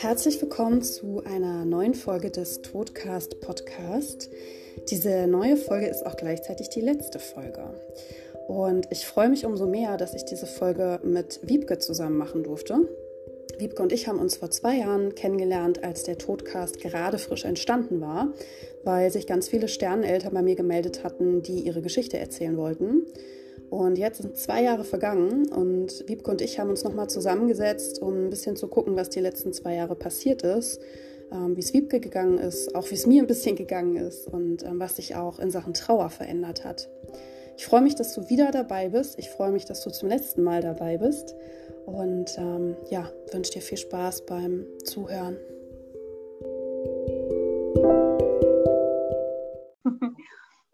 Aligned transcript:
Herzlich 0.00 0.40
willkommen 0.40 0.80
zu 0.80 1.24
einer 1.24 1.64
neuen 1.64 1.92
Folge 1.92 2.30
des 2.30 2.62
Todcast 2.62 3.40
Podcast. 3.40 4.30
Diese 4.90 5.26
neue 5.26 5.56
Folge 5.56 5.88
ist 5.88 6.06
auch 6.06 6.16
gleichzeitig 6.16 6.68
die 6.68 6.80
letzte 6.80 7.18
Folge. 7.18 7.64
Und 8.46 8.86
ich 8.92 9.04
freue 9.04 9.28
mich 9.28 9.44
umso 9.44 9.66
mehr, 9.66 9.96
dass 9.96 10.14
ich 10.14 10.24
diese 10.24 10.46
Folge 10.46 11.00
mit 11.02 11.40
Wiebke 11.42 11.78
zusammen 11.78 12.16
machen 12.16 12.44
durfte. 12.44 12.88
Wiebke 13.58 13.82
und 13.82 13.92
ich 13.92 14.06
haben 14.06 14.20
uns 14.20 14.36
vor 14.36 14.52
zwei 14.52 14.76
Jahren 14.76 15.16
kennengelernt, 15.16 15.82
als 15.82 16.04
der 16.04 16.16
Todcast 16.16 16.78
gerade 16.78 17.18
frisch 17.18 17.44
entstanden 17.44 18.00
war, 18.00 18.32
weil 18.84 19.10
sich 19.10 19.26
ganz 19.26 19.48
viele 19.48 19.66
Sterneneltern 19.66 20.32
bei 20.32 20.42
mir 20.42 20.54
gemeldet 20.54 21.02
hatten, 21.02 21.42
die 21.42 21.58
ihre 21.58 21.82
Geschichte 21.82 22.18
erzählen 22.18 22.56
wollten. 22.56 23.04
Und 23.70 23.98
jetzt 23.98 24.22
sind 24.22 24.36
zwei 24.36 24.62
Jahre 24.62 24.84
vergangen 24.84 25.48
und 25.52 26.08
Wiebke 26.08 26.30
und 26.30 26.40
ich 26.40 26.58
haben 26.58 26.70
uns 26.70 26.84
nochmal 26.84 27.10
zusammengesetzt, 27.10 28.00
um 28.00 28.26
ein 28.26 28.30
bisschen 28.30 28.56
zu 28.56 28.68
gucken, 28.68 28.96
was 28.96 29.10
die 29.10 29.20
letzten 29.20 29.52
zwei 29.52 29.74
Jahre 29.74 29.94
passiert 29.94 30.42
ist, 30.42 30.80
ähm, 31.30 31.54
wie 31.56 31.60
es 31.60 31.74
Wiebke 31.74 32.00
gegangen 32.00 32.38
ist, 32.38 32.74
auch 32.74 32.90
wie 32.90 32.94
es 32.94 33.06
mir 33.06 33.22
ein 33.22 33.26
bisschen 33.26 33.56
gegangen 33.56 33.96
ist 33.96 34.26
und 34.26 34.62
ähm, 34.62 34.80
was 34.80 34.96
sich 34.96 35.16
auch 35.16 35.38
in 35.38 35.50
Sachen 35.50 35.74
Trauer 35.74 36.08
verändert 36.08 36.64
hat. 36.64 36.88
Ich 37.58 37.66
freue 37.66 37.82
mich, 37.82 37.96
dass 37.96 38.14
du 38.14 38.30
wieder 38.30 38.52
dabei 38.52 38.88
bist. 38.88 39.18
Ich 39.18 39.28
freue 39.30 39.50
mich, 39.50 39.64
dass 39.64 39.82
du 39.82 39.90
zum 39.90 40.08
letzten 40.08 40.44
Mal 40.44 40.62
dabei 40.62 40.96
bist. 40.96 41.34
Und 41.86 42.38
ähm, 42.38 42.76
ja, 42.88 43.10
wünsche 43.32 43.52
dir 43.52 43.62
viel 43.62 43.78
Spaß 43.78 44.26
beim 44.26 44.64
Zuhören. 44.84 45.36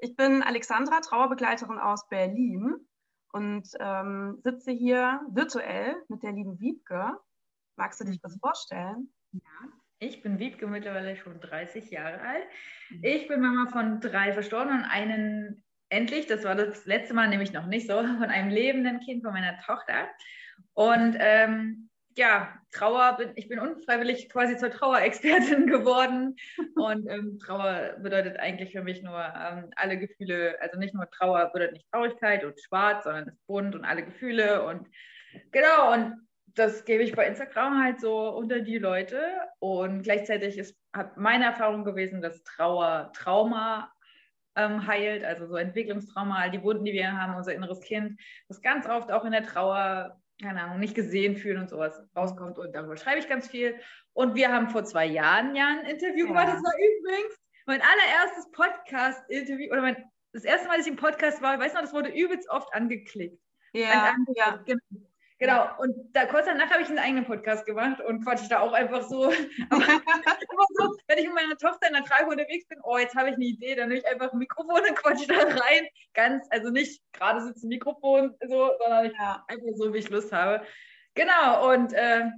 Ich 0.05 0.17
bin 0.17 0.43
Alexandra, 0.43 1.01
Trauerbegleiterin 1.01 1.79
aus 1.79 2.07
Berlin 2.11 2.77
und 3.33 3.67
ähm, 3.81 4.39
sitze 4.45 4.71
hier 4.71 5.23
virtuell 5.31 5.97
mit 6.09 6.23
der 6.23 6.33
lieben 6.33 6.61
Wiebke. 6.61 7.17
Magst 7.77 8.03
du 8.03 8.05
dich 8.05 8.23
was 8.23 8.37
vorstellen? 8.37 9.11
Ja, 9.33 9.41
ich 10.01 10.23
bin 10.23 10.39
Wiebke, 10.39 10.67
mittlerweile 10.67 11.17
schon 11.17 11.41
30 11.41 11.91
Jahre 11.91 12.21
alt. 12.21 12.45
Mhm. 12.91 13.01
Ich 13.03 13.29
bin 13.29 13.41
Mama 13.41 13.71
von 13.71 14.03
drei 14.03 14.35
Verstorbenen 14.35 14.83
und 14.83 14.91
einen 14.91 15.65
endlich, 15.89 16.27
das 16.27 16.45
war 16.45 16.55
das 16.55 16.85
letzte 16.85 17.15
Mal 17.15 17.31
nämlich 17.31 17.55
noch 17.55 17.65
nicht 17.65 17.87
so, 17.87 17.95
von 18.03 18.25
einem 18.25 18.51
lebenden 18.51 19.01
Kind 19.01 19.25
von 19.25 19.33
meiner 19.33 19.59
Tochter. 19.61 20.11
Und 20.75 21.17
ähm, 21.19 21.89
ja, 22.17 22.55
Trauer, 22.71 23.17
bin, 23.17 23.33
ich 23.35 23.49
bin 23.49 23.59
unfreiwillig 23.59 24.29
quasi 24.29 24.57
zur 24.57 24.71
Trauerexpertin 24.71 25.67
geworden. 25.69 26.37
Und 26.77 27.09
ähm, 27.09 27.39
Trauer 27.39 27.97
bedeutet 28.01 28.39
eigentlich 28.39 28.73
für 28.73 28.83
mich 28.83 29.03
nur 29.03 29.19
ähm, 29.19 29.71
alle 29.77 29.99
Gefühle, 29.99 30.57
also 30.61 30.79
nicht 30.79 30.95
nur 30.95 31.11
Trauer 31.11 31.51
bedeutet 31.53 31.75
nicht 31.75 31.91
Traurigkeit 31.91 32.45
und 32.45 32.61
schwarz, 32.61 33.05
sondern 33.05 33.29
ist 33.29 33.47
bunt 33.47 33.75
und 33.75 33.85
alle 33.85 34.05
Gefühle. 34.05 34.65
Und 34.67 34.89
genau, 35.51 35.93
und 35.93 36.25
das 36.55 36.85
gebe 36.85 37.03
ich 37.03 37.15
bei 37.15 37.27
Instagram 37.27 37.83
halt 37.83 38.01
so 38.01 38.29
unter 38.29 38.61
die 38.61 38.79
Leute. 38.79 39.21
Und 39.59 40.03
gleichzeitig 40.03 40.57
ist 40.59 40.77
meine 41.17 41.47
Erfahrung 41.47 41.85
gewesen, 41.85 42.23
dass 42.23 42.45
Trauer 42.45 43.13
Trauma 43.13 43.93
ähm, 44.57 44.87
heilt, 44.87 45.25
also 45.25 45.47
so 45.47 45.57
Entwicklungstrauma, 45.57 46.39
all 46.39 46.51
die 46.51 46.63
Wunden, 46.63 46.85
die 46.85 46.93
wir 46.93 47.13
haben, 47.13 47.35
unser 47.35 47.55
inneres 47.55 47.81
Kind, 47.81 48.21
das 48.49 48.63
ganz 48.63 48.87
oft 48.89 49.11
auch 49.11 49.25
in 49.25 49.33
der 49.33 49.43
Trauer 49.43 50.21
keine 50.41 50.63
Ahnung, 50.63 50.81
nicht 50.81 50.95
gesehen 50.95 51.37
fühlen 51.37 51.59
und 51.59 51.71
sowas 51.71 52.01
rauskommt. 52.17 52.59
Und 52.59 52.75
darüber 52.75 52.97
schreibe 52.97 53.21
ich 53.21 53.29
ganz 53.29 53.49
viel. 53.49 53.79
Und 54.13 54.35
wir 54.35 54.53
haben 54.53 54.69
vor 54.69 54.85
zwei 54.85 55.07
Jahren 55.07 55.55
ja 55.55 55.69
ein 55.69 55.87
Interview 55.87 56.27
ja. 56.27 56.27
gemacht. 56.27 56.49
Das 56.49 56.63
war 56.63 56.73
übrigens 56.75 57.39
mein 57.67 57.81
allererstes 57.81 58.51
Podcast-Interview 58.53 59.71
oder 59.71 59.83
mein, 59.83 59.97
das 60.33 60.45
erste 60.45 60.69
Mal, 60.69 60.77
dass 60.77 60.87
ich 60.87 60.93
im 60.93 60.99
Podcast 60.99 61.41
war. 61.41 61.55
Ich 61.55 61.61
weiß 61.61 61.75
noch, 61.75 61.81
das 61.81 61.93
wurde 61.93 62.11
übelst 62.11 62.49
oft 62.51 62.73
angeklickt. 62.75 63.41
Ja, 63.73 64.15
ja. 64.35 64.57
Genau. 64.65 64.81
Genau, 65.39 65.69
und 65.79 66.15
da 66.15 66.27
kurz 66.27 66.47
danach 66.47 66.71
habe 66.71 66.83
ich 66.83 66.89
einen 66.89 67.01
eigenen 67.01 67.25
Podcast 67.25 67.67
gemacht 67.67 68.01
und 68.01 68.25
quatsche 68.25 68.49
da 68.49 68.61
auch 68.61 68.73
einfach 68.73 69.03
so. 69.03 69.31
so, 70.75 70.97
wenn 71.09 71.19
ich 71.19 71.27
mit 71.27 71.35
meiner 71.35 71.57
Tochter 71.57 71.89
in 71.89 71.95
der 71.95 72.05
Trage 72.05 72.31
unterwegs 72.31 72.67
bin, 72.69 72.79
oh, 72.85 72.97
jetzt 72.99 73.17
habe 73.17 73.31
ich 73.31 73.35
eine 73.35 73.45
Idee, 73.45 73.75
dann 73.75 73.89
nehme 73.89 74.01
ich 74.01 74.07
einfach 74.07 74.33
ein 74.33 74.39
Mikrofon 74.39 74.81
und 74.89 74.97
quatsche 74.97 75.27
da 75.27 75.35
rein. 75.35 75.89
Ganz, 76.15 76.47
also 76.51 76.71
nicht 76.71 77.03
gerade 77.13 77.41
sitzt 77.41 77.65
ein 77.65 77.69
Mikrofon 77.69 78.37
so, 78.47 78.71
sondern 78.79 79.13
ja. 79.19 79.45
einfach 79.49 79.75
so, 79.75 79.93
wie 79.93 79.99
ich 79.99 80.09
Lust 80.09 80.33
habe. 80.33 80.65
Genau, 81.15 81.73
und 81.73 81.93
äh, 81.93 82.31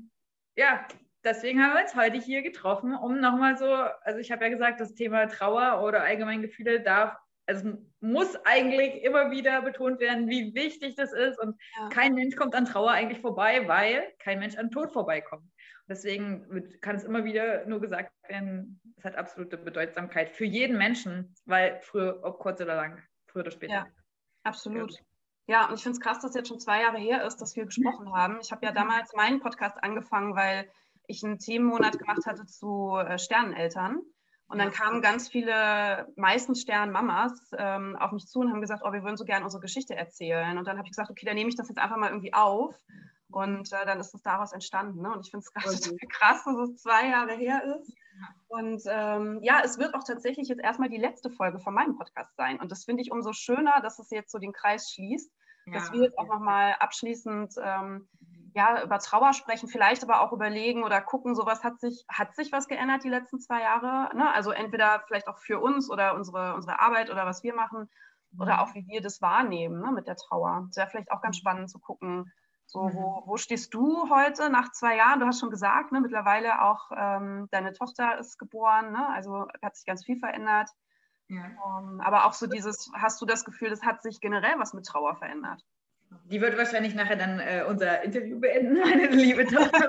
ja, 0.57 0.87
deswegen 1.23 1.63
haben 1.63 1.75
wir 1.75 1.83
uns 1.83 1.95
heute 1.95 2.17
hier 2.17 2.43
getroffen, 2.43 2.95
um 2.95 3.21
nochmal 3.21 3.59
so, 3.59 3.67
also 3.73 4.21
ich 4.21 4.33
habe 4.33 4.45
ja 4.45 4.51
gesagt, 4.51 4.81
das 4.81 4.95
Thema 4.95 5.27
Trauer 5.27 5.83
oder 5.83 6.03
allgemein 6.03 6.41
Gefühle 6.41 6.81
darf 6.81 7.15
es 7.47 7.65
muss 8.01 8.37
eigentlich 8.45 9.03
immer 9.03 9.31
wieder 9.31 9.63
betont 9.63 10.01
werden, 10.01 10.29
wie 10.29 10.55
wichtig 10.55 10.97
das 10.97 11.13
ist. 11.13 11.39
Und 11.39 11.57
ja. 11.79 11.89
kein 11.91 12.15
Mensch 12.15 12.37
kommt 12.37 12.55
an 12.55 12.65
Trauer 12.65 12.91
eigentlich 12.91 13.21
vorbei, 13.21 13.67
weil 13.69 14.13
kein 14.19 14.41
Mensch 14.41 14.57
an 14.57 14.71
Tod 14.71 14.93
vorbeikommt. 14.93 15.49
Deswegen 15.89 16.69
kann 16.81 16.97
es 16.97 17.05
immer 17.05 17.25
wieder 17.25 17.65
nur 17.67 17.81
gesagt 17.81 18.13
werden, 18.29 18.81
es 18.97 19.05
hat 19.05 19.15
absolute 19.15 19.57
Bedeutsamkeit 19.57 20.31
für 20.31 20.45
jeden 20.45 20.77
Menschen, 20.77 21.35
weil 21.45 21.81
früher, 21.83 22.21
ob 22.25 22.41
kurz 22.41 22.61
oder 22.61 22.75
lang, 22.75 23.01
früher 23.29 23.43
oder 23.43 23.53
später. 23.53 23.73
Ja, 23.73 23.87
absolut. 24.43 24.93
Ja. 24.93 24.99
Ja, 25.49 25.69
und 25.69 25.77
ich 25.77 25.83
finde 25.85 25.97
es 25.97 26.01
krass, 26.01 26.19
dass 26.19 26.35
jetzt 26.35 26.49
schon 26.49 26.59
zwei 26.59 26.83
Jahre 26.83 26.99
her 26.99 27.25
ist, 27.25 27.37
dass 27.37 27.55
wir 27.55 27.67
gesprochen 27.67 28.13
haben. 28.13 28.41
Ich 28.43 28.51
habe 28.51 28.67
ja 28.67 28.73
damals 28.73 29.13
meinen 29.13 29.39
Podcast 29.39 29.77
angefangen, 29.81 30.35
weil 30.35 30.69
ich 31.07 31.23
einen 31.23 31.39
Themenmonat 31.39 32.01
gemacht 32.01 32.27
hatte 32.27 32.47
zu 32.47 32.97
äh, 32.97 33.17
Sterneneltern. 33.17 34.03
Und 34.49 34.59
dann 34.59 34.71
kamen 34.71 35.03
ganz 35.03 35.29
viele, 35.29 36.07
meistens 36.17 36.63
Sternmamas, 36.63 37.51
ähm, 37.59 37.97
auf 37.97 38.13
mich 38.13 38.27
zu 38.29 38.41
und 38.41 38.53
haben 38.53 38.61
gesagt, 38.61 38.83
oh, 38.85 38.93
wir 38.93 39.03
würden 39.03 39.17
so 39.17 39.25
gerne 39.25 39.45
unsere 39.45 39.61
Geschichte 39.61 39.97
erzählen. 39.97 40.57
Und 40.57 40.67
dann 40.67 40.79
habe 40.79 40.87
ich 40.87 40.93
gesagt, 40.93 41.11
okay, 41.11 41.27
dann 41.27 41.35
nehme 41.35 41.49
ich 41.49 41.57
das 41.57 41.69
jetzt 41.69 41.79
einfach 41.79 41.97
mal 41.97 42.11
irgendwie 42.11 42.33
auf. 42.33 42.77
Und 43.29 43.73
äh, 43.73 43.85
dann 43.85 43.99
ist 43.99 44.15
es 44.15 44.23
daraus 44.23 44.53
entstanden. 44.53 45.03
Ne? 45.03 45.13
Und 45.13 45.27
ich 45.27 45.33
finde 45.33 45.45
es 45.45 45.53
gerade 45.53 45.77
total 45.77 46.09
krass, 46.09 46.45
dass 46.45 46.57
es 46.71 46.83
zwei 46.83 47.09
Jahre 47.09 47.35
her 47.35 47.63
ist. 47.81 47.93
Und 48.49 48.83
ähm, 48.87 49.41
ja, 49.43 49.61
es 49.65 49.79
wird 49.79 49.95
auch 49.95 50.05
tatsächlich 50.05 50.49
jetzt 50.49 50.63
erstmal 50.63 50.89
die 50.89 50.97
letzte 50.97 51.31
Folge 51.31 51.59
von 51.59 51.75
meinem 51.75 51.97
Podcast 51.97 52.35
sein. 52.37 52.61
Und 52.61 52.71
das 52.71 52.85
finde 52.85 53.03
ich 53.03 53.11
umso 53.11 53.33
schöner, 53.33 53.81
dass 53.83 53.99
es 53.99 54.11
jetzt 54.11 54.31
so 54.31 54.39
den 54.39 54.53
Kreis 54.53 54.93
schließt, 54.93 55.31
ja. 55.67 55.73
dass 55.73 55.93
wir 55.93 56.03
jetzt 56.03 56.19
auch 56.19 56.29
nochmal 56.29 56.77
abschließend 56.79 57.55
ähm, 57.61 58.09
ja, 58.57 58.83
über 58.83 58.99
Trauer 58.99 59.35
sprechen, 59.35 59.69
vielleicht 59.69 60.03
aber 60.03 60.23
auch 60.23 60.33
überlegen 60.33 60.83
oder 60.83 61.03
gucken, 61.03 61.35
sowas 61.35 61.63
hat 61.63 61.79
sich, 61.79 62.07
hat 62.09 62.35
sich 62.35 62.53
was 62.53 62.69
geändert 62.69 63.05
die 63.05 63.11
letzten 63.11 63.39
zwei 63.39 63.61
Jahre? 63.61 64.17
Ne? 64.17 64.33
Also 64.33 64.51
entweder 64.51 65.05
vielleicht 65.07 65.29
auch 65.29 65.37
für 65.37 65.61
uns 65.61 65.91
oder 65.91 66.15
unsere, 66.15 66.55
unsere 66.55 66.81
Arbeit 66.81 67.11
oder 67.11 67.27
was 67.27 67.43
wir 67.43 67.55
machen 67.55 67.91
oder 68.39 68.55
mhm. 68.55 68.61
auch 68.61 68.75
wie 68.75 68.87
wir 68.87 69.03
das 69.03 69.21
wahrnehmen 69.21 69.83
ne, 69.83 69.93
mit 69.93 70.07
der 70.09 70.17
Trauer. 70.17 70.65
Das 70.69 70.79
wäre 70.79 70.89
vielleicht 70.89 71.11
auch 71.11 71.21
ganz 71.21 71.37
mhm. 71.37 71.41
spannend 71.41 71.71
zu 71.71 71.79
gucken, 71.79 72.33
so, 72.65 72.81
wo, 72.81 73.23
wo 73.27 73.37
stehst 73.37 73.75
du 73.75 74.09
heute 74.09 74.49
nach 74.49 74.73
zwei 74.73 74.97
Jahren? 74.97 75.21
Du 75.21 75.27
hast 75.27 75.39
schon 75.39 75.51
gesagt, 75.51 75.93
ne, 75.93 76.01
mittlerweile 76.01 76.63
auch 76.63 76.91
ähm, 76.97 77.49
deine 77.51 77.75
Tochter 77.75 78.19
ist 78.19 78.39
geboren, 78.39 78.91
ne? 78.91 79.07
also 79.11 79.47
hat 79.63 79.77
sich 79.77 79.85
ganz 79.85 80.03
viel 80.03 80.19
verändert. 80.19 80.71
Ja. 81.29 81.45
Um, 81.63 81.93
ähm, 81.93 82.01
aber 82.01 82.25
auch 82.25 82.33
so 82.33 82.47
dieses, 82.47 82.91
hast 82.95 83.21
du 83.21 83.27
das 83.27 83.45
Gefühl, 83.45 83.69
das 83.69 83.83
hat 83.83 84.01
sich 84.01 84.19
generell 84.23 84.59
was 84.59 84.73
mit 84.73 84.87
Trauer 84.87 85.15
verändert? 85.17 85.63
Die 86.31 86.41
wird 86.41 86.57
wahrscheinlich 86.59 86.95
nachher 86.95 87.17
dann 87.17 87.41
äh, 87.41 87.65
unser 87.69 88.03
Interview 88.03 88.41
beenden, 88.41 88.81
meine 88.81 89.07
liebe 89.07 89.47
Tochter. 89.47 89.89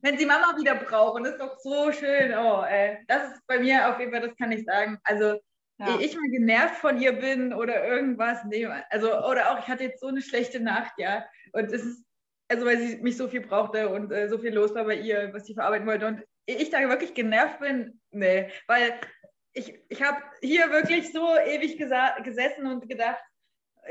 wenn, 0.00 0.18
sie 0.18 0.26
Mama, 0.26 0.56
wieder 0.58 0.76
brauchen, 0.76 1.24
ist 1.24 1.38
doch 1.38 1.58
so 1.58 1.92
schön. 1.92 2.32
Oh, 2.34 2.62
äh, 2.62 2.98
das 3.06 3.34
ist 3.34 3.46
bei 3.46 3.58
mir 3.58 3.88
auf 3.88 3.98
jeden 3.98 4.12
Fall, 4.12 4.22
das 4.22 4.36
kann 4.36 4.52
ich 4.52 4.64
sagen. 4.64 4.98
Also, 5.04 5.38
ja. 5.78 5.98
ich 5.98 6.14
mal 6.14 6.30
genervt 6.30 6.76
von 6.76 7.00
ihr 7.00 7.12
bin 7.12 7.52
oder 7.52 7.86
irgendwas, 7.86 8.44
nee, 8.44 8.66
also, 8.90 9.24
oder 9.26 9.50
auch, 9.50 9.58
ich 9.58 9.68
hatte 9.68 9.84
jetzt 9.84 10.00
so 10.00 10.08
eine 10.08 10.22
schlechte 10.22 10.60
Nacht, 10.60 10.92
ja. 10.98 11.24
Und 11.52 11.72
es 11.72 11.84
ist, 11.84 12.04
also, 12.48 12.66
weil 12.66 12.78
sie 12.78 12.96
mich 12.98 13.16
so 13.16 13.28
viel 13.28 13.40
brauchte 13.40 13.88
und 13.88 14.10
äh, 14.12 14.28
so 14.28 14.38
viel 14.38 14.54
los 14.54 14.74
war 14.74 14.84
bei 14.84 14.96
ihr, 14.96 15.32
was 15.32 15.46
sie 15.46 15.54
verarbeiten 15.54 15.86
wollte. 15.86 16.06
Und 16.06 16.22
ich 16.46 16.70
da 16.70 16.80
wirklich 16.88 17.14
genervt 17.14 17.60
bin, 17.60 18.00
nee, 18.10 18.50
weil 18.66 19.00
ich, 19.52 19.78
ich 19.88 20.02
habe 20.02 20.18
hier 20.40 20.70
wirklich 20.70 21.12
so 21.12 21.36
ewig 21.36 21.76
gesessen 21.76 22.66
und 22.66 22.88
gedacht, 22.88 23.22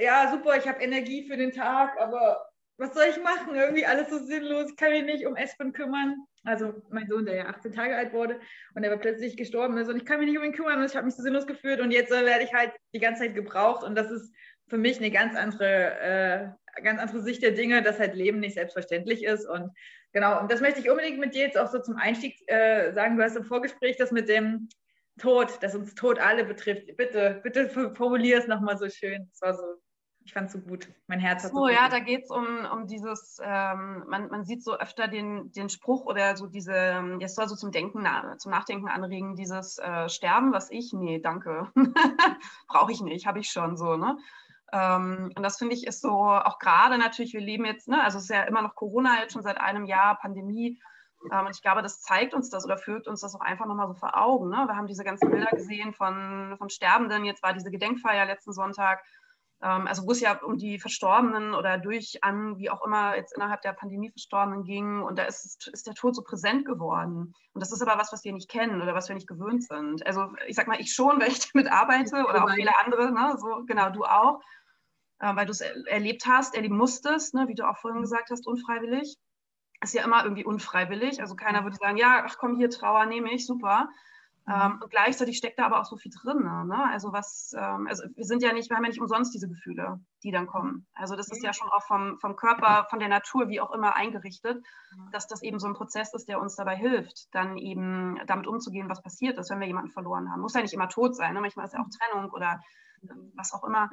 ja, 0.01 0.31
super, 0.31 0.57
ich 0.57 0.67
habe 0.67 0.81
Energie 0.81 1.27
für 1.27 1.37
den 1.37 1.51
Tag, 1.51 1.99
aber 1.99 2.49
was 2.77 2.93
soll 2.93 3.05
ich 3.09 3.21
machen? 3.21 3.55
Irgendwie 3.55 3.85
alles 3.85 4.09
so 4.09 4.19
sinnlos. 4.19 4.71
Ich 4.71 4.77
kann 4.77 4.91
mich 4.91 5.03
nicht 5.03 5.27
um 5.27 5.35
Espen 5.35 5.73
kümmern. 5.73 6.15
Also 6.45 6.73
mein 6.89 7.07
Sohn, 7.09 7.25
der 7.25 7.35
ja 7.35 7.45
18 7.47 7.73
Tage 7.73 7.95
alt 7.95 8.13
wurde 8.13 8.39
und 8.73 8.81
der 8.81 8.91
war 8.91 8.97
plötzlich 8.97 9.35
gestorben 9.35 9.77
ist 9.77 9.89
und 9.89 9.97
ich 9.97 10.05
kann 10.05 10.19
mich 10.19 10.29
nicht 10.29 10.37
um 10.37 10.45
ihn 10.45 10.53
kümmern 10.53 10.79
und 10.79 10.85
ich 10.85 10.95
habe 10.95 11.05
mich 11.05 11.15
so 11.15 11.21
sinnlos 11.21 11.45
gefühlt 11.45 11.81
und 11.81 11.91
jetzt 11.91 12.13
äh, 12.13 12.25
werde 12.25 12.45
ich 12.45 12.53
halt 12.53 12.71
die 12.93 12.99
ganze 12.99 13.23
Zeit 13.23 13.35
gebraucht 13.35 13.83
und 13.83 13.95
das 13.95 14.09
ist 14.09 14.33
für 14.69 14.77
mich 14.77 14.99
eine 14.99 15.11
ganz 15.11 15.35
andere, 15.35 15.99
äh, 15.99 16.81
ganz 16.81 17.01
andere 17.01 17.21
Sicht 17.21 17.43
der 17.43 17.51
Dinge, 17.51 17.81
dass 17.81 17.99
halt 17.99 18.15
Leben 18.15 18.39
nicht 18.39 18.53
selbstverständlich 18.53 19.25
ist 19.25 19.45
und 19.45 19.71
genau, 20.13 20.39
und 20.39 20.49
das 20.49 20.61
möchte 20.61 20.79
ich 20.79 20.89
unbedingt 20.89 21.19
mit 21.19 21.35
dir 21.35 21.43
jetzt 21.43 21.57
auch 21.57 21.69
so 21.69 21.79
zum 21.79 21.97
Einstieg 21.97 22.39
äh, 22.47 22.93
sagen. 22.93 23.17
Du 23.17 23.23
hast 23.23 23.35
im 23.35 23.43
Vorgespräch 23.43 23.97
das 23.97 24.11
mit 24.11 24.29
dem 24.29 24.69
Tod, 25.19 25.57
das 25.61 25.75
uns 25.75 25.95
Tod 25.95 26.19
alle 26.19 26.45
betrifft. 26.45 26.95
Bitte, 26.95 27.41
bitte 27.43 27.69
formulier 27.69 28.37
es 28.37 28.47
nochmal 28.47 28.77
so 28.77 28.87
schön. 28.89 29.27
Das 29.31 29.41
war 29.41 29.53
so 29.55 29.81
ich 30.29 30.33
fand 30.33 30.45
es 30.45 30.53
so 30.53 30.59
gut. 30.59 30.87
Mein 31.07 31.19
Herz 31.19 31.43
hat 31.43 31.53
so. 31.53 31.63
Oh 31.63 31.67
ja, 31.67 31.89
da 31.89 31.97
geht 31.97 32.25
es 32.25 32.29
um, 32.29 32.45
um 32.71 32.85
dieses, 32.85 33.41
ähm, 33.43 34.03
man, 34.07 34.29
man 34.29 34.45
sieht 34.45 34.63
so 34.63 34.77
öfter 34.77 35.07
den, 35.07 35.51
den 35.53 35.69
Spruch 35.69 36.05
oder 36.05 36.37
so 36.37 36.45
diese, 36.45 37.17
jetzt 37.19 37.35
soll 37.35 37.47
so 37.47 37.55
zum 37.55 37.71
Denken, 37.71 38.07
zum 38.37 38.51
Nachdenken 38.51 38.87
anregen, 38.87 39.35
dieses 39.35 39.79
äh, 39.79 40.07
Sterben, 40.07 40.53
was 40.53 40.69
ich, 40.69 40.93
nee, 40.93 41.17
danke. 41.17 41.71
Brauche 42.67 42.91
ich 42.91 43.01
nicht, 43.01 43.25
habe 43.25 43.39
ich 43.39 43.49
schon 43.49 43.75
so, 43.75 43.97
ne? 43.97 44.19
Ähm, 44.71 45.31
und 45.35 45.41
das 45.41 45.57
finde 45.57 45.73
ich 45.73 45.87
ist 45.87 46.01
so, 46.01 46.11
auch 46.11 46.59
gerade 46.59 46.99
natürlich, 46.99 47.33
wir 47.33 47.41
leben 47.41 47.65
jetzt, 47.65 47.87
ne, 47.87 48.03
also 48.03 48.19
es 48.19 48.25
ist 48.25 48.29
ja 48.29 48.43
immer 48.43 48.61
noch 48.61 48.75
Corona 48.75 49.21
jetzt 49.21 49.33
schon 49.33 49.41
seit 49.41 49.59
einem 49.59 49.85
Jahr, 49.85 50.19
Pandemie. 50.19 50.79
Ähm, 51.31 51.47
und 51.47 51.55
ich 51.55 51.63
glaube, 51.63 51.81
das 51.81 52.01
zeigt 52.01 52.35
uns 52.35 52.51
das 52.51 52.65
oder 52.65 52.77
führt 52.77 53.07
uns 53.07 53.21
das 53.21 53.33
auch 53.33 53.41
einfach 53.41 53.65
nochmal 53.65 53.87
so 53.87 53.95
vor 53.95 54.15
Augen. 54.15 54.49
Ne? 54.49 54.63
Wir 54.67 54.75
haben 54.75 54.85
diese 54.85 55.03
ganzen 55.03 55.31
Bilder 55.31 55.49
gesehen 55.49 55.91
von, 55.91 56.53
von 56.59 56.69
Sterbenden. 56.69 57.25
Jetzt 57.25 57.41
war 57.41 57.53
diese 57.53 57.71
Gedenkfeier 57.71 58.27
letzten 58.27 58.53
Sonntag. 58.53 59.03
Ähm, 59.61 59.87
also 59.87 60.05
wo 60.05 60.11
es 60.11 60.21
ja 60.21 60.41
um 60.41 60.57
die 60.57 60.79
Verstorbenen 60.79 61.53
oder 61.53 61.77
durch 61.77 62.23
an, 62.23 62.57
wie 62.57 62.69
auch 62.69 62.85
immer, 62.85 63.15
jetzt 63.15 63.35
innerhalb 63.35 63.61
der 63.61 63.73
Pandemie 63.73 64.11
Verstorbenen 64.11 64.63
ging. 64.63 65.01
Und 65.01 65.19
da 65.19 65.23
ist, 65.23 65.67
ist 65.67 65.87
der 65.87 65.93
Tod 65.93 66.15
so 66.15 66.21
präsent 66.23 66.65
geworden. 66.65 67.33
Und 67.53 67.61
das 67.61 67.71
ist 67.71 67.81
aber 67.81 67.99
was, 67.99 68.11
was 68.13 68.23
wir 68.23 68.33
nicht 68.33 68.49
kennen 68.49 68.81
oder 68.81 68.95
was 68.95 69.09
wir 69.09 69.15
nicht 69.15 69.27
gewöhnt 69.27 69.63
sind. 69.63 70.05
Also 70.05 70.31
ich 70.47 70.55
sag 70.55 70.67
mal, 70.67 70.79
ich 70.79 70.93
schon, 70.93 71.19
weil 71.19 71.29
ich 71.29 71.39
damit 71.53 71.71
arbeite 71.71 72.25
oder 72.25 72.43
auch 72.43 72.51
viele 72.51 72.77
andere, 72.83 73.11
ne? 73.11 73.37
so 73.37 73.63
genau, 73.65 73.89
du 73.89 74.05
auch, 74.05 74.39
äh, 75.19 75.35
weil 75.35 75.45
du 75.45 75.51
es 75.51 75.61
erlebt 75.61 76.25
hast, 76.25 76.55
erleben 76.55 76.77
musstest, 76.77 77.33
ne? 77.33 77.47
wie 77.47 77.55
du 77.55 77.67
auch 77.67 77.77
vorhin 77.77 78.01
gesagt 78.01 78.29
hast, 78.29 78.47
unfreiwillig 78.47 79.17
ist 79.81 79.93
ja 79.93 80.03
immer 80.03 80.23
irgendwie 80.23 80.45
unfreiwillig. 80.45 81.21
Also 81.21 81.35
keiner 81.35 81.63
würde 81.63 81.77
sagen, 81.77 81.97
ja, 81.97 82.23
ach 82.25 82.37
komm, 82.37 82.57
hier 82.57 82.69
Trauer 82.69 83.05
nehme 83.05 83.31
ich, 83.31 83.45
super. 83.45 83.89
Mhm. 84.49 84.55
Ähm, 84.55 84.79
und 84.81 84.89
gleichzeitig 84.89 85.37
steckt 85.37 85.59
da 85.59 85.65
aber 85.65 85.79
auch 85.79 85.85
so 85.85 85.95
viel 85.95 86.11
drin. 86.11 86.43
Ne? 86.43 86.89
Also 86.91 87.13
was, 87.13 87.53
ähm, 87.55 87.87
also 87.87 88.03
wir 88.15 88.25
sind 88.25 88.41
ja 88.41 88.51
nicht, 88.51 88.69
wir 88.69 88.77
haben 88.77 88.83
ja 88.83 88.89
nicht 88.89 89.01
umsonst 89.01 89.33
diese 89.33 89.47
Gefühle, 89.47 89.99
die 90.23 90.31
dann 90.31 90.47
kommen. 90.47 90.87
Also 90.95 91.15
das 91.15 91.29
ist 91.29 91.43
ja 91.43 91.53
schon 91.53 91.69
auch 91.69 91.83
vom, 91.83 92.17
vom 92.19 92.35
Körper, 92.35 92.87
von 92.89 92.99
der 92.99 93.09
Natur, 93.09 93.49
wie 93.49 93.61
auch 93.61 93.71
immer 93.71 93.95
eingerichtet, 93.95 94.65
dass 95.11 95.27
das 95.27 95.43
eben 95.43 95.59
so 95.59 95.67
ein 95.67 95.75
Prozess 95.75 96.13
ist, 96.13 96.27
der 96.27 96.41
uns 96.41 96.55
dabei 96.55 96.75
hilft, 96.75 97.27
dann 97.31 97.57
eben 97.57 98.19
damit 98.25 98.47
umzugehen, 98.47 98.89
was 98.89 99.03
passiert 99.03 99.37
ist, 99.37 99.51
wenn 99.51 99.59
wir 99.59 99.67
jemanden 99.67 99.91
verloren 99.91 100.31
haben. 100.31 100.41
Muss 100.41 100.55
ja 100.55 100.61
nicht 100.61 100.73
immer 100.73 100.89
tot 100.89 101.15
sein, 101.15 101.35
ne? 101.35 101.41
manchmal 101.41 101.65
ist 101.65 101.73
ja 101.73 101.81
auch 101.81 101.89
Trennung 101.89 102.31
oder 102.31 102.59
was 103.35 103.53
auch 103.53 103.63
immer 103.63 103.89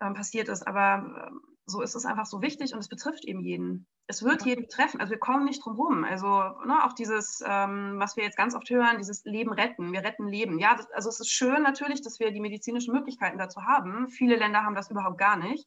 ähm, 0.00 0.14
passiert 0.14 0.48
ist. 0.48 0.66
Aber 0.66 1.28
ähm, 1.28 1.40
so 1.66 1.82
ist 1.82 1.96
es 1.96 2.06
einfach 2.06 2.26
so 2.26 2.42
wichtig 2.42 2.72
und 2.72 2.78
es 2.78 2.88
betrifft 2.88 3.24
eben 3.24 3.40
jeden. 3.40 3.88
Es 4.06 4.22
wird 4.22 4.44
jeden 4.44 4.62
betreffen. 4.62 5.00
Also 5.00 5.10
wir 5.10 5.18
kommen 5.18 5.44
nicht 5.44 5.64
drum 5.64 5.74
rum. 5.74 6.04
Also 6.04 6.28
ne, 6.28 6.84
auch 6.84 6.92
dieses, 6.92 7.42
ähm, 7.44 7.96
was 7.98 8.16
wir 8.16 8.22
jetzt 8.22 8.36
ganz 8.36 8.54
oft 8.54 8.70
hören, 8.70 8.98
dieses 8.98 9.24
Leben 9.24 9.52
retten. 9.52 9.92
Wir 9.92 10.04
retten 10.04 10.28
Leben. 10.28 10.60
Ja, 10.60 10.76
das, 10.76 10.88
also 10.92 11.08
es 11.08 11.18
ist 11.18 11.30
schön 11.30 11.62
natürlich, 11.62 12.02
dass 12.02 12.20
wir 12.20 12.30
die 12.30 12.40
medizinischen 12.40 12.94
Möglichkeiten 12.94 13.36
dazu 13.36 13.62
haben. 13.62 14.08
Viele 14.08 14.36
Länder 14.36 14.62
haben 14.62 14.76
das 14.76 14.90
überhaupt 14.90 15.18
gar 15.18 15.36
nicht. 15.36 15.66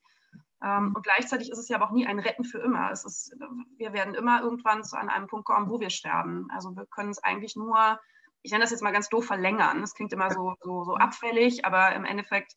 Ähm, 0.63 0.93
und 0.95 1.03
gleichzeitig 1.03 1.51
ist 1.51 1.57
es 1.57 1.67
ja 1.67 1.75
aber 1.75 1.87
auch 1.87 1.93
nie 1.93 2.07
ein 2.07 2.19
Retten 2.19 2.45
für 2.45 2.59
immer. 2.59 2.91
Es 2.91 3.03
ist, 3.03 3.35
wir 3.77 3.91
werden 3.91 4.13
immer 4.15 4.41
irgendwann 4.41 4.85
zu 4.85 4.97
an 4.97 5.09
einem 5.09 5.27
Punkt 5.27 5.45
kommen, 5.45 5.69
wo 5.69 5.81
wir 5.81 5.89
sterben. 5.89 6.47
Also 6.49 6.75
wir 6.77 6.85
können 6.85 7.09
es 7.09 7.21
eigentlich 7.21 7.57
nur, 7.57 7.99
ich 8.41 8.51
nenne 8.51 8.63
das 8.63 8.71
jetzt 8.71 8.83
mal 8.83 8.91
ganz 8.91 9.09
doof, 9.09 9.25
verlängern. 9.25 9.81
Das 9.81 9.93
klingt 9.93 10.13
immer 10.13 10.31
so, 10.31 10.55
so, 10.61 10.85
so 10.85 10.95
abfällig, 10.95 11.65
aber 11.65 11.93
im 11.93 12.05
Endeffekt 12.05 12.55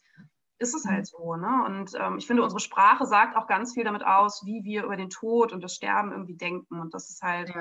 ist 0.62 0.74
es 0.74 0.86
halt 0.86 1.00
mhm. 1.00 1.04
so. 1.04 1.36
Ne? 1.36 1.64
Und 1.66 1.92
ähm, 2.00 2.18
ich 2.18 2.26
finde, 2.26 2.42
unsere 2.42 2.60
Sprache 2.60 3.04
sagt 3.06 3.36
auch 3.36 3.46
ganz 3.46 3.74
viel 3.74 3.84
damit 3.84 4.04
aus, 4.04 4.46
wie 4.46 4.64
wir 4.64 4.84
über 4.84 4.96
den 4.96 5.10
Tod 5.10 5.52
und 5.52 5.62
das 5.62 5.74
Sterben 5.74 6.12
irgendwie 6.12 6.36
denken. 6.36 6.80
Und 6.80 6.94
das 6.94 7.10
ist 7.10 7.22
halt, 7.22 7.52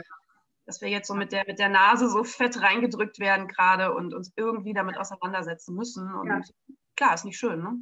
dass 0.66 0.82
wir 0.82 0.90
jetzt 0.90 1.08
so 1.08 1.16
mit 1.16 1.32
der, 1.32 1.44
mit 1.48 1.60
der 1.60 1.70
Nase 1.70 2.10
so 2.10 2.24
fett 2.24 2.62
reingedrückt 2.62 3.20
werden 3.20 3.48
gerade 3.48 3.94
und 3.94 4.14
uns 4.14 4.32
irgendwie 4.36 4.74
damit 4.74 4.98
auseinandersetzen 4.98 5.76
müssen. 5.76 6.14
Und 6.14 6.28
ja. 6.28 6.42
klar, 6.96 7.14
ist 7.16 7.26
nicht 7.26 7.38
schön, 7.38 7.62
ne? 7.62 7.78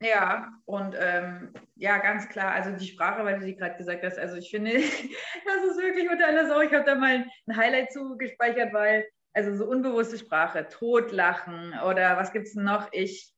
Ja, 0.00 0.52
und 0.66 0.94
ähm, 0.98 1.54
ja, 1.76 1.98
ganz 1.98 2.28
klar, 2.28 2.52
also 2.52 2.72
die 2.72 2.86
Sprache, 2.86 3.24
weil 3.24 3.38
du 3.38 3.44
sie 3.44 3.56
gerade 3.56 3.76
gesagt 3.76 4.02
hast, 4.02 4.18
also 4.18 4.36
ich 4.36 4.50
finde, 4.50 4.72
das 4.74 5.64
ist 5.70 5.80
wirklich 5.80 6.10
unter 6.10 6.26
aller 6.26 6.46
Sau. 6.48 6.60
Ich 6.60 6.74
habe 6.74 6.84
da 6.84 6.94
mal 6.94 7.26
ein 7.46 7.56
Highlight 7.56 7.92
zugespeichert, 7.92 8.72
weil, 8.74 9.06
also 9.32 9.54
so 9.56 9.64
unbewusste 9.66 10.18
Sprache, 10.18 10.68
Totlachen 10.68 11.74
oder 11.86 12.16
was 12.16 12.32
gibt 12.32 12.48
es 12.48 12.54
noch? 12.54 12.88
Ich 12.92 13.33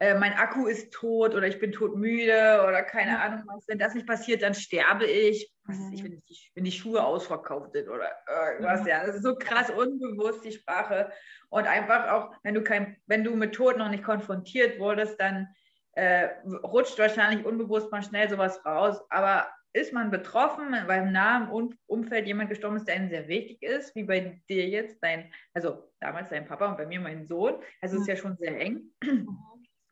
äh, 0.00 0.14
mein 0.14 0.34
Akku 0.34 0.66
ist 0.66 0.92
tot 0.92 1.34
oder 1.34 1.48
ich 1.48 1.58
bin 1.58 1.72
todmüde 1.72 2.64
oder 2.66 2.82
keine 2.82 3.12
ja. 3.12 3.18
Ahnung 3.18 3.42
was. 3.46 3.66
Wenn 3.66 3.78
das 3.78 3.94
nicht 3.94 4.06
passiert, 4.06 4.42
dann 4.42 4.54
sterbe 4.54 5.06
ich. 5.06 5.52
Was 5.64 5.76
mhm. 5.76 5.92
ich, 5.92 6.04
wenn, 6.04 6.12
die, 6.12 6.38
wenn 6.54 6.64
die 6.64 6.72
Schuhe 6.72 7.04
ausverkauft 7.04 7.72
sind 7.72 7.88
oder 7.88 8.10
irgendwas. 8.28 8.86
Ja. 8.86 9.00
ja, 9.00 9.06
das 9.06 9.16
ist 9.16 9.24
so 9.24 9.34
krass 9.34 9.70
unbewusst, 9.70 10.44
die 10.44 10.52
Sprache. 10.52 11.10
Und 11.50 11.66
einfach 11.66 12.08
auch, 12.12 12.32
wenn 12.44 12.54
du, 12.54 12.62
kein, 12.62 12.96
wenn 13.06 13.24
du 13.24 13.34
mit 13.34 13.54
Tod 13.54 13.76
noch 13.76 13.88
nicht 13.88 14.04
konfrontiert 14.04 14.78
wurdest, 14.78 15.20
dann 15.20 15.48
äh, 15.92 16.28
rutscht 16.62 16.98
wahrscheinlich 16.98 17.44
unbewusst 17.44 17.90
mal 17.90 18.02
schnell 18.02 18.30
sowas 18.30 18.64
raus. 18.64 19.00
Aber 19.10 19.48
ist 19.72 19.92
man 19.92 20.10
betroffen, 20.10 20.74
weil 20.86 21.02
im 21.02 21.12
nahen 21.12 21.50
Umfeld 21.86 22.26
jemand 22.26 22.50
gestorben 22.50 22.76
ist, 22.76 22.86
der 22.86 22.94
einem 22.94 23.10
sehr 23.10 23.28
wichtig 23.28 23.62
ist, 23.62 23.94
wie 23.94 24.04
bei 24.04 24.40
dir 24.48 24.66
jetzt, 24.68 24.98
dein, 25.02 25.32
also 25.54 25.90
damals 26.00 26.30
dein 26.30 26.46
Papa 26.46 26.68
und 26.68 26.76
bei 26.76 26.86
mir 26.86 27.00
mein 27.00 27.26
Sohn. 27.26 27.54
Also 27.80 27.96
mhm. 27.96 28.02
ist 28.02 28.08
ja 28.08 28.16
schon 28.16 28.36
sehr 28.36 28.58
eng. 28.58 28.92
Mhm. 29.02 29.28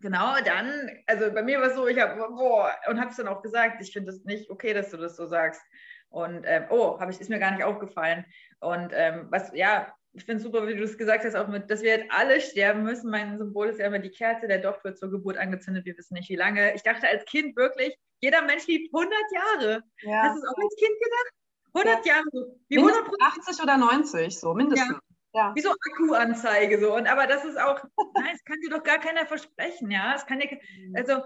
Genau, 0.00 0.34
dann, 0.44 0.90
also 1.06 1.32
bei 1.32 1.42
mir 1.42 1.58
war 1.60 1.68
es 1.68 1.74
so, 1.74 1.86
ich 1.86 1.98
habe, 1.98 2.16
boah, 2.16 2.72
und 2.88 3.00
habe 3.00 3.10
es 3.10 3.16
dann 3.16 3.28
auch 3.28 3.42
gesagt, 3.42 3.80
ich 3.80 3.92
finde 3.92 4.10
es 4.10 4.24
nicht 4.24 4.50
okay, 4.50 4.74
dass 4.74 4.90
du 4.90 4.98
das 4.98 5.16
so 5.16 5.26
sagst. 5.26 5.62
Und, 6.08 6.44
ähm, 6.46 6.66
oh, 6.70 7.00
habe 7.00 7.10
ich, 7.10 7.20
ist 7.20 7.30
mir 7.30 7.38
gar 7.38 7.50
nicht 7.50 7.64
aufgefallen. 7.64 8.24
Und 8.60 8.92
ähm, 8.94 9.26
was, 9.30 9.52
ja, 9.54 9.92
ich 10.12 10.24
finde 10.24 10.38
es 10.38 10.42
super, 10.44 10.66
wie 10.66 10.74
du 10.74 10.84
es 10.84 10.96
gesagt 10.96 11.24
hast, 11.24 11.34
auch 11.34 11.48
mit, 11.48 11.70
dass 11.70 11.82
wir 11.82 11.98
jetzt 11.98 12.10
alle 12.10 12.40
sterben 12.40 12.82
müssen. 12.82 13.10
Mein 13.10 13.38
Symbol 13.38 13.68
ist 13.68 13.78
ja 13.78 13.86
immer 13.86 13.98
die 13.98 14.10
Kerze, 14.10 14.48
der 14.48 14.58
Docht 14.58 14.82
wird 14.84 14.98
zur 14.98 15.10
Geburt 15.10 15.36
angezündet, 15.36 15.84
wir 15.84 15.96
wissen 15.96 16.14
nicht 16.14 16.30
wie 16.30 16.36
lange. 16.36 16.74
Ich 16.74 16.82
dachte 16.82 17.06
als 17.08 17.24
Kind 17.26 17.56
wirklich, 17.56 17.94
jeder 18.20 18.42
Mensch 18.42 18.66
lebt 18.66 18.94
100 18.94 19.12
Jahre. 19.32 19.82
Ja. 20.02 20.22
Hast 20.22 20.36
du 20.36 20.42
es 20.42 20.48
auch 20.48 20.62
als 20.62 20.76
Kind 20.76 20.98
gedacht? 21.02 21.32
100 21.74 22.06
ja. 22.06 22.14
Jahre. 22.14 22.56
Wie 22.68 22.78
100 22.78 23.04
80 23.20 23.62
oder 23.62 23.76
90, 23.76 24.40
so 24.40 24.54
mindestens. 24.54 24.90
Ja. 24.90 25.00
Ja. 25.36 25.52
Wie 25.54 25.60
so 25.60 25.70
Akkuanzeige 25.70 26.80
so. 26.80 26.94
Und 26.94 27.06
aber 27.06 27.26
das 27.26 27.44
ist 27.44 27.60
auch, 27.60 27.82
nein, 28.14 28.32
das 28.32 28.44
kann 28.44 28.58
dir 28.60 28.70
doch 28.70 28.82
gar 28.82 28.98
keiner 28.98 29.26
versprechen, 29.26 29.90
ja. 29.90 30.14
Es 30.14 30.24
kann 30.24 30.40
dir, 30.40 30.48
mhm. 30.48 30.96
also 30.96 31.22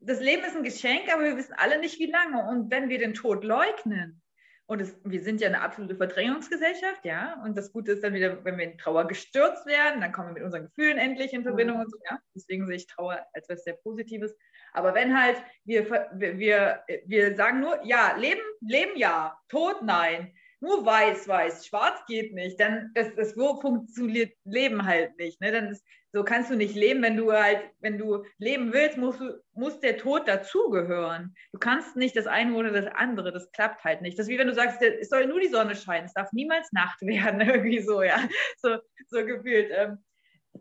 das 0.00 0.20
Leben 0.20 0.44
ist 0.44 0.54
ein 0.54 0.64
Geschenk, 0.64 1.10
aber 1.10 1.24
wir 1.24 1.36
wissen 1.36 1.54
alle 1.56 1.80
nicht, 1.80 1.98
wie 1.98 2.10
lange. 2.10 2.46
Und 2.46 2.70
wenn 2.70 2.90
wir 2.90 2.98
den 2.98 3.14
Tod 3.14 3.42
leugnen, 3.42 4.20
und 4.66 4.80
es, 4.80 4.98
wir 5.04 5.22
sind 5.22 5.42
ja 5.42 5.48
eine 5.48 5.60
absolute 5.60 5.94
Verdrängungsgesellschaft, 5.94 7.04
ja. 7.04 7.42
Und 7.44 7.56
das 7.56 7.72
Gute 7.72 7.92
ist 7.92 8.04
dann 8.04 8.14
wieder, 8.14 8.44
wenn 8.44 8.56
wir 8.56 8.64
in 8.64 8.78
Trauer 8.78 9.06
gestürzt 9.06 9.66
werden, 9.66 10.00
dann 10.00 10.12
kommen 10.12 10.28
wir 10.28 10.34
mit 10.34 10.42
unseren 10.42 10.64
Gefühlen 10.64 10.96
endlich 10.96 11.32
in 11.32 11.42
Verbindung 11.42 11.76
mhm. 11.76 11.82
und 11.84 11.90
so, 11.90 11.98
ja. 12.10 12.18
Deswegen 12.34 12.66
sehe 12.66 12.76
ich 12.76 12.86
Trauer 12.86 13.26
als 13.32 13.48
was 13.48 13.64
sehr 13.64 13.74
Positives. 13.74 14.34
Aber 14.72 14.94
wenn 14.94 15.18
halt 15.18 15.36
wir, 15.64 16.10
wir, 16.12 16.82
wir 17.06 17.36
sagen 17.36 17.60
nur, 17.60 17.82
ja, 17.84 18.16
Leben, 18.16 18.40
Leben 18.60 18.96
ja, 18.96 19.38
Tod 19.48 19.82
nein, 19.82 20.34
nur 20.60 20.84
weiß, 20.84 21.28
weiß, 21.28 21.66
schwarz 21.66 22.04
geht 22.06 22.34
nicht, 22.34 22.58
dann 22.60 22.90
das, 22.94 23.14
das 23.16 23.32
funktioniert 23.34 24.32
Leben 24.44 24.84
halt 24.84 25.16
nicht. 25.18 25.40
Ne? 25.40 25.52
Dann 25.52 25.68
ist, 25.68 25.84
so 26.12 26.22
kannst 26.22 26.50
du 26.50 26.54
nicht 26.54 26.74
leben, 26.74 27.02
wenn 27.02 27.16
du 27.16 27.32
halt, 27.32 27.60
wenn 27.80 27.98
du 27.98 28.24
leben 28.38 28.72
willst, 28.72 28.96
muss, 28.96 29.16
muss 29.52 29.80
der 29.80 29.96
Tod 29.96 30.28
dazugehören. 30.28 31.34
Du 31.52 31.58
kannst 31.58 31.96
nicht 31.96 32.16
das 32.16 32.26
eine 32.26 32.54
oder 32.54 32.70
das 32.70 32.86
andere, 32.94 33.32
das 33.32 33.50
klappt 33.50 33.82
halt 33.82 34.00
nicht. 34.00 34.18
Das 34.18 34.26
ist 34.26 34.30
wie 34.30 34.38
wenn 34.38 34.46
du 34.46 34.54
sagst, 34.54 34.80
es 34.80 35.08
soll 35.08 35.26
nur 35.26 35.40
die 35.40 35.48
Sonne 35.48 35.74
scheinen, 35.74 36.06
es 36.06 36.14
darf 36.14 36.32
niemals 36.32 36.70
Nacht 36.72 37.00
werden, 37.02 37.40
irgendwie 37.40 37.80
so, 37.80 38.02
ja, 38.02 38.28
so, 38.58 38.76
so 39.08 39.24
gefühlt. 39.26 39.70
Ähm, 39.72 39.98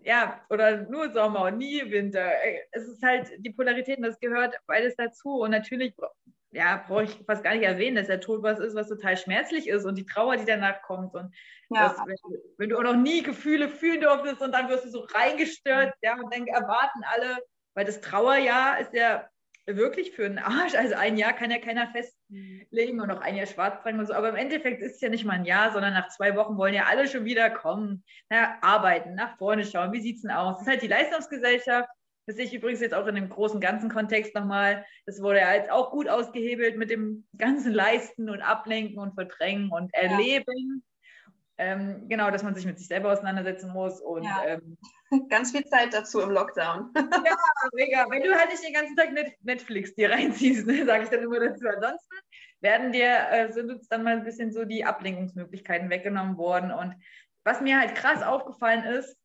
ja, 0.02 0.42
oder 0.50 0.90
nur 0.90 1.12
Sommer 1.14 1.44
und 1.44 1.58
nie 1.58 1.90
Winter. 1.92 2.32
Es 2.72 2.88
ist 2.88 3.04
halt 3.04 3.32
die 3.38 3.52
Polaritäten, 3.52 4.04
das 4.04 4.20
gehört 4.20 4.56
beides 4.66 4.96
dazu. 4.96 5.42
Und 5.42 5.52
natürlich 5.52 5.96
ja, 6.54 6.84
brauche 6.88 7.04
ich 7.04 7.18
fast 7.26 7.44
gar 7.44 7.54
nicht 7.54 7.64
erwähnen, 7.64 7.96
dass 7.96 8.08
der 8.08 8.22
Tod 8.22 8.44
was 8.44 8.60
ist, 8.60 8.76
was 8.76 8.88
total 8.88 9.18
schmerzlich 9.18 9.68
ist 9.68 9.86
und 9.86 9.98
die 9.98 10.06
Trauer, 10.06 10.38
die 10.38 10.46
danach 10.46 10.82
kommt. 10.84 11.14
Und 11.16 11.34
ja. 11.70 11.90
das, 11.90 11.98
wenn, 12.06 12.16
wenn, 12.58 12.70
du 12.70 12.78
auch 12.78 12.84
noch 12.84 12.96
nie 12.96 13.24
Gefühle 13.24 13.68
fühlen 13.68 14.02
durftest 14.02 14.42
und 14.42 14.52
dann 14.52 14.70
wirst 14.70 14.86
du 14.86 14.90
so 14.90 15.02
reingestört, 15.14 15.94
ja, 16.02 16.16
und 16.16 16.34
dann 16.34 16.46
erwarten 16.48 17.02
alle, 17.04 17.40
weil 17.74 17.86
das 17.86 18.02
Trauerjahr 18.02 18.80
ist 18.80 18.94
ja 18.94 19.28
wirklich 19.66 20.12
für 20.12 20.26
einen 20.26 20.38
Arsch. 20.38 20.76
Also 20.76 20.96
ein 20.96 21.18
Jahr 21.18 21.34
kann 21.34 21.50
ja 21.50 21.58
keiner 21.58 21.88
festlegen 21.88 23.02
und 23.02 23.08
noch 23.08 23.22
ein 23.22 23.36
Jahr 23.36 23.48
schwarz 23.48 23.82
tragen 23.82 24.00
und 24.00 24.06
so. 24.06 24.14
Aber 24.14 24.30
im 24.30 24.36
Endeffekt 24.36 24.82
ist 24.82 24.96
es 24.96 25.02
ja 25.02 25.10
nicht 25.10 25.26
mal 25.26 25.34
ein 25.34 25.46
Jahr, 25.46 25.72
sondern 25.72 25.94
nach 25.94 26.10
zwei 26.10 26.36
Wochen 26.36 26.58
wollen 26.58 26.74
ja 26.74 26.86
alle 26.86 27.08
schon 27.08 27.26
wieder 27.26 27.50
kommen, 27.50 28.04
na, 28.30 28.58
arbeiten, 28.62 29.16
nach 29.16 29.38
vorne 29.38 29.66
schauen. 29.66 29.92
Wie 29.92 30.02
sieht 30.02 30.18
es 30.18 30.22
denn 30.22 30.32
aus? 30.32 30.58
Das 30.58 30.62
ist 30.64 30.68
halt 30.68 30.82
die 30.82 30.88
Leistungsgesellschaft 30.88 31.90
das 32.26 32.38
sehe 32.38 32.46
ich 32.46 32.54
übrigens 32.54 32.80
jetzt 32.80 32.94
auch 32.94 33.08
in 33.08 33.16
dem 33.16 33.30
großen 33.30 33.60
ganzen 33.60 33.90
Kontext 33.90 34.34
nochmal. 34.34 34.86
Das 35.06 35.22
wurde 35.22 35.40
ja 35.40 35.54
jetzt 35.54 35.70
auch 35.70 35.92
gut 35.92 36.08
ausgehebelt 36.08 36.78
mit 36.78 36.90
dem 36.90 37.26
ganzen 37.38 37.74
Leisten 37.74 38.30
und 38.30 38.42
Ablenken 38.42 39.00
und 39.00 39.14
Verdrängen 39.14 39.70
und 39.72 39.94
Erleben. 39.94 40.84
Ja. 40.84 40.94
Ähm, 41.58 42.10
genau, 42.10 42.32
dass 42.32 42.42
man 42.42 42.56
sich 42.56 42.66
mit 42.66 42.80
sich 42.80 42.88
selber 42.88 43.12
auseinandersetzen 43.12 43.72
muss. 43.72 44.00
Und, 44.02 44.24
ja. 44.24 44.44
ähm, 44.46 44.78
Ganz 45.30 45.52
viel 45.52 45.66
Zeit 45.66 45.94
dazu 45.94 46.22
im 46.22 46.32
Lockdown. 46.32 46.92
ja, 46.96 47.36
mega. 47.74 48.06
Wenn 48.10 48.24
du 48.24 48.34
halt 48.34 48.50
nicht 48.50 48.66
den 48.66 48.74
ganzen 48.74 48.96
Tag 48.96 49.10
Netflix 49.42 49.94
dir 49.94 50.10
reinziehst, 50.12 50.66
ne, 50.66 50.86
sage 50.86 51.04
ich 51.04 51.10
dann 51.10 51.24
immer 51.24 51.40
dazu. 51.40 51.68
Ansonsten 51.68 52.16
werden 52.62 52.92
dir, 52.94 53.30
äh, 53.30 53.52
sind 53.52 53.70
uns 53.70 53.88
dann 53.90 54.04
mal 54.04 54.14
ein 54.14 54.24
bisschen 54.24 54.52
so 54.52 54.64
die 54.64 54.86
Ablenkungsmöglichkeiten 54.86 55.90
weggenommen 55.90 56.38
worden. 56.38 56.72
Und 56.72 56.96
was 57.44 57.62
mir 57.62 57.78
halt 57.78 57.96
krass 57.96 58.24
aufgefallen 58.24 58.86
ist, 58.86 59.16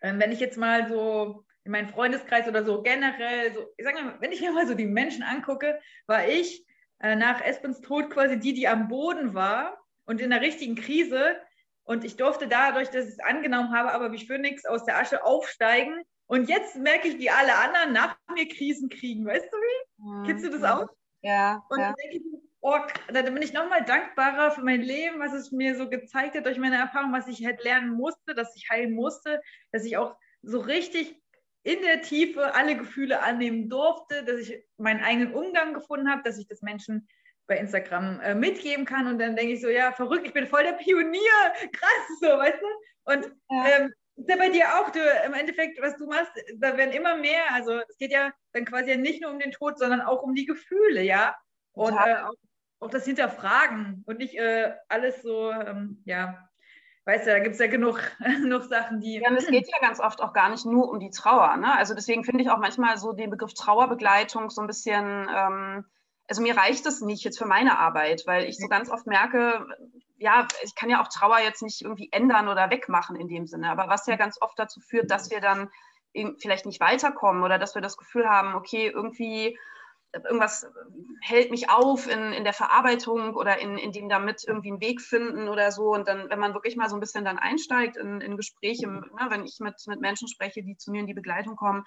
äh, 0.00 0.12
wenn 0.16 0.30
ich 0.30 0.40
jetzt 0.40 0.58
mal 0.58 0.88
so 0.88 1.44
in 1.64 1.72
meinem 1.72 1.88
Freundeskreis 1.88 2.48
oder 2.48 2.64
so 2.64 2.82
generell, 2.82 3.52
so, 3.54 3.66
ich 3.76 3.84
sag 3.84 3.94
mal, 3.94 4.16
wenn 4.20 4.32
ich 4.32 4.40
mir 4.40 4.52
mal 4.52 4.66
so 4.66 4.74
die 4.74 4.86
Menschen 4.86 5.22
angucke, 5.22 5.80
war 6.06 6.26
ich 6.26 6.66
äh, 7.00 7.14
nach 7.14 7.40
Espens 7.40 7.80
Tod 7.80 8.10
quasi 8.10 8.38
die, 8.38 8.54
die 8.54 8.68
am 8.68 8.88
Boden 8.88 9.34
war 9.34 9.78
und 10.04 10.20
in 10.20 10.30
der 10.30 10.40
richtigen 10.40 10.74
Krise. 10.74 11.36
Und 11.84 12.04
ich 12.04 12.16
durfte 12.16 12.48
dadurch, 12.48 12.90
dass 12.90 13.06
ich 13.06 13.12
es 13.12 13.18
angenommen 13.20 13.72
habe, 13.72 13.92
aber 13.92 14.12
wie 14.12 14.24
Phönix 14.24 14.64
aus 14.64 14.84
der 14.84 14.98
Asche 14.98 15.24
aufsteigen. 15.24 16.02
Und 16.26 16.48
jetzt 16.48 16.76
merke 16.76 17.08
ich, 17.08 17.18
wie 17.18 17.30
alle 17.30 17.54
anderen 17.56 17.92
nach 17.92 18.16
mir 18.34 18.48
Krisen 18.48 18.88
kriegen. 18.88 19.26
Weißt 19.26 19.52
du 19.52 19.56
wie? 19.56 20.02
Mhm. 20.02 20.24
Kennst 20.24 20.44
du 20.44 20.50
das 20.50 20.62
auch? 20.62 20.88
Ja. 21.22 21.64
Und 21.68 21.78
ja. 21.78 21.94
Ich, 22.10 22.22
oh, 22.60 22.78
da 23.12 23.22
bin 23.22 23.42
ich 23.42 23.52
nochmal 23.52 23.84
dankbarer 23.84 24.52
für 24.52 24.62
mein 24.62 24.80
Leben, 24.80 25.20
was 25.20 25.32
es 25.32 25.52
mir 25.52 25.76
so 25.76 25.88
gezeigt 25.88 26.36
hat 26.36 26.46
durch 26.46 26.58
meine 26.58 26.76
Erfahrung, 26.76 27.12
was 27.12 27.28
ich 27.28 27.44
halt 27.44 27.62
lernen 27.62 27.90
musste, 27.90 28.34
dass 28.34 28.56
ich 28.56 28.68
heilen 28.70 28.94
musste, 28.94 29.40
dass 29.72 29.84
ich 29.84 29.96
auch 29.96 30.16
so 30.42 30.60
richtig 30.60 31.21
in 31.64 31.80
der 31.82 32.02
Tiefe 32.02 32.54
alle 32.54 32.76
Gefühle 32.76 33.22
annehmen 33.22 33.68
durfte, 33.68 34.24
dass 34.24 34.40
ich 34.40 34.64
meinen 34.78 35.02
eigenen 35.02 35.34
Umgang 35.34 35.74
gefunden 35.74 36.10
habe, 36.10 36.22
dass 36.22 36.38
ich 36.38 36.48
das 36.48 36.62
Menschen 36.62 37.08
bei 37.46 37.58
Instagram 37.58 38.20
äh, 38.20 38.34
mitgeben 38.34 38.84
kann. 38.84 39.06
Und 39.06 39.18
dann 39.18 39.36
denke 39.36 39.54
ich 39.54 39.60
so, 39.60 39.68
ja, 39.68 39.92
verrückt, 39.92 40.26
ich 40.26 40.32
bin 40.32 40.46
voll 40.46 40.64
der 40.64 40.72
Pionier, 40.72 41.20
krass, 41.72 42.18
so, 42.20 42.26
weißt 42.26 42.60
du? 42.60 43.12
Und 43.12 43.32
ja. 43.50 43.66
ähm, 43.66 43.92
ist 44.16 44.28
ja 44.28 44.36
bei 44.36 44.48
dir 44.48 44.64
auch, 44.78 44.90
du, 44.90 45.00
im 45.26 45.34
Endeffekt, 45.34 45.80
was 45.80 45.96
du 45.96 46.06
machst, 46.06 46.32
da 46.56 46.76
werden 46.76 46.92
immer 46.92 47.16
mehr, 47.16 47.52
also 47.52 47.80
es 47.88 47.96
geht 47.98 48.12
ja 48.12 48.32
dann 48.52 48.64
quasi 48.64 48.96
nicht 48.96 49.22
nur 49.22 49.30
um 49.30 49.38
den 49.38 49.52
Tod, 49.52 49.78
sondern 49.78 50.00
auch 50.00 50.22
um 50.22 50.34
die 50.34 50.46
Gefühle, 50.46 51.02
ja. 51.02 51.36
Und 51.72 51.94
äh, 51.94 52.16
auch, 52.16 52.34
auch, 52.80 52.90
das 52.90 53.06
Hinterfragen 53.06 54.02
und 54.06 54.18
nicht 54.18 54.34
äh, 54.34 54.74
alles 54.88 55.22
so, 55.22 55.50
ähm, 55.50 56.02
ja, 56.04 56.48
weißt 57.04 57.26
du, 57.26 57.30
da 57.30 57.38
gibt 57.40 57.54
es 57.54 57.60
ja 57.60 57.66
genug, 57.66 58.00
genug 58.42 58.64
Sachen, 58.64 59.00
die. 59.00 59.20
Ja, 59.20 59.30
und 59.30 59.36
es 59.36 59.46
geht 59.46 59.68
ja 59.68 59.78
ganz 59.80 60.00
oft 60.00 60.20
auch 60.20 60.32
gar 60.32 60.50
nicht 60.50 60.64
nur 60.64 60.90
um 60.90 61.00
die 61.00 61.10
Trauer. 61.10 61.56
Ne? 61.56 61.76
Also 61.76 61.94
deswegen 61.94 62.24
finde 62.24 62.42
ich 62.42 62.50
auch 62.50 62.58
manchmal 62.58 62.96
so 62.98 63.12
den 63.12 63.30
Begriff 63.30 63.54
Trauerbegleitung 63.54 64.50
so 64.50 64.60
ein 64.60 64.66
bisschen, 64.66 65.28
ähm, 65.34 65.84
also 66.28 66.42
mir 66.42 66.56
reicht 66.56 66.86
es 66.86 67.00
nicht 67.00 67.24
jetzt 67.24 67.38
für 67.38 67.46
meine 67.46 67.78
Arbeit, 67.78 68.22
weil 68.26 68.44
ich 68.44 68.58
so 68.58 68.68
ganz 68.68 68.90
oft 68.90 69.06
merke, 69.06 69.66
ja, 70.18 70.46
ich 70.62 70.74
kann 70.76 70.88
ja 70.88 71.02
auch 71.02 71.08
Trauer 71.08 71.40
jetzt 71.40 71.62
nicht 71.62 71.82
irgendwie 71.82 72.08
ändern 72.12 72.48
oder 72.48 72.70
wegmachen 72.70 73.16
in 73.16 73.28
dem 73.28 73.46
Sinne, 73.46 73.70
aber 73.70 73.88
was 73.88 74.06
ja 74.06 74.16
ganz 74.16 74.40
oft 74.40 74.58
dazu 74.58 74.80
führt, 74.80 75.10
dass 75.10 75.30
wir 75.30 75.40
dann 75.40 75.68
vielleicht 76.38 76.66
nicht 76.66 76.80
weiterkommen 76.80 77.42
oder 77.42 77.58
dass 77.58 77.74
wir 77.74 77.82
das 77.82 77.96
Gefühl 77.96 78.28
haben, 78.28 78.54
okay, 78.54 78.86
irgendwie 78.86 79.58
irgendwas 80.12 80.66
hält 81.20 81.50
mich 81.50 81.70
auf 81.70 82.08
in, 82.08 82.32
in 82.32 82.44
der 82.44 82.52
Verarbeitung 82.52 83.34
oder 83.34 83.58
in, 83.60 83.78
in 83.78 83.92
dem 83.92 84.08
damit 84.08 84.44
irgendwie 84.46 84.70
einen 84.70 84.80
Weg 84.80 85.00
finden 85.00 85.48
oder 85.48 85.72
so. 85.72 85.92
Und 85.92 86.08
dann, 86.08 86.28
wenn 86.28 86.38
man 86.38 86.54
wirklich 86.54 86.76
mal 86.76 86.88
so 86.88 86.96
ein 86.96 87.00
bisschen 87.00 87.24
dann 87.24 87.38
einsteigt 87.38 87.96
in, 87.96 88.20
in 88.20 88.36
Gespräche, 88.36 88.86
ne, 88.88 89.26
wenn 89.28 89.44
ich 89.44 89.58
mit, 89.60 89.74
mit 89.86 90.00
Menschen 90.00 90.28
spreche, 90.28 90.62
die 90.62 90.76
zu 90.76 90.90
mir 90.90 91.00
in 91.00 91.06
die 91.06 91.14
Begleitung 91.14 91.56
kommen, 91.56 91.84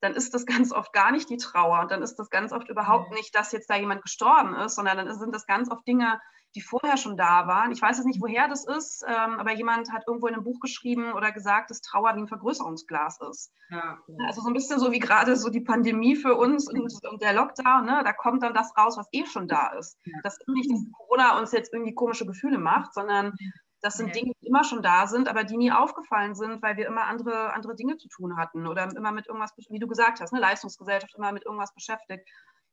dann 0.00 0.14
ist 0.14 0.34
das 0.34 0.46
ganz 0.46 0.72
oft 0.72 0.92
gar 0.92 1.12
nicht 1.12 1.30
die 1.30 1.36
Trauer. 1.36 1.80
Und 1.80 1.90
dann 1.90 2.02
ist 2.02 2.16
das 2.16 2.30
ganz 2.30 2.52
oft 2.52 2.68
überhaupt 2.68 3.12
nicht, 3.12 3.34
dass 3.34 3.52
jetzt 3.52 3.70
da 3.70 3.76
jemand 3.76 4.02
gestorben 4.02 4.54
ist, 4.56 4.74
sondern 4.74 4.96
dann 4.96 5.18
sind 5.18 5.34
das 5.34 5.46
ganz 5.46 5.70
oft 5.70 5.86
Dinge, 5.86 6.20
die 6.58 6.64
vorher 6.64 6.96
schon 6.96 7.16
da 7.16 7.46
waren. 7.46 7.70
Ich 7.70 7.80
weiß 7.80 7.98
jetzt 7.98 8.06
nicht, 8.06 8.20
woher 8.20 8.48
das 8.48 8.66
ist, 8.66 9.04
ähm, 9.06 9.38
aber 9.38 9.52
jemand 9.52 9.92
hat 9.92 10.02
irgendwo 10.08 10.26
in 10.26 10.34
einem 10.34 10.42
Buch 10.42 10.58
geschrieben 10.58 11.12
oder 11.12 11.30
gesagt, 11.30 11.70
dass 11.70 11.80
Trauer 11.80 12.16
wie 12.16 12.20
ein 12.20 12.26
Vergrößerungsglas 12.26 13.20
ist. 13.30 13.52
Ja, 13.70 13.98
ja. 14.08 14.26
Also 14.26 14.40
so 14.40 14.48
ein 14.48 14.54
bisschen 14.54 14.80
so 14.80 14.90
wie 14.90 14.98
gerade 14.98 15.36
so 15.36 15.50
die 15.50 15.60
Pandemie 15.60 16.16
für 16.16 16.34
uns 16.34 16.68
und, 16.68 16.92
und 17.08 17.22
der 17.22 17.32
Lockdown, 17.32 17.84
ne? 17.84 18.02
da 18.02 18.12
kommt 18.12 18.42
dann 18.42 18.54
das 18.54 18.76
raus, 18.76 18.96
was 18.96 19.06
eh 19.12 19.24
schon 19.24 19.46
da 19.46 19.68
ist. 19.78 19.98
Ja. 20.04 20.18
Das 20.24 20.36
ist 20.38 20.48
nicht, 20.48 20.68
dass 20.68 20.84
Corona 20.92 21.38
uns 21.38 21.52
jetzt 21.52 21.72
irgendwie 21.72 21.94
komische 21.94 22.26
Gefühle 22.26 22.58
macht, 22.58 22.92
sondern 22.92 23.34
das 23.80 23.94
sind 23.94 24.12
Dinge, 24.16 24.32
die 24.42 24.48
immer 24.48 24.64
schon 24.64 24.82
da 24.82 25.06
sind, 25.06 25.28
aber 25.28 25.44
die 25.44 25.56
nie 25.56 25.70
aufgefallen 25.70 26.34
sind, 26.34 26.60
weil 26.62 26.76
wir 26.76 26.88
immer 26.88 27.04
andere, 27.04 27.54
andere 27.54 27.76
Dinge 27.76 27.96
zu 27.96 28.08
tun 28.08 28.36
hatten 28.36 28.66
oder 28.66 28.88
immer 28.96 29.12
mit 29.12 29.28
irgendwas, 29.28 29.54
wie 29.56 29.78
du 29.78 29.86
gesagt 29.86 30.20
hast, 30.20 30.32
ne, 30.32 30.40
Leistungsgesellschaft 30.40 31.14
immer 31.14 31.30
mit 31.30 31.44
irgendwas 31.44 31.72
beschäftigt. 31.72 32.28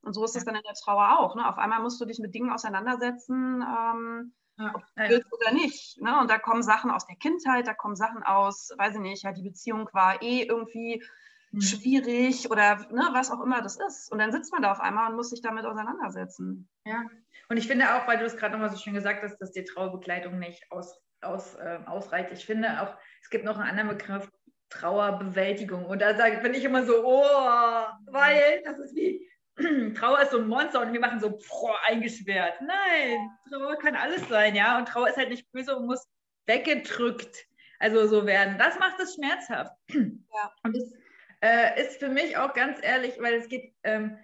Und 0.06 0.14
so 0.14 0.24
ist 0.24 0.36
es 0.36 0.46
dann 0.46 0.56
in 0.56 0.62
der 0.64 0.74
Trauer 0.74 1.20
auch. 1.20 1.36
Ne? 1.36 1.48
Auf 1.48 1.58
einmal 1.58 1.82
musst 1.82 2.00
du 2.00 2.06
dich 2.06 2.20
mit 2.20 2.34
Dingen 2.34 2.52
auseinandersetzen, 2.52 3.62
ähm, 3.62 4.34
ja. 4.58 4.72
ob 4.74 4.82
du 4.96 5.10
willst 5.10 5.34
oder 5.34 5.52
nicht. 5.54 6.02
Ne? 6.02 6.20
Und 6.20 6.30
da 6.30 6.38
kommen 6.38 6.64
Sachen 6.64 6.92
aus 6.92 7.06
der 7.08 7.16
Kindheit, 7.16 7.68
da 7.68 7.74
kommen 7.74 7.96
Sachen 7.96 8.24
aus, 8.24 8.72
weiß 8.78 8.96
ich 8.96 9.02
nicht, 9.02 9.24
ja, 9.24 9.32
die 9.32 9.44
Beziehung 9.44 9.90
war 9.94 10.22
eh 10.22 10.44
irgendwie 10.44 11.04
mhm. 11.52 11.62
schwierig 11.62 12.52
oder 12.52 12.78
ne, 12.92 13.10
was 13.14 13.32
auch 13.32 13.42
immer 13.42 13.62
das 13.62 13.78
ist. 13.78 14.12
Und 14.12 14.20
dann 14.20 14.32
sitzt 14.32 14.52
man 14.54 14.62
da 14.62 14.72
auf 14.72 14.80
einmal 14.80 15.10
und 15.10 15.16
muss 15.16 15.32
sich 15.32 15.42
damit 15.42 15.66
auseinandersetzen. 15.66 16.70
Ja, 16.86 17.04
und 17.50 17.58
ich 17.58 17.68
finde 17.68 17.96
auch, 17.96 18.08
weil 18.08 18.20
du 18.20 18.26
es 18.26 18.38
gerade 18.38 18.54
nochmal 18.54 18.72
so 18.72 18.78
schön 18.78 18.94
gesagt 18.94 19.24
hast, 19.24 19.38
dass 19.40 19.52
die 19.52 19.64
Trauerbegleitung 19.64 20.38
nicht 20.40 20.72
aus, 20.72 21.00
aus, 21.22 21.56
äh, 21.56 21.80
ausreicht. 21.86 22.32
Ich 22.32 22.46
finde 22.46 22.82
auch, 22.82 22.96
es 23.22 23.30
gibt 23.30 23.46
noch 23.46 23.58
einen 23.58 23.70
anderen 23.70 23.98
Begriff, 23.98 24.30
Trauerbewältigung. 24.70 25.86
Und 25.86 26.02
da 26.02 26.14
bin 26.42 26.54
ich 26.54 26.64
immer 26.64 26.86
so, 26.86 27.06
oh, 27.06 27.86
weil 28.08 28.62
das 28.66 28.80
ist 28.80 28.96
wie, 28.96 29.28
Trauer 29.96 30.22
ist 30.22 30.32
so 30.32 30.40
ein 30.40 30.48
Monster 30.48 30.82
und 30.82 30.92
wir 30.94 31.00
machen 31.00 31.20
so 31.20 31.30
boah, 31.30 31.78
eingeschwert. 31.88 32.56
Nein, 32.62 33.30
Trauer 33.50 33.78
kann 33.78 33.96
alles 33.96 34.28
sein, 34.28 34.56
ja. 34.56 34.78
Und 34.78 34.88
Trauer 34.88 35.10
ist 35.10 35.18
halt 35.18 35.30
nicht 35.30 35.50
böse 35.52 35.76
und 35.76 35.86
muss 35.86 36.08
weggedrückt, 36.46 37.46
also 37.80 38.08
so 38.08 38.26
werden. 38.26 38.58
Das 38.58 38.78
macht 38.80 39.00
es 39.00 39.16
schmerzhaft. 39.16 39.74
Ja. 39.90 40.54
Und 40.64 40.76
das 40.76 40.94
äh, 41.42 41.82
ist 41.82 42.00
für 42.00 42.10
mich 42.10 42.38
auch 42.38 42.54
ganz 42.54 42.80
ehrlich, 42.82 43.14
weil 43.20 43.36
es 43.36 43.48
geht, 43.48 43.74
ähm, 43.84 44.18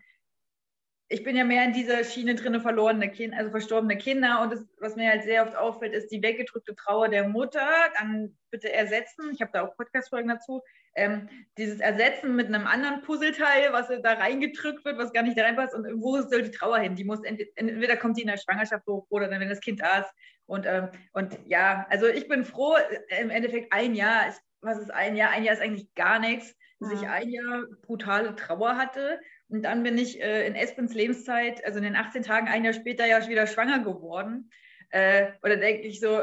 ich 1.12 1.24
bin 1.24 1.36
ja 1.36 1.44
mehr 1.44 1.65
in 1.65 1.74
dieser 1.74 2.06
Schiene 2.06 2.36
drin, 2.36 2.60
verlorene 2.62 3.12
Kinder, 3.12 3.38
also 3.38 3.51
verstorbene 3.51 3.98
Kinder. 3.98 4.41
Und 4.41 4.53
das, 4.53 4.65
was 4.80 4.96
mir 4.96 5.10
halt 5.10 5.24
sehr 5.24 5.44
oft 5.44 5.56
auffällt, 5.58 5.94
ist 5.94 6.10
die 6.10 6.24
weggedrückte 6.24 6.74
Trauer 6.74 7.10
der 7.10 7.27
Mutter. 7.27 7.68
Dann 8.00 8.38
bitte 8.50 8.72
ersetzen. 8.72 9.30
Ich 9.34 9.41
habe 9.41 9.51
da 9.53 9.63
auch 9.63 9.75
Podcast-Folgen 9.75 10.30
dazu. 10.30 10.62
Ähm, 10.96 11.27
dieses 11.58 11.82
Ersetzen 11.82 12.36
mit 12.36 12.48
einem 12.48 12.65
anderen 12.65 13.01
Puzzleteil, 13.01 13.74
was 13.74 13.89
da 13.89 14.13
reingedrückt 14.13 14.86
wird, 14.86 14.98
was 14.98 15.12
gar 15.12 15.24
nicht 15.24 15.38
da 15.38 15.44
reinpasst. 15.44 15.75
Und 15.75 15.86
wo 16.01 16.22
soll 16.22 16.44
die 16.44 16.51
Trauer 16.51 16.80
hin? 16.80 16.96
Die 16.96 17.03
muss 17.03 17.20
entweder 17.24 17.98
kommt 17.98 18.18
die 18.18 18.22
in 18.22 18.27
der 18.27 18.38
Schwangerschaft 18.38 18.88
hoch 18.88 19.06
oder 19.10 19.27
dann, 19.27 19.41
wenn 19.41 19.50
das 19.50 19.62
Kind 19.62 19.82
da 19.82 20.00
ist. 20.00 20.12
Und, 20.46 20.65
ähm, 20.65 20.89
und 21.12 21.38
ja, 21.46 21.86
also 21.89 22.08
ich 22.08 22.30
bin 22.30 22.46
froh, 22.46 22.77
im 23.20 23.30
Endeffekt 23.30 23.74
ein 23.74 23.96
Jahr, 23.96 24.30
ist, 24.30 24.41
was 24.62 24.77
ist 24.77 24.91
ein 24.91 25.18
Jahr? 25.18 25.32
Ein 25.32 25.44
Jahr 25.44 25.56
ist 25.56 25.62
eigentlich 25.62 25.94
gar 25.94 26.20
nichts, 26.20 26.56
dass 26.80 26.94
ich 26.94 27.08
ein 27.08 27.30
Jahr 27.30 27.65
brutale 27.82 28.36
Trauer 28.36 28.75
hatte 28.77 29.20
und 29.51 29.63
dann 29.63 29.84
bin 29.84 29.98
ich 29.98 30.22
äh, 30.22 30.48
in 30.48 30.55
Espens 30.55 30.93
Lebenszeit, 30.93 31.63
also 31.65 31.77
in 31.77 31.84
den 31.84 31.96
18 31.96 32.24
Tagen, 32.24 32.48
ein 32.48 32.63
Jahr 32.63 32.74
später 32.74 33.05
ja 33.05 33.27
wieder 33.27 33.48
schwanger 33.48 33.79
geworden. 33.79 34.50
Äh, 34.89 35.34
oder 35.43 35.58
denke 35.58 35.81
ich 35.84 36.00
so, 36.00 36.22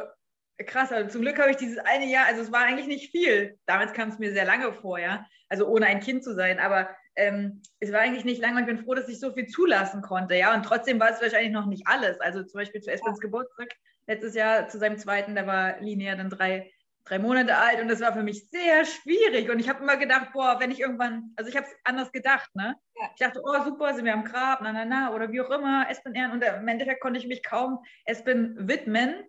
krass, 0.67 0.93
also 0.93 1.11
zum 1.11 1.21
Glück 1.21 1.39
habe 1.39 1.51
ich 1.51 1.57
dieses 1.57 1.79
eine 1.79 2.07
Jahr, 2.07 2.27
also 2.27 2.43
es 2.43 2.53
war 2.53 2.65
eigentlich 2.65 2.87
nicht 2.87 3.11
viel. 3.11 3.59
Damals 3.67 3.93
kam 3.93 4.09
es 4.09 4.19
mir 4.19 4.33
sehr 4.33 4.45
lange 4.45 4.73
vor, 4.73 4.99
ja. 4.99 5.27
Also 5.49 5.67
ohne 5.69 5.87
ein 5.87 6.01
Kind 6.01 6.25
zu 6.25 6.35
sein. 6.35 6.59
Aber 6.59 6.89
ähm, 7.17 7.63
es 7.81 7.93
war 7.93 8.01
eigentlich 8.01 8.25
nicht 8.25 8.41
lange 8.41 8.57
und 8.57 8.61
ich 8.63 8.67
bin 8.67 8.85
froh, 8.85 8.95
dass 8.95 9.09
ich 9.09 9.21
so 9.21 9.33
viel 9.33 9.47
zulassen 9.47 10.03
konnte, 10.03 10.35
ja. 10.35 10.55
Und 10.55 10.65
trotzdem 10.65 10.99
war 10.99 11.11
es 11.11 11.21
wahrscheinlich 11.21 11.53
noch 11.53 11.67
nicht 11.67 11.87
alles. 11.87 12.21
Also 12.21 12.43
zum 12.43 12.59
Beispiel 12.59 12.81
zu 12.81 12.91
Espens 12.91 13.21
Geburtstag 13.21 13.69
letztes 14.07 14.35
Jahr, 14.35 14.69
zu 14.69 14.79
seinem 14.79 14.99
zweiten, 14.99 15.35
da 15.35 15.47
war 15.47 15.81
linear 15.81 16.17
dann 16.17 16.31
drei 16.31 16.73
drei 17.09 17.19
Monate 17.19 17.57
alt 17.57 17.81
und 17.81 17.89
das 17.89 18.01
war 18.01 18.13
für 18.13 18.23
mich 18.23 18.49
sehr 18.51 18.85
schwierig. 18.85 19.51
Und 19.51 19.59
ich 19.59 19.69
habe 19.69 19.83
immer 19.83 19.97
gedacht, 19.97 20.33
boah, 20.33 20.59
wenn 20.61 20.71
ich 20.71 20.81
irgendwann, 20.81 21.33
also 21.37 21.51
ich 21.51 21.57
habe 21.57 21.67
es 21.67 21.75
anders 21.85 22.13
gedacht, 22.13 22.55
ne? 22.55 22.75
Ja. 22.97 23.11
Ich 23.15 23.21
dachte, 23.21 23.41
oh 23.45 23.65
super, 23.65 23.95
sind 23.95 24.05
wir 24.05 24.13
am 24.13 24.25
Grab, 24.25 24.61
na 24.63 24.73
na 24.73 24.85
na, 24.85 25.13
oder 25.15 25.31
wie 25.33 25.41
auch 25.41 25.51
immer, 25.51 25.89
Espen 25.89 26.15
ehren. 26.15 26.33
Und 26.33 26.43
im 26.43 26.69
Endeffekt 26.69 27.01
konnte 27.01 27.19
ich 27.19 27.27
mich 27.27 27.43
kaum 27.43 27.85
Espen 28.05 28.69
widmen, 28.69 29.25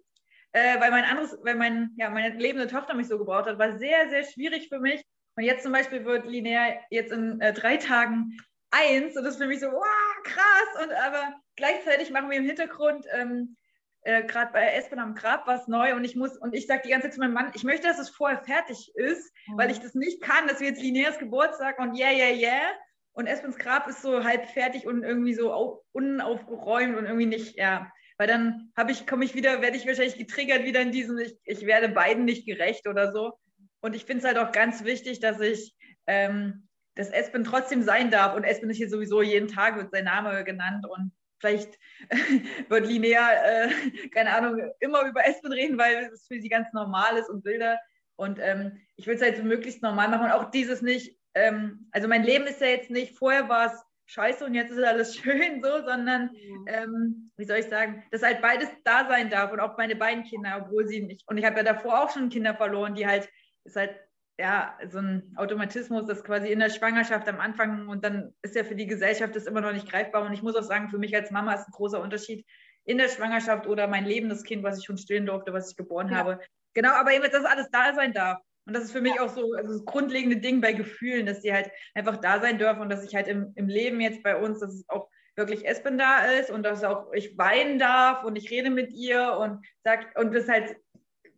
äh, 0.52 0.80
weil 0.80 0.92
mein 0.92 1.06
anderes, 1.06 1.38
weil 1.44 1.56
mein, 1.56 1.92
ja, 1.98 2.10
meine 2.10 2.36
lebende 2.36 2.68
Tochter 2.68 2.94
mich 2.94 3.08
so 3.08 3.18
gebraucht 3.18 3.48
hat, 3.48 3.60
war 3.60 3.78
sehr, 3.78 4.10
sehr 4.10 4.24
schwierig 4.24 4.70
für 4.70 4.80
mich. 4.80 5.04
Und 5.36 5.44
jetzt 5.44 5.64
zum 5.64 5.72
Beispiel 5.72 6.04
wird 6.06 6.26
linear 6.26 6.80
jetzt 6.90 7.12
in 7.12 7.40
äh, 7.40 7.54
drei 7.54 7.78
Tagen 7.78 8.38
eins 8.72 9.16
und 9.16 9.24
das 9.24 9.36
ist 9.36 9.42
für 9.42 9.48
mich 9.48 9.60
so, 9.60 9.68
wow, 9.68 10.24
krass. 10.24 10.84
Und 10.84 10.92
aber 10.92 11.36
gleichzeitig 11.56 12.12
machen 12.12 12.30
wir 12.30 12.38
im 12.38 12.46
Hintergrund 12.46 13.06
ähm, 13.14 13.56
äh, 14.04 14.24
gerade 14.24 14.52
bei 14.54 14.74
Espen 14.74 15.00
am 15.00 15.16
Grab 15.16 15.46
was 15.48 15.68
neu 15.68 15.96
und 15.96 16.04
ich 16.04 16.16
muss, 16.16 16.38
und 16.38 16.54
ich 16.54 16.68
sage 16.68 16.84
die 16.86 16.90
ganze 16.90 17.08
Zeit 17.08 17.14
zu 17.16 17.20
meinem 17.20 17.34
Mann, 17.34 17.52
ich 17.54 17.64
möchte, 17.64 17.88
dass 17.88 18.00
es 18.00 18.10
vorher 18.10 18.40
fertig 18.44 18.92
ist, 18.96 19.34
mhm. 19.48 19.58
weil 19.58 19.72
ich 19.72 19.80
das 19.80 19.96
nicht 19.96 20.22
kann, 20.22 20.48
dass 20.48 20.60
wir 20.60 20.68
jetzt 20.68 20.82
lineares 20.82 21.20
Geburtstag 21.20 21.80
und 21.80 21.98
yeah, 21.98 22.12
yeah, 22.12 22.34
yeah. 22.34 22.72
Und 23.12 23.28
Espens 23.28 23.58
Grab 23.58 23.88
ist 23.88 24.02
so 24.02 24.24
halb 24.24 24.48
fertig 24.50 24.88
und 24.88 25.04
irgendwie 25.04 25.34
so 25.34 25.84
unaufgeräumt 25.92 26.96
und 26.96 27.06
irgendwie 27.06 27.26
nicht, 27.26 27.58
ja. 27.58 27.92
Weil 28.18 28.28
dann 28.28 28.72
habe 28.78 28.92
ich, 28.92 29.08
komme 29.08 29.26
ich 29.26 29.36
wieder, 29.36 29.62
werde 29.62 29.78
ich 29.78 29.88
wahrscheinlich 29.88 30.18
getriggert 30.18 30.64
wieder 30.64 30.82
in 30.82 30.92
diesem, 30.92 31.18
ich, 31.18 31.38
ich 31.44 31.66
werde 31.66 31.90
beiden 31.90 32.26
nicht 32.26 32.46
gerecht 32.46 32.88
oder 32.88 33.12
so. 33.12 33.34
Und 33.82 33.96
ich 33.96 34.06
finde 34.06 34.20
es 34.20 34.26
halt 34.26 34.38
auch 34.38 34.52
ganz 34.52 34.84
wichtig, 34.84 35.20
dass 35.20 35.40
ich, 35.40 35.76
ähm, 36.08 36.68
dass 36.96 37.10
Espen 37.10 37.44
trotzdem 37.44 37.82
sein 37.82 38.12
darf. 38.12 38.36
Und 38.36 38.44
Espen 38.44 38.70
ist 38.70 38.78
hier 38.78 38.90
sowieso 38.90 39.22
jeden 39.22 39.48
Tag, 39.48 39.78
wird 39.78 39.92
sein 39.92 40.06
Name 40.06 40.44
genannt. 40.44 40.86
Und 40.88 41.12
vielleicht 41.40 41.78
wird 42.70 42.88
Linnea, 42.88 43.32
äh, 43.44 43.70
keine 44.10 44.36
Ahnung, 44.36 44.60
immer 44.80 45.08
über 45.08 45.26
Espen 45.26 45.52
reden, 45.52 45.78
weil 45.78 46.10
es 46.14 46.28
für 46.28 46.40
sie 46.40 46.50
ganz 46.50 46.72
normal 46.74 47.18
ist 47.18 47.30
und 47.30 47.44
Bilder. 47.44 47.80
Und 48.16 48.40
ähm, 48.42 48.80
ich 48.98 49.08
will 49.08 49.16
es 49.16 49.22
halt 49.22 49.38
so 49.38 49.44
möglichst 49.44 49.82
normal 49.82 50.10
machen 50.10 50.26
und 50.26 50.32
auch 50.32 50.52
dieses 50.52 50.82
nicht, 50.82 51.18
ähm, 51.36 51.88
also 51.92 52.08
mein 52.08 52.24
Leben 52.24 52.48
ist 52.48 52.62
ja 52.62 52.68
jetzt 52.68 52.90
nicht, 52.90 53.18
vorher 53.18 53.48
war 53.48 53.68
es 53.68 53.82
scheiße 54.08 54.44
und 54.44 54.56
jetzt 54.56 54.72
ist 54.72 54.84
alles 54.84 55.16
schön 55.18 55.62
so, 55.64 55.86
sondern, 55.86 56.32
ähm, 56.68 57.32
wie 57.38 57.46
soll 57.46 57.58
ich 57.58 57.68
sagen, 57.68 58.04
dass 58.12 58.24
halt 58.24 58.42
beides 58.42 58.70
da 58.84 59.08
sein 59.08 59.30
darf 59.30 59.52
und 59.52 59.60
auch 59.60 59.78
meine 59.78 59.96
beiden 59.96 60.24
Kinder, 60.24 60.64
obwohl 60.66 60.88
sie 60.88 61.02
nicht, 61.02 61.28
und 61.28 61.38
ich 61.38 61.46
habe 61.46 61.58
ja 61.58 61.64
davor 61.64 62.04
auch 62.04 62.10
schon 62.10 62.30
Kinder 62.30 62.56
verloren, 62.56 62.96
die 62.96 63.08
halt, 63.08 63.30
ist 63.64 63.76
halt 63.76 63.96
ja, 64.40 64.78
so 64.90 65.00
ein 65.00 65.34
Automatismus, 65.36 66.08
das 66.08 66.24
quasi 66.24 66.48
in 66.48 66.60
der 66.60 66.70
Schwangerschaft 66.70 67.28
am 67.28 67.42
Anfang 67.42 67.90
und 67.90 68.06
dann 68.06 68.34
ist 68.42 68.56
ja 68.56 68.64
für 68.64 68.76
die 68.76 68.88
Gesellschaft 68.88 69.36
das 69.36 69.48
immer 69.48 69.60
noch 69.60 69.74
nicht 69.74 69.92
greifbar. 69.92 70.26
Und 70.26 70.32
ich 70.32 70.42
muss 70.42 70.56
auch 70.56 70.64
sagen, 70.64 70.90
für 70.90 70.98
mich 70.98 71.14
als 71.14 71.30
Mama 71.30 71.54
ist 71.54 71.68
ein 71.68 71.74
großer 71.74 72.02
Unterschied 72.02 72.46
in 72.86 72.98
der 72.98 73.10
Schwangerschaft 73.10 73.68
oder 73.68 73.88
mein 73.88 74.06
lebendes 74.06 74.44
Kind, 74.44 74.64
was 74.64 74.80
ich 74.80 74.86
schon 74.86 74.98
stillen 74.98 75.26
durfte, 75.26 75.52
was 75.52 75.72
ich 75.72 75.76
geboren 75.76 76.08
ja. 76.08 76.16
habe. 76.16 76.40
Genau, 76.74 76.92
aber 76.92 77.12
eben, 77.12 77.30
dass 77.30 77.44
alles 77.44 77.70
da 77.70 77.94
sein 77.94 78.14
darf. 78.14 78.40
Und 78.66 78.74
das 78.74 78.86
ist 78.86 78.94
für 78.94 79.02
mich 79.02 79.16
ja. 79.16 79.24
auch 79.24 79.30
so 79.30 79.52
also 79.54 79.74
das 79.74 79.84
grundlegende 79.84 80.38
Ding 80.38 80.62
bei 80.62 80.72
Gefühlen, 80.72 81.26
dass 81.26 81.42
die 81.42 81.52
halt 81.52 81.70
einfach 81.94 82.16
da 82.16 82.40
sein 82.40 82.58
dürfen 82.58 82.82
und 82.82 82.90
dass 82.90 83.04
ich 83.04 83.16
halt 83.16 83.28
im, 83.28 83.52
im 83.56 83.68
Leben 83.68 84.00
jetzt 84.00 84.24
bei 84.24 84.38
uns, 84.38 84.62
dass 84.62 84.74
es 84.74 84.88
auch 84.88 85.10
wirklich 85.36 85.68
Espen 85.68 85.98
da 85.98 86.24
ist 86.40 86.50
und 86.50 86.64
dass 86.64 86.86
auch 86.86 87.12
ich 87.12 87.38
weinen 87.38 87.78
darf 87.78 88.24
und 88.24 88.38
ich 88.38 88.50
rede 88.52 88.70
mit 88.70 88.94
ihr 88.94 89.34
und 89.38 89.66
sag, 89.84 90.18
und 90.18 90.34
das 90.34 90.48
halt 90.48 90.78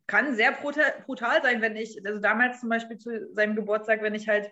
kann 0.08 0.36
sehr 0.36 0.52
brutal 0.52 1.42
sein, 1.42 1.62
wenn 1.62 1.76
ich, 1.76 2.06
also 2.06 2.20
damals 2.20 2.60
zum 2.60 2.70
Beispiel 2.70 2.98
zu 2.98 3.34
seinem 3.34 3.56
Geburtstag, 3.56 4.02
wenn 4.02 4.16
ich 4.16 4.28
halt 4.28 4.52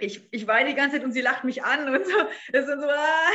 ich, 0.00 0.28
ich 0.32 0.46
weine 0.46 0.70
die 0.70 0.76
ganze 0.76 0.96
Zeit 0.96 1.04
und 1.04 1.12
sie 1.12 1.20
lacht 1.20 1.44
mich 1.44 1.64
an 1.64 1.88
und 1.88 2.06
so. 2.06 2.16
Das 2.52 2.68
ist 2.68 2.80
so 2.80 2.88
ah. 2.88 3.30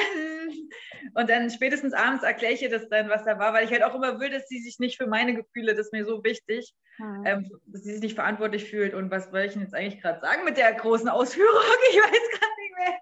Und 1.16 1.30
dann 1.30 1.50
spätestens 1.50 1.94
abends 1.94 2.24
erkläre 2.24 2.54
ich 2.54 2.62
ihr 2.62 2.70
das 2.70 2.88
dann, 2.88 3.10
was 3.10 3.26
da 3.26 3.38
war, 3.38 3.54
weil 3.54 3.66
ich 3.66 3.72
halt 3.72 3.84
auch 3.84 3.96
immer 3.96 4.20
will, 4.20 4.30
dass 4.30 4.48
sie 4.48 4.60
sich 4.60 4.80
nicht 4.80 4.98
für 4.98 5.08
meine 5.08 5.36
Gefühle, 5.36 5.76
das 5.76 5.88
ist 5.88 5.94
mir 5.94 6.06
so 6.06 6.24
wichtig, 6.24 6.74
mhm. 6.98 7.24
ähm, 7.26 7.52
dass 7.66 7.84
sie 7.84 7.92
sich 7.94 8.02
nicht 8.02 8.16
verantwortlich 8.16 8.70
fühlt. 8.70 8.94
Und 8.94 9.12
was 9.12 9.32
wollte 9.32 9.48
ich 9.48 9.54
denn 9.54 9.64
jetzt 9.64 9.76
eigentlich 9.76 10.02
gerade 10.02 10.22
sagen 10.22 10.46
mit 10.46 10.58
der 10.58 10.74
großen 10.74 11.10
Ausführung? 11.10 11.54
Ich 11.92 11.98
weiß 11.98 12.40
gar 12.40 12.50
nicht 12.58 12.78
mehr. 12.78 13.00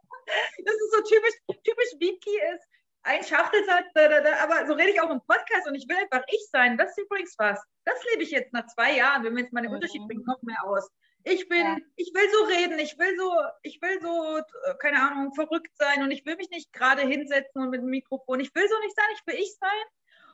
Das 0.65 0.75
ist 0.75 0.91
so 0.93 1.01
typisch, 1.03 1.61
typisch 1.63 1.99
Wiki 1.99 2.37
ist. 2.55 2.67
Ein 3.03 3.23
Schachtelsatz, 3.23 3.85
da, 3.95 4.07
da, 4.07 4.21
da, 4.21 4.43
aber 4.43 4.67
so 4.67 4.73
rede 4.73 4.91
ich 4.91 5.01
auch 5.01 5.09
im 5.09 5.21
Podcast 5.21 5.67
und 5.67 5.73
ich 5.73 5.87
will 5.89 5.97
einfach 5.97 6.23
ich 6.27 6.47
sein. 6.51 6.77
Das 6.77 6.91
ist 6.91 6.99
übrigens 6.99 7.33
was. 7.39 7.59
Das 7.83 7.95
lebe 8.11 8.23
ich 8.23 8.31
jetzt 8.31 8.53
nach 8.53 8.67
zwei 8.67 8.95
Jahren, 8.95 9.23
wenn 9.23 9.35
wir 9.35 9.41
jetzt 9.41 9.53
mal 9.53 9.61
den 9.61 9.71
mhm. 9.71 9.75
Unterschied 9.75 10.05
bringen, 10.07 10.23
noch 10.25 10.41
mehr 10.43 10.63
aus. 10.63 10.87
Ich 11.23 11.49
bin, 11.49 11.65
ja. 11.65 11.77
ich 11.95 12.11
will 12.13 12.29
so 12.31 12.43
reden, 12.45 12.79
ich 12.79 12.97
will 12.97 13.15
so, 13.17 13.31
ich 13.63 13.81
will 13.81 13.99
so, 14.01 14.37
äh, 14.37 14.75
keine 14.79 15.01
Ahnung, 15.01 15.33
verrückt 15.33 15.71
sein 15.77 16.03
und 16.03 16.11
ich 16.11 16.25
will 16.25 16.35
mich 16.35 16.49
nicht 16.49 16.73
gerade 16.73 17.01
hinsetzen 17.01 17.61
und 17.61 17.69
mit 17.69 17.81
dem 17.81 17.89
Mikrofon. 17.89 18.39
Ich 18.39 18.53
will 18.53 18.67
so 18.67 18.79
nicht 18.79 18.95
sein, 18.95 19.05
ich 19.13 19.27
will 19.27 19.41
ich 19.41 19.55
sein. 19.59 19.69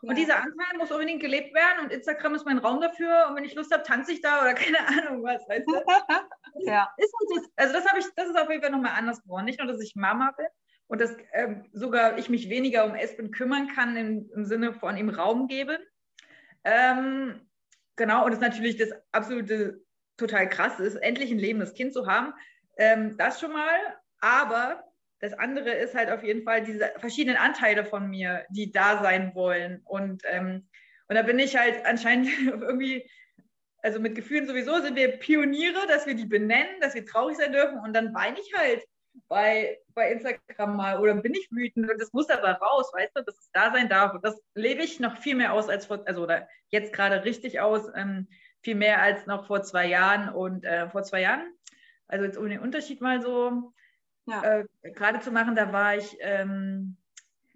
Ja. 0.01 0.09
Und 0.09 0.15
dieser 0.17 0.37
Anteil 0.37 0.77
muss 0.77 0.91
unbedingt 0.91 1.21
gelebt 1.21 1.53
werden 1.53 1.85
und 1.85 1.91
Instagram 1.91 2.35
ist 2.35 2.45
mein 2.45 2.59
Raum 2.59 2.81
dafür. 2.81 3.27
Und 3.29 3.35
wenn 3.35 3.43
ich 3.43 3.55
Lust 3.55 3.73
habe, 3.73 3.83
tanze 3.83 4.11
ich 4.11 4.21
da 4.21 4.41
oder 4.41 4.53
keine 4.53 4.79
Ahnung 4.87 5.23
was, 5.23 5.47
weißt 5.47 5.65
du? 5.67 6.69
ja. 6.69 6.93
Ist 6.97 7.13
das, 7.35 7.49
also 7.55 7.73
das 7.73 7.85
habe 7.87 7.99
ich, 7.99 8.05
das 8.15 8.27
ist 8.27 8.37
auf 8.37 8.49
jeden 8.49 8.61
Fall 8.61 8.71
nochmal 8.71 8.93
anders 8.97 9.21
geworden. 9.23 9.45
Nicht 9.45 9.59
nur, 9.59 9.67
dass 9.67 9.81
ich 9.81 9.95
Mama 9.95 10.31
bin 10.37 10.47
und 10.87 11.01
dass 11.01 11.15
ähm, 11.33 11.65
sogar 11.73 12.17
ich 12.17 12.29
mich 12.29 12.49
weniger 12.49 12.85
um 12.85 12.95
Espen 12.95 13.31
kümmern 13.31 13.67
kann 13.75 13.95
im, 13.97 14.29
im 14.33 14.45
Sinne 14.45 14.73
von 14.73 14.97
ihm 14.97 15.09
Raum 15.09 15.47
geben. 15.47 15.77
Ähm, 16.63 17.41
genau, 17.95 18.25
und 18.25 18.31
das 18.31 18.39
natürlich 18.39 18.77
das 18.77 18.91
absolute 19.11 19.81
total 20.17 20.49
krass 20.49 20.79
ist, 20.79 20.95
endlich 20.95 21.31
ein 21.31 21.39
lebendes 21.39 21.73
Kind 21.73 21.93
zu 21.93 22.07
haben. 22.07 22.33
Ähm, 22.77 23.17
das 23.17 23.39
schon 23.39 23.53
mal. 23.53 23.79
Aber 24.19 24.83
das 25.19 25.33
andere 25.33 25.71
ist 25.71 25.95
halt 25.95 26.09
auf 26.09 26.23
jeden 26.23 26.43
Fall 26.43 26.63
diese 26.63 26.91
verschiedenen 26.97 27.37
Anteile 27.37 27.85
von 27.85 28.09
mir, 28.09 28.45
die 28.49 28.71
da 28.71 29.01
sein 29.01 29.33
wollen. 29.35 29.81
Und, 29.83 30.23
ähm, 30.25 30.67
und 31.07 31.15
da 31.15 31.21
bin 31.21 31.39
ich 31.39 31.57
halt 31.57 31.85
anscheinend 31.85 32.29
irgendwie, 32.47 33.09
also 33.81 33.99
mit 33.99 34.15
Gefühlen 34.15 34.47
sowieso 34.47 34.79
sind 34.81 34.95
wir 34.95 35.17
Pioniere, 35.17 35.85
dass 35.87 36.05
wir 36.05 36.15
die 36.15 36.25
benennen, 36.25 36.79
dass 36.81 36.95
wir 36.95 37.05
traurig 37.05 37.37
sein 37.37 37.51
dürfen. 37.51 37.79
Und 37.79 37.93
dann 37.93 38.13
weine 38.13 38.37
ich 38.39 38.53
halt 38.55 38.83
bei, 39.27 39.79
bei 39.93 40.11
Instagram 40.11 40.75
mal 40.75 40.99
oder 40.99 41.15
bin 41.15 41.33
ich 41.33 41.47
wütend 41.51 41.91
und 41.91 42.01
das 42.01 42.13
muss 42.13 42.29
aber 42.29 42.53
raus, 42.53 42.91
weißt 42.93 43.15
du, 43.15 43.23
dass 43.23 43.37
es 43.37 43.49
da 43.51 43.71
sein 43.71 43.89
darf. 43.89 44.13
Und 44.13 44.23
das 44.23 44.41
lebe 44.53 44.83
ich 44.83 44.99
noch 44.99 45.17
viel 45.17 45.35
mehr 45.35 45.53
aus 45.53 45.69
als 45.69 45.85
vor, 45.85 46.03
also 46.05 46.23
oder 46.23 46.47
jetzt 46.69 46.93
gerade 46.93 47.23
richtig 47.23 47.59
aus. 47.59 47.89
Ähm, 47.95 48.27
viel 48.67 48.75
mehr 48.75 49.01
als 49.01 49.25
noch 49.27 49.47
vor 49.47 49.63
zwei 49.63 49.87
Jahren. 49.87 50.29
Und 50.29 50.65
äh, 50.65 50.89
vor 50.89 51.03
zwei 51.03 51.21
Jahren, 51.21 51.53
also 52.07 52.25
jetzt 52.25 52.37
um 52.37 52.49
den 52.49 52.59
Unterschied 52.59 52.99
mal 53.01 53.21
so 53.21 53.73
ja. 54.25 54.43
äh, 54.43 54.65
gerade 54.91 55.19
zu 55.21 55.31
machen, 55.31 55.55
da 55.55 55.71
war 55.71 55.95
ich, 55.95 56.17
ähm, 56.19 56.97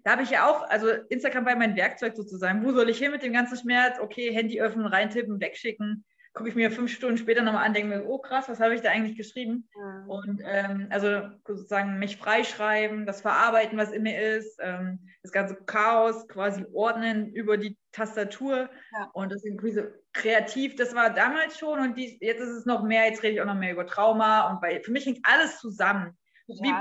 da 0.04 0.12
habe 0.12 0.22
ich 0.22 0.30
ja 0.30 0.48
auch, 0.48 0.62
also 0.68 0.88
Instagram 1.10 1.44
war 1.44 1.56
mein 1.56 1.76
Werkzeug 1.76 2.16
sozusagen. 2.16 2.64
Wo 2.64 2.72
soll 2.72 2.88
ich 2.88 2.98
hin 2.98 3.10
mit 3.10 3.22
dem 3.22 3.32
ganzen 3.32 3.58
Schmerz? 3.58 3.98
Okay, 4.00 4.32
Handy 4.32 4.60
öffnen, 4.60 4.86
reintippen, 4.86 5.40
wegschicken 5.40 6.04
gucke 6.34 6.48
ich 6.48 6.54
mir 6.54 6.70
fünf 6.70 6.90
Stunden 6.90 7.18
später 7.18 7.42
nochmal 7.42 7.66
an, 7.66 7.74
denke 7.74 7.88
mir, 7.88 8.06
oh 8.06 8.18
krass, 8.18 8.48
was 8.48 8.60
habe 8.60 8.74
ich 8.74 8.80
da 8.80 8.90
eigentlich 8.90 9.16
geschrieben? 9.16 9.68
Mhm. 9.76 10.08
Und 10.08 10.42
ähm, 10.44 10.86
also 10.90 11.28
sozusagen 11.46 11.98
mich 11.98 12.16
freischreiben, 12.16 13.04
das 13.04 13.20
Verarbeiten, 13.20 13.76
was 13.76 13.92
in 13.92 14.02
mir 14.02 14.20
ist, 14.36 14.58
ähm, 14.62 15.00
das 15.22 15.32
ganze 15.32 15.56
Chaos 15.66 16.26
quasi 16.28 16.64
ordnen 16.72 17.32
über 17.32 17.58
die 17.58 17.76
Tastatur 17.92 18.70
ja. 18.92 19.10
und 19.12 19.30
das 19.30 19.44
irgendwie 19.44 19.82
kreativ, 20.14 20.76
das 20.76 20.94
war 20.94 21.10
damals 21.10 21.58
schon 21.58 21.78
und 21.80 21.96
dies, 21.96 22.16
jetzt 22.20 22.40
ist 22.40 22.48
es 22.48 22.66
noch 22.66 22.82
mehr, 22.82 23.06
jetzt 23.06 23.22
rede 23.22 23.34
ich 23.34 23.40
auch 23.40 23.46
noch 23.46 23.54
mehr 23.54 23.72
über 23.72 23.86
Trauma 23.86 24.50
und 24.50 24.60
bei, 24.60 24.80
für 24.80 24.90
mich 24.90 25.04
hängt 25.04 25.20
alles 25.24 25.58
zusammen. 25.58 26.16
Wie, 26.46 26.72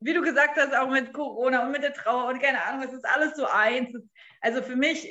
wie 0.00 0.14
du 0.14 0.22
gesagt 0.22 0.56
hast, 0.56 0.74
auch 0.76 0.90
mit 0.90 1.12
Corona 1.12 1.64
und 1.64 1.72
mit 1.72 1.82
der 1.82 1.94
Trauer 1.94 2.28
und 2.28 2.40
keine 2.40 2.62
Ahnung, 2.64 2.82
es 2.82 2.92
ist 2.92 3.06
alles 3.06 3.36
so 3.36 3.46
eins. 3.46 3.96
Also 4.40 4.62
für 4.62 4.76
mich 4.76 5.08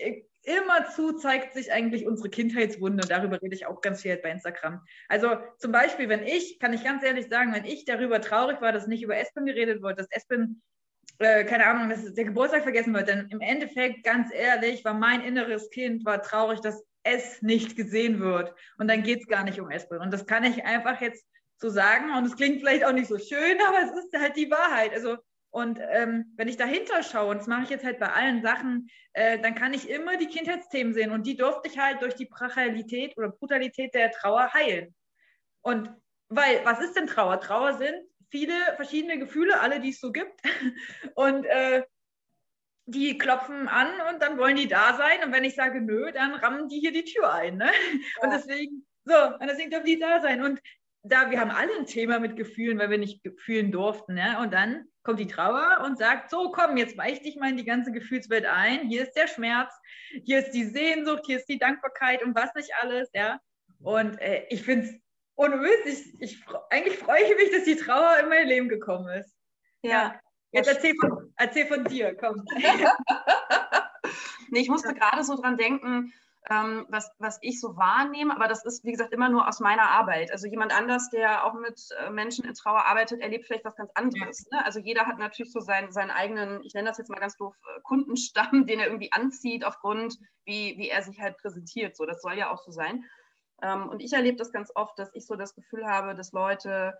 immerzu 0.47 1.11
zeigt 1.13 1.53
sich 1.53 1.71
eigentlich 1.71 2.07
unsere 2.07 2.29
Kindheitswunde. 2.29 3.05
Darüber 3.07 3.41
rede 3.41 3.53
ich 3.53 3.65
auch 3.65 3.81
ganz 3.81 4.01
viel 4.01 4.15
bei 4.17 4.31
Instagram. 4.31 4.81
Also 5.09 5.35
zum 5.57 5.71
Beispiel, 5.73 6.07
wenn 6.07 6.23
ich, 6.23 6.57
kann 6.59 6.73
ich 6.73 6.83
ganz 6.83 7.03
ehrlich 7.03 7.27
sagen, 7.27 7.53
wenn 7.53 7.65
ich 7.65 7.83
darüber 7.85 8.21
traurig 8.21 8.61
war, 8.61 8.71
dass 8.71 8.87
nicht 8.87 9.03
über 9.03 9.17
Espen 9.17 9.45
geredet 9.45 9.83
wurde, 9.83 9.95
dass 9.95 10.07
Espen, 10.09 10.61
äh, 11.19 11.43
keine 11.43 11.65
Ahnung, 11.65 11.89
dass 11.89 12.13
der 12.13 12.23
Geburtstag 12.23 12.63
vergessen 12.63 12.93
wird, 12.93 13.09
dann 13.09 13.27
im 13.29 13.41
Endeffekt, 13.41 14.03
ganz 14.03 14.33
ehrlich, 14.33 14.85
war 14.85 14.93
mein 14.93 15.21
inneres 15.21 15.69
Kind 15.69 16.05
war 16.05 16.21
traurig, 16.21 16.61
dass 16.61 16.81
es 17.03 17.41
nicht 17.41 17.75
gesehen 17.75 18.21
wird. 18.21 18.53
Und 18.77 18.87
dann 18.87 19.03
geht 19.03 19.19
es 19.19 19.27
gar 19.27 19.43
nicht 19.43 19.59
um 19.59 19.69
Espen. 19.69 19.99
Und 19.99 20.11
das 20.11 20.25
kann 20.25 20.45
ich 20.45 20.63
einfach 20.63 21.01
jetzt 21.01 21.25
so 21.57 21.69
sagen. 21.69 22.15
Und 22.15 22.25
es 22.25 22.37
klingt 22.37 22.59
vielleicht 22.59 22.85
auch 22.85 22.93
nicht 22.93 23.07
so 23.07 23.17
schön, 23.17 23.57
aber 23.67 23.79
es 23.83 24.05
ist 24.05 24.17
halt 24.17 24.37
die 24.37 24.49
Wahrheit. 24.49 24.93
Also 24.93 25.17
und 25.49 25.79
ähm, 25.91 26.33
wenn 26.35 26.47
ich 26.47 26.57
dahinter 26.57 27.03
schaue, 27.03 27.31
und 27.31 27.39
das 27.39 27.47
mache 27.47 27.63
ich 27.63 27.69
jetzt 27.69 27.85
halt 27.85 27.99
bei 27.99 28.11
allen 28.11 28.41
Sachen, 28.41 28.89
äh, 29.13 29.39
dann 29.39 29.55
kann 29.55 29.73
ich 29.73 29.89
immer 29.89 30.17
die 30.17 30.27
Kindheitsthemen 30.27 30.93
sehen. 30.93 31.11
Und 31.11 31.25
die 31.25 31.37
durfte 31.37 31.69
ich 31.69 31.79
halt 31.79 32.01
durch 32.01 32.15
die 32.15 32.25
Brachialität 32.25 33.17
oder 33.17 33.29
Brutalität 33.29 33.93
der 33.93 34.11
Trauer 34.11 34.53
heilen. 34.53 34.93
Und 35.61 35.89
weil, 36.29 36.63
was 36.65 36.81
ist 36.81 36.95
denn 36.95 37.07
Trauer? 37.07 37.39
Trauer 37.39 37.77
sind 37.77 37.95
viele 38.29 38.53
verschiedene 38.75 39.17
Gefühle, 39.17 39.59
alle, 39.59 39.79
die 39.79 39.89
es 39.89 39.99
so 39.99 40.11
gibt. 40.11 40.41
Und 41.15 41.45
äh, 41.45 41.83
die 42.89 43.17
klopfen 43.17 43.67
an 43.67 43.89
und 44.09 44.21
dann 44.21 44.37
wollen 44.37 44.55
die 44.55 44.69
da 44.69 44.95
sein. 44.95 45.21
Und 45.25 45.33
wenn 45.33 45.43
ich 45.43 45.55
sage 45.55 45.81
nö, 45.81 46.09
dann 46.13 46.33
rammen 46.35 46.69
die 46.69 46.79
hier 46.79 46.93
die 46.93 47.03
Tür 47.03 47.33
ein. 47.33 47.57
Ne? 47.57 47.65
Ja. 47.65 48.23
Und 48.23 48.31
deswegen, 48.31 48.87
so, 49.03 49.13
und 49.13 49.45
deswegen 49.45 49.69
dürfen 49.69 49.85
die 49.85 49.99
da 49.99 50.21
sein. 50.21 50.41
Und 50.41 50.61
da, 51.11 51.31
wir 51.31 51.39
haben 51.39 51.51
alle 51.51 51.75
ein 51.77 51.85
Thema 51.85 52.19
mit 52.19 52.35
Gefühlen, 52.35 52.79
weil 52.79 52.89
wir 52.89 52.97
nicht 52.97 53.21
fühlen 53.37 53.71
durften. 53.71 54.15
Ne? 54.15 54.39
Und 54.41 54.53
dann 54.53 54.85
kommt 55.03 55.19
die 55.19 55.27
Trauer 55.27 55.83
und 55.85 55.97
sagt, 55.97 56.29
so 56.29 56.51
komm, 56.51 56.77
jetzt 56.77 56.97
weich 56.97 57.21
dich 57.21 57.37
mal 57.37 57.49
in 57.49 57.57
die 57.57 57.65
ganze 57.65 57.91
Gefühlswelt 57.91 58.45
ein. 58.45 58.87
Hier 58.87 59.03
ist 59.03 59.13
der 59.13 59.27
Schmerz, 59.27 59.73
hier 60.25 60.39
ist 60.39 60.51
die 60.51 60.65
Sehnsucht, 60.65 61.23
hier 61.25 61.37
ist 61.37 61.49
die 61.49 61.59
Dankbarkeit 61.59 62.23
und 62.23 62.35
was 62.35 62.53
nicht 62.55 62.71
alles, 62.81 63.09
ja. 63.13 63.39
Und 63.79 64.19
äh, 64.19 64.45
ich 64.49 64.63
finde 64.63 64.87
es 64.87 64.93
ohne 65.35 65.61
Witz, 65.61 65.85
ich, 65.85 66.21
ich, 66.21 66.45
eigentlich 66.69 66.97
freue 66.97 67.21
ich 67.21 67.35
mich, 67.37 67.51
dass 67.51 67.63
die 67.63 67.75
Trauer 67.75 68.17
in 68.21 68.29
mein 68.29 68.47
Leben 68.47 68.69
gekommen 68.69 69.07
ist. 69.09 69.35
Ja. 69.83 69.91
ja. 69.91 70.19
Jetzt 70.51 70.67
erzähl 70.67 70.95
von, 70.99 71.33
erzähl 71.37 71.67
von 71.67 71.83
dir, 71.85 72.15
komm. 72.15 72.43
nee, 74.49 74.61
ich 74.61 74.69
musste 74.69 74.93
gerade 74.93 75.23
so 75.23 75.39
dran 75.39 75.57
denken, 75.57 76.11
ähm, 76.49 76.85
was, 76.89 77.11
was 77.19 77.39
ich 77.41 77.59
so 77.59 77.75
wahrnehme, 77.75 78.33
aber 78.33 78.47
das 78.47 78.63
ist, 78.63 78.83
wie 78.85 78.91
gesagt, 78.91 79.13
immer 79.13 79.29
nur 79.29 79.47
aus 79.47 79.59
meiner 79.59 79.89
Arbeit. 79.89 80.31
Also 80.31 80.47
jemand 80.47 80.71
anders, 80.71 81.09
der 81.09 81.45
auch 81.45 81.53
mit 81.53 81.79
äh, 81.99 82.09
Menschen 82.09 82.45
in 82.45 82.53
Trauer 82.53 82.85
arbeitet, 82.85 83.21
erlebt 83.21 83.45
vielleicht 83.45 83.65
was 83.65 83.75
ganz 83.75 83.91
anderes. 83.95 84.47
Ne? 84.51 84.63
Also 84.65 84.79
jeder 84.79 85.05
hat 85.05 85.17
natürlich 85.17 85.51
so 85.51 85.59
seinen, 85.59 85.91
seinen 85.91 86.11
eigenen, 86.11 86.63
ich 86.63 86.73
nenne 86.73 86.87
das 86.87 86.97
jetzt 86.97 87.09
mal 87.09 87.19
ganz 87.19 87.35
doof, 87.35 87.55
äh, 87.63 87.81
Kundenstamm, 87.83 88.65
den 88.67 88.79
er 88.79 88.87
irgendwie 88.87 89.11
anzieht 89.11 89.65
aufgrund, 89.65 90.17
wie, 90.45 90.75
wie 90.77 90.89
er 90.89 91.01
sich 91.01 91.19
halt 91.19 91.37
präsentiert. 91.37 91.97
So, 91.97 92.05
das 92.05 92.21
soll 92.21 92.37
ja 92.37 92.51
auch 92.51 92.61
so 92.63 92.71
sein. 92.71 93.03
Ähm, 93.61 93.89
und 93.89 94.01
ich 94.01 94.13
erlebe 94.13 94.37
das 94.37 94.51
ganz 94.51 94.71
oft, 94.73 94.97
dass 94.99 95.09
ich 95.13 95.25
so 95.25 95.35
das 95.35 95.53
Gefühl 95.53 95.85
habe, 95.85 96.15
dass 96.15 96.31
Leute 96.31 96.93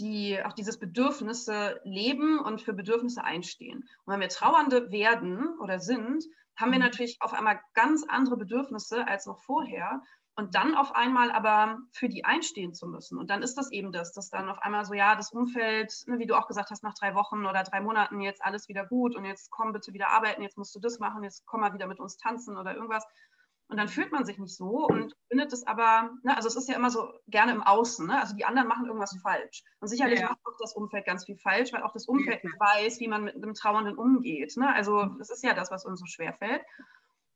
die 0.00 0.42
auch 0.44 0.52
dieses 0.52 0.78
Bedürfnisse 0.78 1.80
leben 1.84 2.40
und 2.40 2.60
für 2.60 2.72
Bedürfnisse 2.72 3.22
einstehen. 3.22 3.88
Und 4.04 4.12
wenn 4.12 4.20
wir 4.20 4.28
Trauernde 4.28 4.90
werden 4.90 5.56
oder 5.60 5.78
sind, 5.78 6.24
haben 6.56 6.70
wir 6.70 6.78
mhm. 6.78 6.84
natürlich 6.84 7.16
auf 7.20 7.32
einmal 7.32 7.60
ganz 7.74 8.04
andere 8.08 8.36
Bedürfnisse 8.36 9.06
als 9.06 9.26
noch 9.26 9.42
vorher. 9.42 10.02
Und 10.36 10.56
dann 10.56 10.74
auf 10.74 10.96
einmal 10.96 11.30
aber 11.30 11.78
für 11.92 12.08
die 12.08 12.24
einstehen 12.24 12.74
zu 12.74 12.88
müssen. 12.88 13.18
Und 13.18 13.30
dann 13.30 13.44
ist 13.44 13.54
das 13.54 13.70
eben 13.70 13.92
das, 13.92 14.12
dass 14.12 14.30
dann 14.30 14.48
auf 14.48 14.58
einmal 14.58 14.84
so, 14.84 14.92
ja, 14.92 15.14
das 15.14 15.30
Umfeld, 15.30 15.94
ne, 16.06 16.18
wie 16.18 16.26
du 16.26 16.34
auch 16.34 16.48
gesagt 16.48 16.70
hast, 16.70 16.82
nach 16.82 16.94
drei 16.94 17.14
Wochen 17.14 17.46
oder 17.46 17.62
drei 17.62 17.80
Monaten 17.80 18.20
jetzt 18.20 18.44
alles 18.44 18.68
wieder 18.68 18.84
gut 18.84 19.14
und 19.14 19.24
jetzt 19.24 19.52
komm 19.52 19.72
bitte 19.72 19.92
wieder 19.92 20.08
arbeiten, 20.08 20.42
jetzt 20.42 20.58
musst 20.58 20.74
du 20.74 20.80
das 20.80 20.98
machen, 20.98 21.22
jetzt 21.22 21.46
komm 21.46 21.60
mal 21.60 21.72
wieder 21.72 21.86
mit 21.86 22.00
uns 22.00 22.16
tanzen 22.16 22.56
oder 22.56 22.74
irgendwas. 22.74 23.06
Und 23.68 23.78
dann 23.78 23.88
fühlt 23.88 24.12
man 24.12 24.24
sich 24.24 24.38
nicht 24.38 24.54
so 24.54 24.86
und 24.86 25.14
findet 25.28 25.52
es 25.52 25.66
aber, 25.66 26.10
ne, 26.22 26.36
also 26.36 26.48
es 26.48 26.56
ist 26.56 26.68
ja 26.68 26.76
immer 26.76 26.90
so 26.90 27.12
gerne 27.28 27.52
im 27.52 27.62
Außen, 27.62 28.06
ne? 28.06 28.20
also 28.20 28.36
die 28.36 28.44
anderen 28.44 28.68
machen 28.68 28.86
irgendwas 28.86 29.16
falsch. 29.22 29.64
Und 29.80 29.88
sicherlich 29.88 30.20
ja. 30.20 30.28
macht 30.28 30.38
auch 30.44 30.56
das 30.60 30.74
Umfeld 30.74 31.06
ganz 31.06 31.24
viel 31.24 31.38
falsch, 31.38 31.72
weil 31.72 31.82
auch 31.82 31.92
das 31.92 32.06
Umfeld 32.06 32.44
ja. 32.44 32.50
weiß, 32.58 33.00
wie 33.00 33.08
man 33.08 33.24
mit 33.24 33.36
einem 33.36 33.54
Trauernden 33.54 33.96
umgeht. 33.96 34.56
Ne? 34.56 34.72
Also 34.72 35.06
das 35.18 35.30
ist 35.30 35.42
ja 35.42 35.54
das, 35.54 35.70
was 35.70 35.86
uns 35.86 35.98
so 36.00 36.06
schwer 36.06 36.34
fällt. 36.34 36.62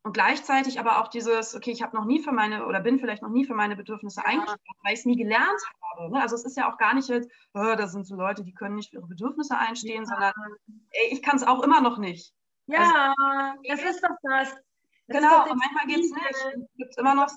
Und 0.02 0.12
gleichzeitig 0.12 0.78
aber 0.78 1.00
auch 1.02 1.08
dieses, 1.08 1.54
okay, 1.54 1.70
ich 1.70 1.82
habe 1.82 1.96
noch 1.96 2.04
nie 2.04 2.22
für 2.22 2.32
meine 2.32 2.66
oder 2.66 2.80
bin 2.80 2.98
vielleicht 2.98 3.22
noch 3.22 3.30
nie 3.30 3.44
für 3.44 3.54
meine 3.54 3.74
Bedürfnisse 3.74 4.20
ja. 4.20 4.26
eingestanden, 4.26 4.64
weil 4.82 4.92
ich 4.92 5.00
es 5.00 5.06
nie 5.06 5.16
gelernt 5.16 5.60
habe. 5.82 6.10
Ne? 6.10 6.22
Also 6.22 6.36
es 6.36 6.44
ist 6.44 6.56
ja 6.56 6.70
auch 6.70 6.78
gar 6.78 6.94
nicht 6.94 7.08
jetzt, 7.08 7.30
oh, 7.54 7.74
das 7.76 7.92
sind 7.92 8.06
so 8.06 8.16
Leute, 8.16 8.44
die 8.44 8.54
können 8.54 8.76
nicht 8.76 8.90
für 8.90 8.96
ihre 8.96 9.06
Bedürfnisse 9.06 9.56
einstehen, 9.56 10.04
ja. 10.04 10.06
sondern 10.06 10.32
ey, 10.90 11.08
ich 11.10 11.22
kann 11.22 11.36
es 11.36 11.42
auch 11.42 11.62
immer 11.62 11.80
noch 11.80 11.98
nicht. 11.98 12.32
Ja, 12.66 13.14
also, 13.18 13.62
das 13.66 13.82
ist 13.82 14.02
doch 14.02 14.16
das. 14.22 14.54
Genau, 15.08 15.50
und 15.50 15.58
manchmal 15.58 15.86
geht 15.86 16.04
es 16.04 16.10
nicht. 16.10 16.30
Es 16.30 16.76
gibt 16.76 16.98
immer 16.98 17.14
noch, 17.14 17.28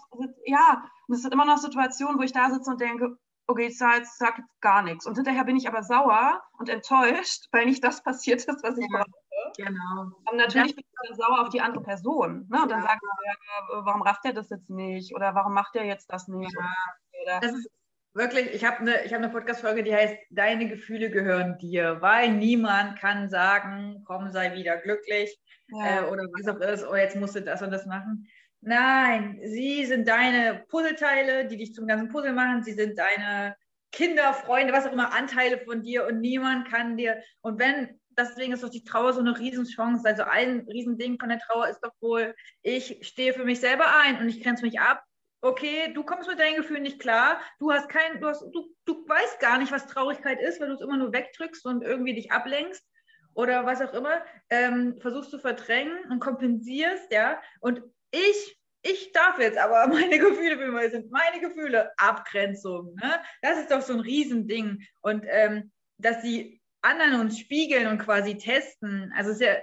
ja, 0.45 0.83
und 1.07 1.15
es 1.15 1.21
sind 1.21 1.33
immer 1.33 1.45
noch 1.45 1.57
Situationen, 1.57 2.19
wo 2.19 2.23
ich 2.23 2.33
da 2.33 2.49
sitze 2.49 2.69
und 2.69 2.81
denke, 2.81 3.17
okay, 3.47 3.67
ich 3.67 3.77
sage 3.77 3.99
jetzt 3.99 4.19
gar 4.61 4.81
nichts. 4.81 5.05
Und 5.05 5.15
hinterher 5.15 5.43
bin 5.45 5.55
ich 5.55 5.67
aber 5.67 5.83
sauer 5.83 6.41
und 6.57 6.69
enttäuscht, 6.69 7.47
weil 7.51 7.65
nicht 7.65 7.83
das 7.83 8.03
passiert 8.03 8.39
ist, 8.39 8.63
was 8.63 8.77
ich 8.77 8.87
ja. 8.91 8.99
brauche. 8.99 9.11
Genau. 9.57 10.11
Und 10.29 10.37
natürlich 10.37 10.75
bin 10.75 10.85
ich 10.85 11.09
dann 11.09 11.17
sauer 11.17 11.41
auf 11.41 11.49
die 11.49 11.61
andere 11.61 11.83
Person. 11.83 12.47
Ne? 12.49 12.61
Und 12.61 12.69
dann 12.69 12.81
ja. 12.81 12.87
sagen 12.87 12.99
wir, 13.01 13.85
warum 13.85 14.01
rafft 14.01 14.25
er 14.25 14.33
das 14.33 14.49
jetzt 14.49 14.69
nicht? 14.69 15.15
Oder 15.15 15.35
warum 15.35 15.53
macht 15.53 15.75
er 15.75 15.85
jetzt 15.85 16.11
das 16.11 16.27
nicht? 16.27 16.53
Ja. 16.53 17.21
Oder, 17.23 17.39
das 17.39 17.53
ist 17.53 17.69
wirklich, 18.13 18.53
ich 18.53 18.65
habe 18.65 18.79
eine 18.79 18.93
hab 18.93 19.21
ne 19.21 19.29
Podcast-Folge, 19.29 19.83
die 19.83 19.95
heißt 19.95 20.15
Deine 20.29 20.67
Gefühle 20.67 21.09
gehören 21.09 21.57
dir, 21.57 22.01
weil 22.01 22.31
niemand 22.31 22.99
kann 22.99 23.29
sagen, 23.29 24.03
komm, 24.05 24.31
sei 24.31 24.55
wieder 24.55 24.77
glücklich 24.77 25.37
ja. 25.69 26.01
äh, 26.01 26.09
oder 26.09 26.23
was 26.23 26.47
auch 26.47 26.59
ist, 26.59 26.85
oh, 26.87 26.95
jetzt 26.95 27.15
musst 27.15 27.35
du 27.35 27.41
das 27.41 27.61
und 27.61 27.71
das 27.71 27.85
machen. 27.85 28.27
Nein, 28.61 29.39
sie 29.43 29.85
sind 29.85 30.07
deine 30.07 30.63
Puzzleteile, 30.69 31.47
die 31.47 31.57
dich 31.57 31.73
zum 31.73 31.87
ganzen 31.87 32.09
Puzzle 32.09 32.33
machen. 32.33 32.63
Sie 32.63 32.73
sind 32.73 32.97
deine 32.97 33.55
Kinder, 33.91 34.33
Freunde, 34.33 34.71
was 34.71 34.85
auch 34.85 34.93
immer, 34.93 35.13
Anteile 35.13 35.57
von 35.59 35.81
dir 35.81 36.05
und 36.05 36.21
niemand 36.21 36.69
kann 36.69 36.95
dir. 36.95 37.21
Und 37.41 37.59
wenn, 37.59 37.99
deswegen 38.17 38.53
ist 38.53 38.63
doch 38.63 38.69
die 38.69 38.83
Trauer 38.83 39.13
so 39.13 39.19
eine 39.19 39.37
Riesenchance. 39.37 40.07
Also 40.07 40.23
ein 40.23 40.67
Riesending 40.69 41.19
von 41.19 41.29
der 41.29 41.39
Trauer 41.39 41.69
ist 41.69 41.79
doch 41.81 41.91
wohl, 42.01 42.35
ich 42.61 42.99
stehe 43.01 43.33
für 43.33 43.45
mich 43.45 43.59
selber 43.59 43.85
ein 44.03 44.19
und 44.19 44.29
ich 44.29 44.43
grenze 44.43 44.63
mich 44.63 44.79
ab. 44.79 45.03
Okay, 45.41 45.91
du 45.93 46.03
kommst 46.03 46.29
mit 46.29 46.39
deinen 46.39 46.57
Gefühlen 46.57 46.83
nicht 46.83 46.99
klar. 46.99 47.41
Du 47.59 47.71
hast 47.71 47.89
kein, 47.89 48.21
du 48.21 48.27
hast, 48.27 48.41
du, 48.41 48.73
du 48.85 49.07
weißt 49.07 49.39
gar 49.39 49.57
nicht, 49.57 49.71
was 49.71 49.87
Traurigkeit 49.87 50.39
ist, 50.39 50.59
weil 50.59 50.67
du 50.67 50.75
es 50.75 50.81
immer 50.81 50.97
nur 50.97 51.13
wegdrückst 51.13 51.65
und 51.65 51.83
irgendwie 51.83 52.13
dich 52.13 52.31
ablenkst 52.31 52.85
oder 53.33 53.65
was 53.65 53.81
auch 53.81 53.93
immer. 53.93 54.23
Ähm, 54.49 54.99
versuchst 55.01 55.31
zu 55.31 55.39
verdrängen 55.39 55.97
und 56.11 56.19
kompensierst, 56.19 57.11
ja. 57.11 57.41
Und 57.59 57.81
ich 58.11 58.57
ich 58.83 59.11
darf 59.11 59.39
jetzt 59.39 59.57
aber 59.57 59.87
meine 59.93 60.17
Gefühle 60.17 60.89
sind 60.89 61.11
meine 61.11 61.39
Gefühle 61.39 61.91
Abgrenzung. 61.97 62.95
Ne? 62.95 63.21
Das 63.41 63.59
ist 63.59 63.71
doch 63.71 63.81
so 63.81 63.93
ein 63.93 63.99
Riesending. 63.99 64.85
Und 65.01 65.25
ähm, 65.27 65.71
dass 65.97 66.21
die 66.21 66.61
anderen 66.81 67.19
uns 67.19 67.39
spiegeln 67.39 67.87
und 67.87 67.99
quasi 67.99 68.37
testen, 68.37 69.13
also 69.15 69.31
ist 69.31 69.41
ja, 69.41 69.57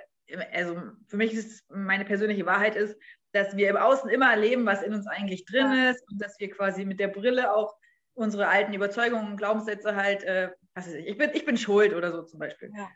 also 0.52 0.80
für 1.08 1.16
mich 1.16 1.32
ist 1.32 1.64
meine 1.70 2.04
persönliche 2.04 2.46
Wahrheit 2.46 2.76
ist, 2.76 2.96
dass 3.32 3.56
wir 3.56 3.68
im 3.68 3.76
Außen 3.76 4.10
immer 4.10 4.30
erleben, 4.30 4.66
was 4.66 4.82
in 4.82 4.94
uns 4.94 5.06
eigentlich 5.06 5.44
drin 5.44 5.72
ja. 5.72 5.90
ist 5.90 6.02
und 6.10 6.20
dass 6.20 6.38
wir 6.38 6.50
quasi 6.50 6.84
mit 6.84 7.00
der 7.00 7.08
Brille 7.08 7.54
auch 7.54 7.76
unsere 8.14 8.48
alten 8.48 8.74
Überzeugungen 8.74 9.28
und 9.32 9.36
Glaubenssätze 9.36 9.94
halt, 9.94 10.24
äh, 10.24 10.50
was 10.74 10.86
weiß 10.86 10.94
ich, 10.94 11.06
ich 11.06 11.18
bin, 11.18 11.30
ich 11.34 11.44
bin 11.44 11.56
schuld 11.56 11.94
oder 11.94 12.12
so 12.12 12.22
zum 12.22 12.40
Beispiel. 12.40 12.72
Ja. 12.76 12.88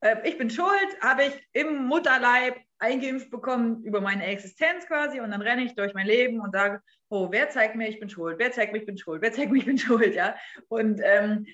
Äh, 0.00 0.28
ich 0.28 0.38
bin 0.38 0.50
schuld, 0.50 1.00
habe 1.00 1.24
ich 1.24 1.48
im 1.52 1.84
Mutterleib 1.86 2.56
eingeimpft 2.78 3.30
bekommen 3.30 3.82
über 3.84 4.00
meine 4.00 4.24
Existenz 4.26 4.86
quasi 4.86 5.20
und 5.20 5.30
dann 5.30 5.42
renne 5.42 5.64
ich 5.64 5.74
durch 5.74 5.94
mein 5.94 6.06
Leben 6.06 6.40
und 6.40 6.52
sage, 6.52 6.82
oh, 7.08 7.28
wer 7.30 7.50
zeigt 7.50 7.74
mir, 7.74 7.88
ich 7.88 8.00
bin 8.00 8.08
schuld, 8.08 8.38
wer 8.38 8.52
zeigt 8.52 8.72
mir, 8.72 8.78
ich 8.78 8.86
bin 8.86 8.98
schuld, 8.98 9.22
wer 9.22 9.32
zeigt 9.32 9.52
mir, 9.52 9.58
ich 9.58 9.66
bin 9.66 9.78
schuld, 9.78 10.14
ja. 10.14 10.36
Und 10.68 11.00
ähm, 11.02 11.46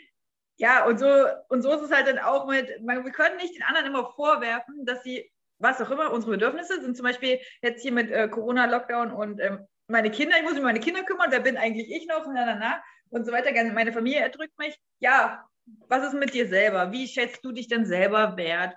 ja, 0.58 0.86
und 0.86 0.98
so, 0.98 1.06
und 1.48 1.62
so 1.62 1.72
ist 1.72 1.82
es 1.82 1.92
halt 1.92 2.06
dann 2.06 2.18
auch 2.18 2.46
mit, 2.46 2.68
wir 2.68 3.12
können 3.12 3.36
nicht 3.36 3.54
den 3.54 3.62
anderen 3.62 3.86
immer 3.86 4.10
vorwerfen, 4.12 4.86
dass 4.86 5.02
sie, 5.02 5.30
was 5.58 5.80
auch 5.80 5.90
immer, 5.90 6.12
unsere 6.12 6.32
Bedürfnisse 6.32 6.80
sind 6.80 6.96
zum 6.96 7.04
Beispiel 7.04 7.38
jetzt 7.62 7.82
hier 7.82 7.92
mit 7.92 8.10
äh, 8.10 8.28
Corona-Lockdown 8.28 9.10
und 9.10 9.40
ähm, 9.40 9.66
meine 9.88 10.10
Kinder, 10.10 10.36
ich 10.36 10.42
muss 10.42 10.52
mich 10.52 10.60
um 10.60 10.66
meine 10.66 10.80
Kinder 10.80 11.04
kümmern, 11.04 11.30
wer 11.30 11.40
bin 11.40 11.56
eigentlich 11.56 11.90
ich 11.90 12.06
noch, 12.06 12.26
und, 12.26 12.34
na, 12.34 12.44
na, 12.44 12.56
na, 12.56 12.82
und 13.10 13.24
so 13.24 13.32
weiter, 13.32 13.50
meine 13.72 13.92
Familie 13.92 14.20
erdrückt 14.20 14.58
mich. 14.58 14.76
Ja, 14.98 15.44
was 15.88 16.04
ist 16.04 16.14
mit 16.14 16.34
dir 16.34 16.48
selber? 16.48 16.92
Wie 16.92 17.06
schätzt 17.06 17.44
du 17.44 17.52
dich 17.52 17.68
denn 17.68 17.86
selber 17.86 18.36
wert? 18.36 18.74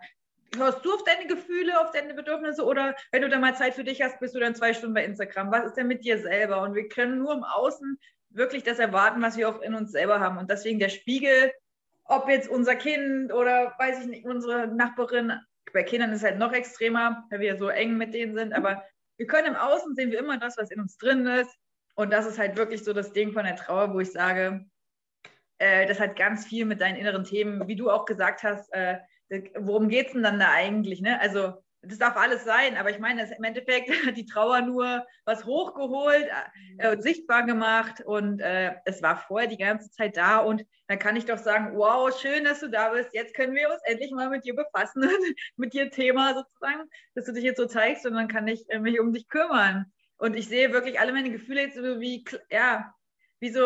hörst 0.57 0.83
du 0.83 0.93
auf 0.93 1.03
deine 1.03 1.27
Gefühle, 1.27 1.79
auf 1.79 1.91
deine 1.91 2.13
Bedürfnisse 2.13 2.65
oder 2.65 2.95
wenn 3.11 3.21
du 3.21 3.29
da 3.29 3.39
mal 3.39 3.55
Zeit 3.55 3.75
für 3.75 3.83
dich 3.83 4.01
hast, 4.01 4.19
bist 4.19 4.35
du 4.35 4.39
dann 4.39 4.55
zwei 4.55 4.73
Stunden 4.73 4.95
bei 4.95 5.05
Instagram? 5.05 5.51
Was 5.51 5.65
ist 5.65 5.77
denn 5.77 5.87
mit 5.87 6.03
dir 6.03 6.19
selber? 6.19 6.61
Und 6.61 6.75
wir 6.75 6.87
können 6.87 7.19
nur 7.19 7.33
im 7.33 7.43
Außen 7.43 7.99
wirklich 8.31 8.63
das 8.63 8.79
erwarten, 8.79 9.21
was 9.21 9.37
wir 9.37 9.49
auch 9.49 9.61
in 9.61 9.75
uns 9.75 9.91
selber 9.91 10.19
haben. 10.19 10.37
Und 10.37 10.49
deswegen 10.49 10.79
der 10.79 10.89
Spiegel, 10.89 11.51
ob 12.05 12.27
jetzt 12.29 12.49
unser 12.49 12.75
Kind 12.75 13.31
oder 13.33 13.73
weiß 13.77 14.01
ich 14.01 14.07
nicht, 14.07 14.25
unsere 14.25 14.67
Nachbarin, 14.67 15.33
bei 15.73 15.83
Kindern 15.83 16.11
ist 16.11 16.19
es 16.19 16.23
halt 16.23 16.37
noch 16.37 16.53
extremer, 16.53 17.25
weil 17.29 17.39
wir 17.39 17.57
so 17.57 17.69
eng 17.69 17.97
mit 17.97 18.13
denen 18.13 18.35
sind, 18.35 18.53
aber 18.53 18.83
wir 19.17 19.27
können 19.27 19.47
im 19.47 19.55
Außen 19.55 19.95
sehen 19.95 20.11
wir 20.11 20.19
immer 20.19 20.37
das, 20.37 20.57
was 20.57 20.71
in 20.71 20.79
uns 20.79 20.97
drin 20.97 21.25
ist. 21.25 21.53
Und 21.95 22.11
das 22.11 22.25
ist 22.25 22.39
halt 22.39 22.55
wirklich 22.55 22.83
so 22.83 22.93
das 22.93 23.11
Ding 23.11 23.33
von 23.33 23.43
der 23.43 23.57
Trauer, 23.57 23.93
wo 23.93 23.99
ich 23.99 24.11
sage, 24.11 24.65
äh, 25.57 25.85
das 25.85 25.99
hat 25.99 26.15
ganz 26.15 26.45
viel 26.45 26.65
mit 26.65 26.79
deinen 26.79 26.95
inneren 26.95 27.25
Themen, 27.25 27.67
wie 27.67 27.75
du 27.75 27.89
auch 27.89 28.05
gesagt 28.05 28.43
hast, 28.43 28.71
äh, 28.73 28.99
worum 29.57 29.89
geht 29.89 30.07
es 30.07 30.13
denn 30.13 30.23
dann 30.23 30.39
da 30.39 30.51
eigentlich? 30.51 31.01
Ne? 31.01 31.19
Also 31.19 31.61
das 31.81 31.97
darf 31.97 32.17
alles 32.17 32.43
sein, 32.43 32.75
aber 32.75 32.89
ich 32.89 32.99
meine, 32.99 33.23
im 33.35 33.43
Endeffekt 33.43 33.89
hat 34.05 34.17
die 34.17 34.25
Trauer 34.25 34.61
nur 34.61 35.05
was 35.25 35.45
hochgeholt 35.45 36.27
äh, 36.77 36.91
und 36.91 37.01
sichtbar 37.01 37.45
gemacht 37.45 38.01
und 38.01 38.41
äh, 38.41 38.75
es 38.85 39.01
war 39.01 39.17
vorher 39.17 39.47
die 39.47 39.57
ganze 39.57 39.89
Zeit 39.91 40.17
da 40.17 40.39
und 40.39 40.65
dann 40.87 40.99
kann 40.99 41.15
ich 41.15 41.25
doch 41.25 41.37
sagen, 41.37 41.77
wow, 41.77 42.13
schön, 42.17 42.43
dass 42.43 42.59
du 42.59 42.69
da 42.69 42.89
bist, 42.89 43.13
jetzt 43.13 43.33
können 43.33 43.55
wir 43.55 43.69
uns 43.69 43.81
endlich 43.85 44.11
mal 44.11 44.29
mit 44.29 44.43
dir 44.43 44.55
befassen 44.55 45.03
mit 45.55 45.73
dir 45.73 45.89
Thema 45.89 46.33
sozusagen, 46.33 46.89
dass 47.15 47.25
du 47.25 47.33
dich 47.33 47.43
jetzt 47.43 47.57
so 47.57 47.65
zeigst 47.65 48.05
und 48.05 48.13
dann 48.13 48.27
kann 48.27 48.47
ich 48.47 48.69
äh, 48.69 48.79
mich 48.79 48.99
um 48.99 49.13
dich 49.13 49.29
kümmern 49.29 49.85
und 50.17 50.35
ich 50.35 50.47
sehe 50.47 50.73
wirklich 50.73 50.99
alle 50.99 51.13
meine 51.13 51.31
Gefühle 51.31 51.61
jetzt 51.61 51.75
so 51.75 51.99
wie, 52.01 52.25
ja, 52.51 52.93
wie 53.39 53.51
so 53.51 53.61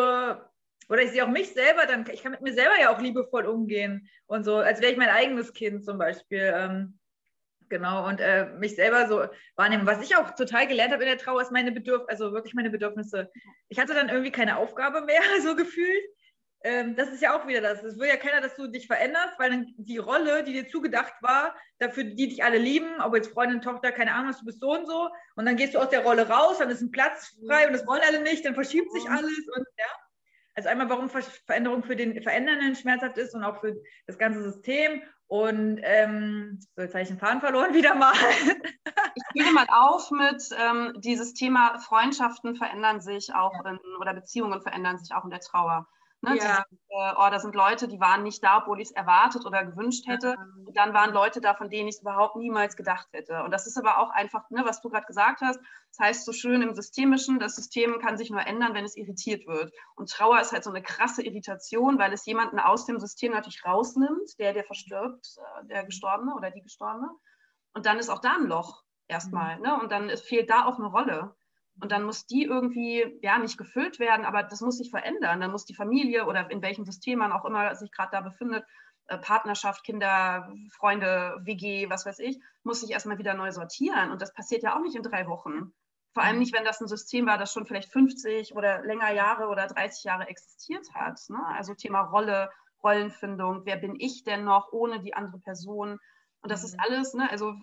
oder 0.88 1.02
ich 1.02 1.10
sehe 1.10 1.24
auch 1.24 1.30
mich 1.30 1.52
selber, 1.52 1.86
dann 1.86 2.04
ich 2.12 2.22
kann 2.22 2.32
mit 2.32 2.42
mir 2.42 2.52
selber 2.52 2.78
ja 2.78 2.94
auch 2.94 3.00
liebevoll 3.00 3.46
umgehen 3.46 4.08
und 4.26 4.44
so, 4.44 4.56
als 4.56 4.80
wäre 4.80 4.92
ich 4.92 4.98
mein 4.98 5.08
eigenes 5.08 5.52
Kind 5.52 5.84
zum 5.84 5.98
Beispiel. 5.98 6.52
Ähm, 6.54 6.98
genau, 7.74 8.06
und 8.06 8.20
äh, 8.20 8.46
mich 8.60 8.76
selber 8.76 9.08
so 9.08 9.24
wahrnehmen. 9.56 9.84
Was 9.84 10.00
ich 10.00 10.16
auch 10.16 10.30
total 10.36 10.68
gelernt 10.68 10.92
habe 10.92 11.02
in 11.02 11.08
der 11.08 11.18
Trauer, 11.18 11.42
ist 11.42 11.50
meine 11.50 11.72
Bedürfnisse, 11.72 12.08
also 12.08 12.32
wirklich 12.32 12.54
meine 12.54 12.70
Bedürfnisse. 12.70 13.32
Ich 13.68 13.80
hatte 13.80 13.94
dann 13.94 14.08
irgendwie 14.08 14.30
keine 14.30 14.58
Aufgabe 14.58 15.00
mehr, 15.00 15.20
so 15.42 15.56
gefühlt. 15.56 16.04
Ähm, 16.62 16.94
das 16.94 17.08
ist 17.08 17.20
ja 17.20 17.36
auch 17.36 17.48
wieder 17.48 17.60
das. 17.60 17.82
Es 17.82 17.98
will 17.98 18.08
ja 18.08 18.16
keiner, 18.16 18.40
dass 18.40 18.54
du 18.54 18.68
dich 18.68 18.86
veränderst, 18.86 19.38
weil 19.38 19.50
dann 19.50 19.74
die 19.76 19.98
Rolle, 19.98 20.44
die 20.44 20.52
dir 20.52 20.68
zugedacht 20.68 21.14
war, 21.20 21.56
dafür, 21.80 22.04
die 22.04 22.28
dich 22.28 22.44
alle 22.44 22.58
lieben, 22.58 23.00
ob 23.00 23.16
jetzt 23.16 23.32
Freundin, 23.32 23.60
Tochter, 23.60 23.90
keine 23.90 24.14
Ahnung, 24.14 24.32
du 24.38 24.44
bist 24.46 24.60
so 24.60 24.70
und 24.70 24.86
so, 24.86 25.10
und 25.34 25.44
dann 25.44 25.56
gehst 25.56 25.74
du 25.74 25.80
aus 25.80 25.90
der 25.90 26.04
Rolle 26.04 26.28
raus, 26.28 26.58
dann 26.58 26.70
ist 26.70 26.80
ein 26.80 26.92
Platz 26.92 27.36
frei 27.44 27.66
und 27.66 27.72
das 27.72 27.86
wollen 27.88 28.02
alle 28.06 28.22
nicht, 28.22 28.44
dann 28.46 28.54
verschiebt 28.54 28.90
sich 28.92 29.04
mhm. 29.04 29.16
alles 29.16 29.48
und 29.54 29.66
ja. 29.78 30.03
Also 30.54 30.68
einmal, 30.68 30.88
warum 30.88 31.08
Veränderung 31.08 31.82
für 31.82 31.96
den 31.96 32.22
Verändernden 32.22 32.76
schmerzhaft 32.76 33.18
ist 33.18 33.34
und 33.34 33.42
auch 33.42 33.60
für 33.60 33.76
das 34.06 34.18
ganze 34.18 34.42
System. 34.42 35.02
Und 35.26 35.80
ähm, 35.82 36.60
so, 36.76 36.82
jetzt 36.82 36.94
habe 36.94 37.02
ich 37.02 37.08
den 37.08 37.18
Faden 37.18 37.40
verloren 37.40 37.74
wieder 37.74 37.94
mal. 37.94 38.14
ich 39.14 39.22
spiele 39.30 39.52
mal 39.52 39.66
auf 39.68 40.10
mit 40.10 40.42
ähm, 40.56 40.94
dieses 40.98 41.34
Thema 41.34 41.78
Freundschaften 41.78 42.54
verändern 42.54 43.00
sich 43.00 43.34
auch 43.34 43.64
in, 43.64 43.78
oder 44.00 44.14
Beziehungen 44.14 44.62
verändern 44.62 44.98
sich 44.98 45.14
auch 45.14 45.24
in 45.24 45.30
der 45.30 45.40
Trauer. 45.40 45.88
Ne? 46.24 46.36
Ja. 46.36 46.64
Dieses, 46.70 46.84
äh, 46.88 47.12
oh, 47.16 47.28
da 47.30 47.38
sind 47.38 47.54
Leute, 47.54 47.88
die 47.88 48.00
waren 48.00 48.22
nicht 48.22 48.42
da, 48.42 48.58
obwohl 48.58 48.80
ich 48.80 48.88
es 48.88 48.94
erwartet 48.94 49.46
oder 49.46 49.64
gewünscht 49.64 50.06
hätte. 50.06 50.36
Und 50.64 50.76
dann 50.76 50.92
waren 50.94 51.12
Leute 51.12 51.40
da, 51.40 51.54
von 51.54 51.70
denen 51.70 51.88
ich 51.88 51.96
es 51.96 52.00
überhaupt 52.02 52.36
niemals 52.36 52.76
gedacht 52.76 53.08
hätte. 53.12 53.42
Und 53.42 53.50
das 53.50 53.66
ist 53.66 53.76
aber 53.76 53.98
auch 53.98 54.10
einfach, 54.10 54.48
ne, 54.50 54.62
was 54.64 54.80
du 54.80 54.90
gerade 54.90 55.06
gesagt 55.06 55.40
hast. 55.40 55.60
Das 55.90 56.06
heißt 56.06 56.24
so 56.24 56.32
schön 56.32 56.62
im 56.62 56.74
Systemischen, 56.74 57.38
das 57.38 57.54
System 57.54 58.00
kann 58.00 58.18
sich 58.18 58.30
nur 58.30 58.44
ändern, 58.46 58.74
wenn 58.74 58.84
es 58.84 58.96
irritiert 58.96 59.46
wird. 59.46 59.72
Und 59.94 60.10
Trauer 60.10 60.40
ist 60.40 60.52
halt 60.52 60.64
so 60.64 60.70
eine 60.70 60.82
krasse 60.82 61.22
Irritation, 61.22 61.98
weil 61.98 62.12
es 62.12 62.26
jemanden 62.26 62.58
aus 62.58 62.86
dem 62.86 62.98
System 62.98 63.32
natürlich 63.32 63.64
rausnimmt, 63.64 64.38
der, 64.38 64.52
der 64.52 64.64
verstirbt, 64.64 65.36
äh, 65.36 65.66
der 65.66 65.84
Gestorbene 65.84 66.34
oder 66.34 66.50
die 66.50 66.62
Gestorbene. 66.62 67.08
Und 67.74 67.86
dann 67.86 67.98
ist 67.98 68.08
auch 68.08 68.20
da 68.20 68.36
ein 68.36 68.46
Loch 68.46 68.82
erstmal. 69.08 69.56
Mhm. 69.56 69.62
Ne? 69.62 69.80
Und 69.80 69.92
dann 69.92 70.16
fehlt 70.16 70.50
da 70.50 70.66
auch 70.66 70.78
eine 70.78 70.88
Rolle. 70.88 71.34
Und 71.80 71.90
dann 71.92 72.04
muss 72.04 72.26
die 72.26 72.44
irgendwie, 72.44 73.18
ja, 73.22 73.38
nicht 73.38 73.58
gefüllt 73.58 73.98
werden, 73.98 74.24
aber 74.24 74.42
das 74.42 74.60
muss 74.60 74.78
sich 74.78 74.90
verändern. 74.90 75.40
Dann 75.40 75.50
muss 75.50 75.64
die 75.64 75.74
Familie 75.74 76.26
oder 76.26 76.50
in 76.50 76.62
welchem 76.62 76.84
System 76.84 77.18
man 77.18 77.32
auch 77.32 77.44
immer 77.44 77.74
sich 77.74 77.90
gerade 77.90 78.10
da 78.12 78.20
befindet, 78.20 78.64
äh, 79.06 79.18
Partnerschaft, 79.18 79.84
Kinder, 79.84 80.50
Freunde, 80.76 81.36
WG, 81.42 81.90
was 81.90 82.06
weiß 82.06 82.20
ich, 82.20 82.40
muss 82.62 82.80
sich 82.80 82.90
erstmal 82.90 83.18
wieder 83.18 83.34
neu 83.34 83.50
sortieren. 83.50 84.12
Und 84.12 84.22
das 84.22 84.32
passiert 84.32 84.62
ja 84.62 84.76
auch 84.76 84.80
nicht 84.80 84.96
in 84.96 85.02
drei 85.02 85.26
Wochen. 85.26 85.72
Vor 86.14 86.22
allem 86.22 86.36
mhm. 86.36 86.40
nicht, 86.40 86.54
wenn 86.54 86.64
das 86.64 86.80
ein 86.80 86.88
System 86.88 87.26
war, 87.26 87.38
das 87.38 87.52
schon 87.52 87.66
vielleicht 87.66 87.92
50 87.92 88.54
oder 88.54 88.82
länger 88.82 89.12
Jahre 89.12 89.48
oder 89.48 89.66
30 89.66 90.04
Jahre 90.04 90.28
existiert 90.28 90.94
hat. 90.94 91.20
Ne? 91.28 91.38
Also 91.48 91.74
Thema 91.74 92.02
Rolle, 92.02 92.50
Rollenfindung, 92.82 93.62
wer 93.64 93.76
bin 93.76 93.96
ich 93.98 94.22
denn 94.22 94.44
noch 94.44 94.72
ohne 94.72 95.00
die 95.00 95.14
andere 95.14 95.40
Person? 95.40 95.98
Und 96.44 96.50
das 96.50 96.62
ist 96.62 96.74
mhm. 96.74 96.80
alles, 96.80 97.14
ne, 97.14 97.30
also 97.30 97.54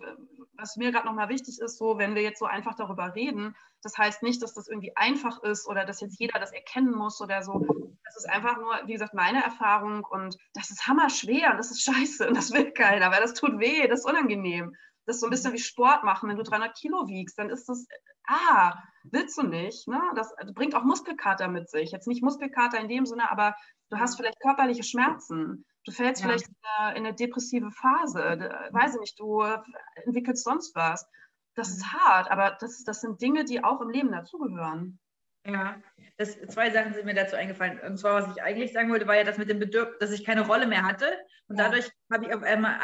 was 0.58 0.76
mir 0.76 0.92
gerade 0.92 1.06
nochmal 1.06 1.30
wichtig 1.30 1.60
ist, 1.60 1.78
so 1.78 2.00
wenn 2.00 2.16
wir 2.16 2.24
jetzt 2.24 2.40
so 2.40 2.46
einfach 2.46 2.74
darüber 2.76 3.14
reden, 3.14 3.56
das 3.84 3.96
heißt 3.96 4.24
nicht, 4.24 4.42
dass 4.42 4.56
das 4.56 4.68
irgendwie 4.68 4.96
einfach 4.96 5.42
ist 5.44 5.68
oder 5.68 5.86
dass 5.86 6.02
jetzt 6.02 6.20
jeder 6.20 6.40
das 6.40 6.52
erkennen 6.52 6.92
muss 6.92 7.22
oder 7.22 7.44
so. 7.44 7.64
Das 8.04 8.18
ist 8.18 8.28
einfach 8.28 8.58
nur, 8.58 8.74
wie 8.88 8.94
gesagt, 8.94 9.14
meine 9.14 9.44
Erfahrung 9.44 10.04
und 10.04 10.36
das 10.56 10.72
ist 10.72 10.88
hammer 10.88 11.12
schwer 11.12 11.52
und 11.52 11.58
das 11.58 11.70
ist 11.70 11.84
scheiße 11.84 12.28
und 12.28 12.36
das 12.36 12.52
will 12.52 12.72
keiner, 12.72 13.12
weil 13.12 13.22
das 13.22 13.36
tut 13.36 13.60
weh, 13.60 13.88
das 13.88 14.00
ist 14.00 14.10
unangenehm. 14.10 14.76
Das 15.06 15.18
ist 15.18 15.22
so 15.22 15.28
ein 15.28 15.32
bisschen 15.32 15.54
wie 15.54 15.60
Sport 15.60 16.04
machen. 16.04 16.30
Wenn 16.30 16.38
du 16.38 16.44
300 16.44 16.76
Kilo 16.76 17.08
wiegst, 17.08 17.38
dann 17.38 17.52
ist 17.52 17.70
das, 17.70 17.86
ah, 18.28 18.74
willst 19.04 19.38
du 19.38 19.44
nicht. 19.44 19.88
Ne? 19.88 20.02
Das 20.16 20.34
bringt 20.56 20.74
auch 20.74 20.84
Muskelkater 20.84 21.48
mit 21.48 21.70
sich. 21.70 21.92
Jetzt 21.92 22.08
nicht 22.08 22.24
Muskelkater 22.24 22.80
in 22.80 22.88
dem 22.88 23.06
Sinne, 23.06 23.32
aber 23.32 23.56
du 23.90 24.00
hast 24.00 24.16
vielleicht 24.16 24.40
körperliche 24.40 24.84
Schmerzen. 24.84 25.66
Du 25.84 25.92
fällst 25.92 26.22
ja. 26.22 26.28
vielleicht 26.28 26.48
in 26.48 26.56
eine, 26.78 26.98
in 26.98 27.06
eine, 27.06 27.16
depressive 27.16 27.72
Phase, 27.72 28.20
weiß 28.72 28.96
ich 28.96 29.00
nicht, 29.00 29.20
du 29.20 29.44
entwickelst 30.06 30.44
sonst 30.44 30.76
was. 30.76 31.08
Das 31.56 31.70
ist 31.70 31.84
mhm. 31.84 31.94
hart, 31.94 32.32
aber 32.32 32.58
das, 32.60 32.84
das 32.84 33.02
sind 33.02 33.22
Dinge, 33.22 33.44
die 33.46 33.64
auch 33.64 33.82
im 33.82 33.90
Leben 33.90 34.12
dazugehören. 34.12 35.00
Ja, 35.46 35.82
das, 36.18 36.40
zwei 36.50 36.70
Sachen 36.70 36.94
sind 36.94 37.06
mir 37.06 37.16
dazu 37.16 37.36
eingefallen. 37.36 37.80
Und 37.80 37.98
zwar, 37.98 38.22
was 38.22 38.36
ich 38.36 38.44
eigentlich 38.44 38.74
sagen 38.74 38.92
wollte, 38.92 39.08
war 39.08 39.16
ja 39.16 39.24
das 39.24 39.40
mit 39.40 39.50
dem 39.50 39.60
Bedürfnis, 39.60 39.98
dass 40.00 40.12
ich 40.12 40.24
keine 40.24 40.46
Rolle 40.46 40.68
mehr 40.68 40.84
hatte. 40.84 41.08
Und 41.48 41.58
ja. 41.58 41.66
dadurch 41.66 41.92
habe 42.12 42.26
ich 42.26 42.34
auf 42.34 42.44
einmal 42.44 42.80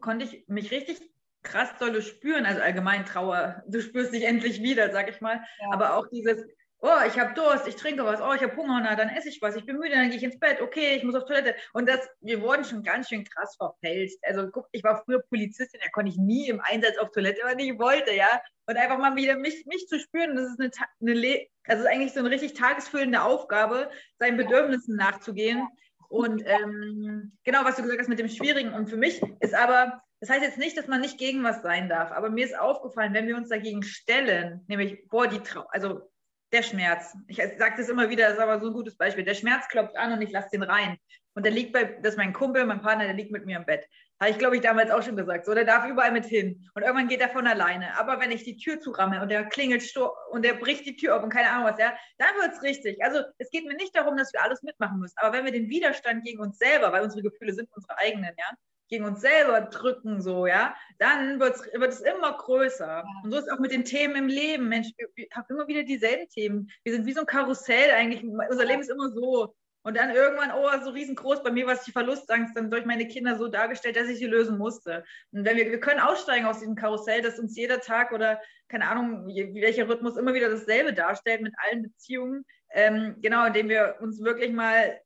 konnte 0.00 0.24
ich 0.24 0.44
mich 0.48 0.72
richtig 0.72 1.00
krass 1.42 1.76
dolle 1.78 2.02
spüren, 2.02 2.46
also 2.46 2.60
allgemein 2.60 3.04
Trauer, 3.04 3.62
du 3.66 3.80
spürst 3.80 4.12
dich 4.12 4.24
endlich 4.24 4.62
wieder, 4.62 4.92
sag 4.92 5.10
ich 5.10 5.20
mal, 5.20 5.42
ja. 5.60 5.72
aber 5.72 5.96
auch 5.96 6.06
dieses, 6.08 6.44
oh, 6.82 7.06
ich 7.06 7.18
habe 7.18 7.32
Durst, 7.34 7.68
ich 7.68 7.76
trinke 7.76 8.04
was, 8.04 8.20
oh, 8.20 8.32
ich 8.34 8.42
habe 8.42 8.56
Hunger, 8.56 8.80
na, 8.82 8.96
dann 8.96 9.08
esse 9.08 9.28
ich 9.28 9.40
was, 9.40 9.54
ich 9.54 9.64
bin 9.64 9.78
müde, 9.78 9.94
dann 9.94 10.08
gehe 10.08 10.16
ich 10.16 10.24
ins 10.24 10.38
Bett, 10.38 10.60
okay, 10.60 10.96
ich 10.96 11.04
muss 11.04 11.14
auf 11.14 11.24
Toilette. 11.24 11.54
Und 11.72 11.88
das, 11.88 12.00
wir 12.20 12.42
wurden 12.42 12.64
schon 12.64 12.82
ganz 12.82 13.08
schön 13.08 13.24
krass 13.24 13.54
verfälscht. 13.56 14.18
Also 14.22 14.48
guck, 14.50 14.68
ich 14.72 14.82
war 14.82 15.02
früher 15.04 15.22
Polizistin, 15.22 15.80
da 15.82 15.88
konnte 15.90 16.10
ich 16.10 16.18
nie 16.18 16.48
im 16.48 16.60
Einsatz 16.60 16.98
auf 16.98 17.12
Toilette, 17.12 17.40
wenn 17.44 17.58
ich 17.60 17.78
wollte, 17.78 18.12
ja. 18.12 18.42
Und 18.66 18.76
einfach 18.76 18.98
mal 18.98 19.14
wieder 19.14 19.36
mich, 19.36 19.64
mich 19.66 19.86
zu 19.86 19.98
spüren, 20.00 20.34
das 20.34 20.46
ist 20.50 20.60
eine, 20.60 20.70
eine 21.00 21.46
also 21.68 21.86
eigentlich 21.86 22.12
so 22.12 22.20
eine 22.20 22.30
richtig 22.30 22.54
tagesfüllende 22.54 23.22
Aufgabe, 23.22 23.88
seinen 24.18 24.36
Bedürfnissen 24.36 24.96
nachzugehen. 24.96 25.68
Und 26.08 26.42
ähm, 26.44 27.32
genau, 27.44 27.64
was 27.64 27.76
du 27.76 27.82
gesagt 27.82 28.00
hast 28.00 28.08
mit 28.08 28.18
dem 28.18 28.28
Schwierigen. 28.28 28.74
Und 28.74 28.90
für 28.90 28.96
mich 28.96 29.22
ist 29.38 29.54
aber, 29.54 30.02
das 30.20 30.30
heißt 30.30 30.42
jetzt 30.42 30.58
nicht, 30.58 30.76
dass 30.76 30.88
man 30.88 31.00
nicht 31.00 31.16
gegen 31.16 31.44
was 31.44 31.62
sein 31.62 31.88
darf, 31.88 32.10
aber 32.10 32.28
mir 32.28 32.44
ist 32.44 32.58
aufgefallen, 32.58 33.14
wenn 33.14 33.28
wir 33.28 33.36
uns 33.36 33.48
dagegen 33.50 33.84
stellen, 33.84 34.64
nämlich, 34.66 35.08
boah, 35.08 35.28
die 35.28 35.40
Trau 35.40 35.64
also 35.70 36.11
der 36.52 36.62
Schmerz. 36.62 37.16
Ich 37.28 37.36
sage 37.36 37.74
das 37.76 37.88
immer 37.88 38.10
wieder, 38.10 38.24
das 38.24 38.34
ist 38.34 38.42
aber 38.42 38.60
so 38.60 38.66
ein 38.66 38.72
gutes 38.72 38.96
Beispiel. 38.96 39.24
Der 39.24 39.34
Schmerz 39.34 39.68
klopft 39.68 39.96
an 39.96 40.12
und 40.12 40.22
ich 40.22 40.30
lasse 40.30 40.48
den 40.52 40.62
rein. 40.62 40.98
Und 41.34 41.44
der 41.46 41.52
liegt 41.52 41.72
bei, 41.72 41.84
das 41.84 42.12
ist 42.12 42.18
mein 42.18 42.34
Kumpel, 42.34 42.64
mein 42.66 42.82
Partner, 42.82 43.04
der 43.04 43.14
liegt 43.14 43.32
mit 43.32 43.46
mir 43.46 43.56
im 43.56 43.64
Bett. 43.64 43.88
Habe 44.20 44.30
ich, 44.30 44.38
glaube 44.38 44.56
ich, 44.56 44.62
damals 44.62 44.90
auch 44.90 45.02
schon 45.02 45.16
gesagt. 45.16 45.46
So, 45.46 45.54
der 45.54 45.64
darf 45.64 45.86
überall 45.86 46.12
mit 46.12 46.26
hin. 46.26 46.68
Und 46.74 46.82
irgendwann 46.82 47.08
geht 47.08 47.20
er 47.20 47.30
von 47.30 47.46
alleine. 47.46 47.98
Aber 47.98 48.20
wenn 48.20 48.30
ich 48.30 48.44
die 48.44 48.56
Tür 48.56 48.78
zuramme 48.80 49.22
und 49.22 49.30
der 49.30 49.46
klingelt 49.46 49.82
und 50.30 50.44
der 50.44 50.54
bricht 50.54 50.84
die 50.84 50.94
Tür 50.94 51.16
auf 51.16 51.22
und 51.22 51.30
keine 51.30 51.50
Ahnung 51.50 51.64
was, 51.72 51.80
ja, 51.80 51.96
dann 52.18 52.34
wird 52.40 52.52
es 52.52 52.62
richtig. 52.62 53.02
Also 53.02 53.22
es 53.38 53.50
geht 53.50 53.64
mir 53.64 53.74
nicht 53.74 53.96
darum, 53.96 54.16
dass 54.16 54.32
wir 54.32 54.42
alles 54.42 54.62
mitmachen 54.62 55.00
müssen. 55.00 55.16
Aber 55.16 55.36
wenn 55.36 55.46
wir 55.46 55.52
den 55.52 55.70
Widerstand 55.70 56.24
gegen 56.24 56.40
uns 56.40 56.58
selber, 56.58 56.92
weil 56.92 57.02
unsere 57.02 57.22
Gefühle 57.22 57.54
sind 57.54 57.68
unsere 57.74 57.96
eigenen, 57.98 58.32
ja, 58.36 58.50
gegen 58.92 59.06
uns 59.06 59.22
selber 59.22 59.62
drücken, 59.62 60.20
so, 60.20 60.46
ja, 60.46 60.76
dann 60.98 61.40
wird's, 61.40 61.64
wird 61.72 61.94
es 61.94 62.02
immer 62.02 62.36
größer. 62.36 63.02
Und 63.24 63.30
so 63.30 63.38
ist 63.38 63.46
es 63.46 63.50
auch 63.50 63.58
mit 63.58 63.72
den 63.72 63.86
Themen 63.86 64.16
im 64.16 64.28
Leben. 64.28 64.68
Mensch, 64.68 64.88
wir 65.14 65.26
haben 65.32 65.46
immer 65.48 65.66
wieder 65.66 65.82
dieselben 65.82 66.28
Themen. 66.28 66.70
Wir 66.84 66.92
sind 66.92 67.06
wie 67.06 67.14
so 67.14 67.20
ein 67.20 67.26
Karussell 67.26 67.90
eigentlich. 67.92 68.22
Unser 68.22 68.66
Leben 68.66 68.82
ist 68.82 68.90
immer 68.90 69.08
so. 69.08 69.54
Und 69.82 69.96
dann 69.96 70.10
irgendwann, 70.14 70.52
oh, 70.52 70.84
so 70.84 70.90
riesengroß, 70.90 71.42
bei 71.42 71.50
mir 71.50 71.66
war 71.66 71.72
es 71.72 71.84
die 71.84 71.90
Verlustangst 71.90 72.54
dann 72.54 72.70
durch 72.70 72.84
meine 72.84 73.08
Kinder 73.08 73.38
so 73.38 73.48
dargestellt, 73.48 73.96
dass 73.96 74.08
ich 74.08 74.18
sie 74.18 74.26
lösen 74.26 74.58
musste. 74.58 75.04
Und 75.32 75.46
wenn 75.46 75.56
wir, 75.56 75.70
wir 75.70 75.80
können 75.80 75.98
aussteigen 75.98 76.44
aus 76.44 76.60
diesem 76.60 76.74
Karussell, 76.74 77.22
dass 77.22 77.38
uns 77.38 77.56
jeder 77.56 77.80
Tag 77.80 78.12
oder 78.12 78.42
keine 78.68 78.88
Ahnung, 78.88 79.26
welcher 79.26 79.88
Rhythmus 79.88 80.18
immer 80.18 80.34
wieder 80.34 80.50
dasselbe 80.50 80.92
darstellt 80.92 81.40
mit 81.40 81.54
allen 81.56 81.82
Beziehungen. 81.82 82.44
Ähm, 82.74 83.16
genau, 83.22 83.46
indem 83.46 83.70
wir 83.70 83.96
uns 84.02 84.22
wirklich 84.22 84.52
mal 84.52 85.00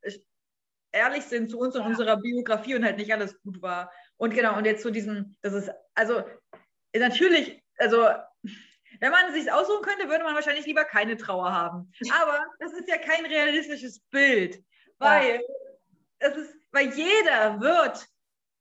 ehrlich 0.92 1.24
sind 1.24 1.50
zu 1.50 1.58
uns 1.58 1.74
und 1.74 1.82
ja. 1.82 1.88
unserer 1.88 2.16
Biografie 2.16 2.74
und 2.74 2.84
halt 2.84 2.98
nicht 2.98 3.12
alles 3.12 3.40
gut 3.42 3.60
war. 3.62 3.92
Und 4.16 4.34
genau, 4.34 4.56
und 4.56 4.64
jetzt 4.64 4.82
zu 4.82 4.90
diesem, 4.90 5.36
das 5.42 5.52
ist, 5.52 5.70
also 5.94 6.22
natürlich, 6.94 7.62
also 7.76 8.08
wenn 9.00 9.10
man 9.10 9.32
sich 9.32 9.50
aussuchen 9.52 9.82
könnte, 9.82 10.08
würde 10.08 10.24
man 10.24 10.34
wahrscheinlich 10.34 10.66
lieber 10.66 10.84
keine 10.84 11.16
Trauer 11.16 11.52
haben. 11.52 11.92
Aber 12.12 12.44
das 12.58 12.72
ist 12.72 12.88
ja 12.88 12.98
kein 12.98 13.26
realistisches 13.26 14.00
Bild, 14.10 14.62
weil 14.98 15.34
ja. 15.34 15.40
es 16.18 16.36
ist, 16.36 16.56
weil 16.72 16.88
jeder 16.94 17.60
wird, 17.60 18.06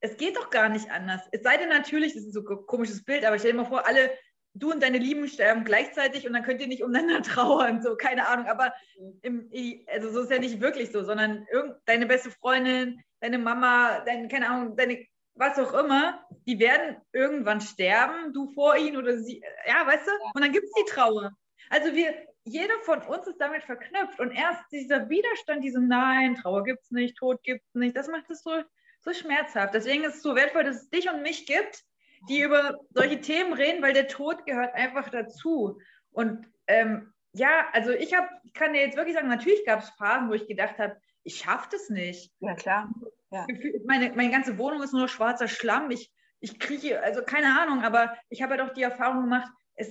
es 0.02 0.18
geht 0.18 0.36
doch 0.36 0.50
gar 0.50 0.70
nicht 0.70 0.92
anders. 0.92 1.22
Es 1.32 1.44
sei 1.44 1.58
denn 1.58 1.70
natürlich, 1.70 2.14
das 2.14 2.26
ist 2.26 2.34
so 2.34 2.42
ein 2.42 2.66
komisches 2.66 3.04
Bild, 3.04 3.26
aber 3.26 3.40
stell 3.40 3.52
dir 3.52 3.58
mal 3.58 3.66
vor, 3.66 3.88
alle 3.88 4.12
du 4.56 4.72
und 4.72 4.82
deine 4.82 4.98
Lieben 4.98 5.28
sterben 5.28 5.65
gleichzeitig 5.65 6.26
und 6.26 6.34
dann 6.34 6.44
könnt 6.44 6.62
ihr 6.62 6.68
nicht 6.68 6.84
umeinander 6.84 7.22
trauern, 7.22 7.82
so, 7.82 7.96
keine 7.96 8.28
Ahnung. 8.28 8.48
Aber 8.48 8.74
im, 9.22 9.52
also 9.94 10.12
so 10.12 10.22
ist 10.22 10.32
ja 10.32 10.39
nicht 10.39 10.62
wirklich 10.62 10.91
so, 10.91 11.04
sondern 11.04 11.46
deine 11.86 12.06
beste 12.08 12.32
Freundin, 12.32 13.02
deine 13.20 13.38
Mama, 13.38 14.00
deine, 14.06 14.28
keine 14.28 14.50
Ahnung, 14.50 14.76
deine, 14.76 15.06
was 15.36 15.60
auch 15.60 15.74
immer, 15.74 16.26
die 16.48 16.60
werden 16.60 16.98
irgendwann 17.12 17.62
sterben, 17.62 18.34
du 18.34 18.48
vor 18.54 18.78
ihnen 18.78 18.98
oder 18.98 19.18
sie, 19.18 19.44
ja, 19.68 19.86
weißt 19.86 20.08
du? 20.08 20.12
Und 20.34 20.41
dann 20.41 20.54
gibt 20.54 20.65
es 20.65 20.74
die 20.74 20.91
Trauer. 20.91 21.32
Also 21.70 21.94
wir, 21.94 22.13
jeder 22.46 22.76
von 22.84 23.02
uns 23.02 23.28
ist 23.28 23.41
damit 23.41 23.63
verknüpft 23.63 24.20
und 24.20 24.32
erst 24.32 24.63
dieser 24.72 25.10
Widerstand, 25.10 25.63
diesem 25.63 25.88
Nein, 25.88 26.36
Trauer 26.36 26.63
gibt 26.63 26.84
es 26.84 26.91
nicht, 26.91 27.18
Tod 27.18 27.41
gibt 27.44 27.63
es 27.68 27.74
nicht, 27.74 27.98
das 27.98 28.08
macht 28.08 28.30
es 28.30 28.44
so, 28.44 28.62
so 29.00 29.13
schmerzhaft. 29.13 29.74
Deswegen 29.74 30.04
ist 30.04 30.15
es 30.15 30.22
so 30.22 30.36
wertvoll, 30.36 30.63
dass 30.63 30.78
es 30.78 30.89
dich 30.89 31.10
und 31.10 31.24
mich 31.24 31.46
gibt, 31.46 31.84
die 32.30 32.42
über 32.42 32.80
solche 32.92 33.22
Themen 33.22 33.54
reden, 33.54 33.82
weil 33.82 33.94
der 33.94 34.08
Tod 34.08 34.46
gehört 34.46 34.74
einfach 34.74 35.10
dazu. 35.10 35.80
Und 36.12 36.48
ähm, 36.68 37.14
ja, 37.34 37.66
also 37.74 37.92
ich 37.92 38.14
habe, 38.14 38.28
kann 38.54 38.74
dir 38.74 38.82
jetzt 38.82 38.98
wirklich 38.98 39.16
sagen, 39.16 39.28
natürlich 39.28 39.66
gab 39.66 39.82
es 39.82 39.90
Phasen, 39.92 40.30
wo 40.30 40.34
ich 40.34 40.48
gedacht 40.48 40.78
habe, 40.80 40.98
ich 41.24 41.38
schaffe 41.38 41.68
das 41.72 41.90
nicht. 41.90 42.32
Ja, 42.40 42.56
klar. 42.56 42.90
Ja. 43.32 43.46
Meine, 43.86 44.14
meine 44.14 44.32
ganze 44.32 44.58
Wohnung 44.58 44.82
ist 44.84 44.94
nur 44.94 45.08
schwarzer 45.08 45.48
Schlamm. 45.48 45.92
Ich, 45.92 46.14
ich 46.40 46.60
kriege, 46.60 47.02
also 47.02 47.24
keine 47.24 47.60
Ahnung, 47.60 47.84
aber 47.84 48.16
ich 48.30 48.42
habe 48.42 48.56
ja 48.56 48.66
doch 48.66 48.74
die 48.74 48.84
Erfahrung 48.84 49.24
gemacht, 49.24 49.52
es, 49.74 49.90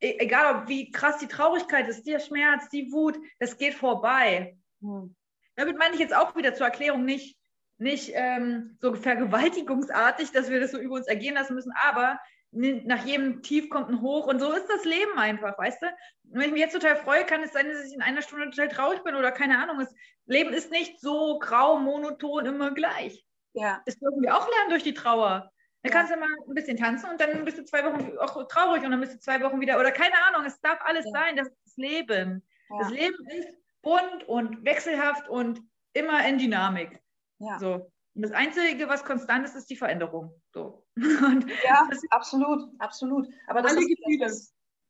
e, 0.00 0.18
egal 0.18 0.54
ob 0.54 0.68
wie 0.68 0.92
krass 0.92 1.18
die 1.18 1.26
Traurigkeit 1.26 1.88
ist, 1.88 2.06
der 2.06 2.20
Schmerz, 2.20 2.68
die 2.68 2.92
Wut, 2.92 3.18
das 3.38 3.56
geht 3.56 3.74
vorbei. 3.74 4.56
Hm. 4.80 5.16
Damit 5.56 5.78
meine 5.78 5.94
ich 5.94 6.00
jetzt 6.00 6.14
auch 6.14 6.36
wieder 6.36 6.54
zur 6.54 6.66
Erklärung 6.66 7.04
nicht, 7.04 7.37
nicht 7.78 8.12
ähm, 8.14 8.76
so 8.80 8.94
vergewaltigungsartig, 8.94 10.32
dass 10.32 10.50
wir 10.50 10.60
das 10.60 10.72
so 10.72 10.78
über 10.78 10.96
uns 10.96 11.06
ergehen 11.06 11.34
lassen 11.34 11.54
müssen, 11.54 11.72
aber 11.88 12.18
nach 12.50 13.04
jedem 13.04 13.42
Tief 13.42 13.68
kommt 13.68 13.90
ein 13.90 14.00
Hoch 14.00 14.26
und 14.26 14.40
so 14.40 14.50
ist 14.52 14.66
das 14.68 14.84
Leben 14.84 15.18
einfach, 15.18 15.58
weißt 15.58 15.82
du? 15.82 15.86
wenn 16.30 16.42
ich 16.42 16.52
mich 16.52 16.60
jetzt 16.60 16.74
total 16.74 16.96
freue, 16.96 17.24
kann 17.24 17.42
es 17.42 17.52
sein, 17.52 17.68
dass 17.68 17.84
ich 17.84 17.94
in 17.94 18.02
einer 18.02 18.22
Stunde 18.22 18.50
total 18.50 18.68
traurig 18.68 19.02
bin 19.02 19.14
oder 19.14 19.32
keine 19.32 19.58
Ahnung. 19.58 19.78
Das 19.78 19.94
Leben 20.26 20.52
ist 20.52 20.70
nicht 20.70 21.00
so 21.00 21.38
grau, 21.38 21.78
monoton, 21.78 22.46
immer 22.46 22.72
gleich. 22.72 23.24
Ja. 23.54 23.80
Das 23.86 23.98
dürfen 23.98 24.22
wir 24.22 24.36
auch 24.36 24.48
lernen 24.48 24.70
durch 24.70 24.82
die 24.82 24.94
Trauer. 24.94 25.50
Dann 25.82 25.92
kannst 25.92 26.12
du 26.12 26.18
mal 26.18 26.26
ein 26.26 26.54
bisschen 26.54 26.76
tanzen 26.76 27.08
und 27.10 27.20
dann 27.20 27.44
bist 27.44 27.56
du 27.56 27.64
zwei 27.64 27.84
Wochen 27.84 28.18
auch 28.18 28.46
traurig 28.48 28.82
und 28.82 28.90
dann 28.90 29.00
bist 29.00 29.14
du 29.14 29.20
zwei 29.20 29.40
Wochen 29.42 29.60
wieder, 29.60 29.78
oder 29.78 29.92
keine 29.92 30.14
Ahnung, 30.26 30.44
es 30.44 30.60
darf 30.60 30.80
alles 30.82 31.04
ja. 31.06 31.12
sein, 31.12 31.36
das 31.36 31.48
ist 31.48 31.56
das 31.64 31.76
Leben. 31.76 32.46
Ja. 32.70 32.78
Das 32.80 32.90
Leben 32.90 33.26
ist 33.28 33.48
bunt 33.80 34.24
und 34.26 34.64
wechselhaft 34.64 35.28
und 35.28 35.60
immer 35.92 36.26
in 36.26 36.38
Dynamik. 36.38 37.00
Ja. 37.38 37.58
So. 37.58 37.90
Und 38.14 38.22
das 38.22 38.32
Einzige, 38.32 38.88
was 38.88 39.04
konstant 39.04 39.44
ist, 39.44 39.54
ist 39.54 39.70
die 39.70 39.76
Veränderung. 39.76 40.32
So. 40.52 40.84
Und 40.96 41.46
ja, 41.64 41.88
absolut, 42.10 42.68
absolut. 42.78 43.28
Aber 43.46 43.62
das 43.62 43.74
ist 43.74 43.88
Gefühle. 43.88 44.26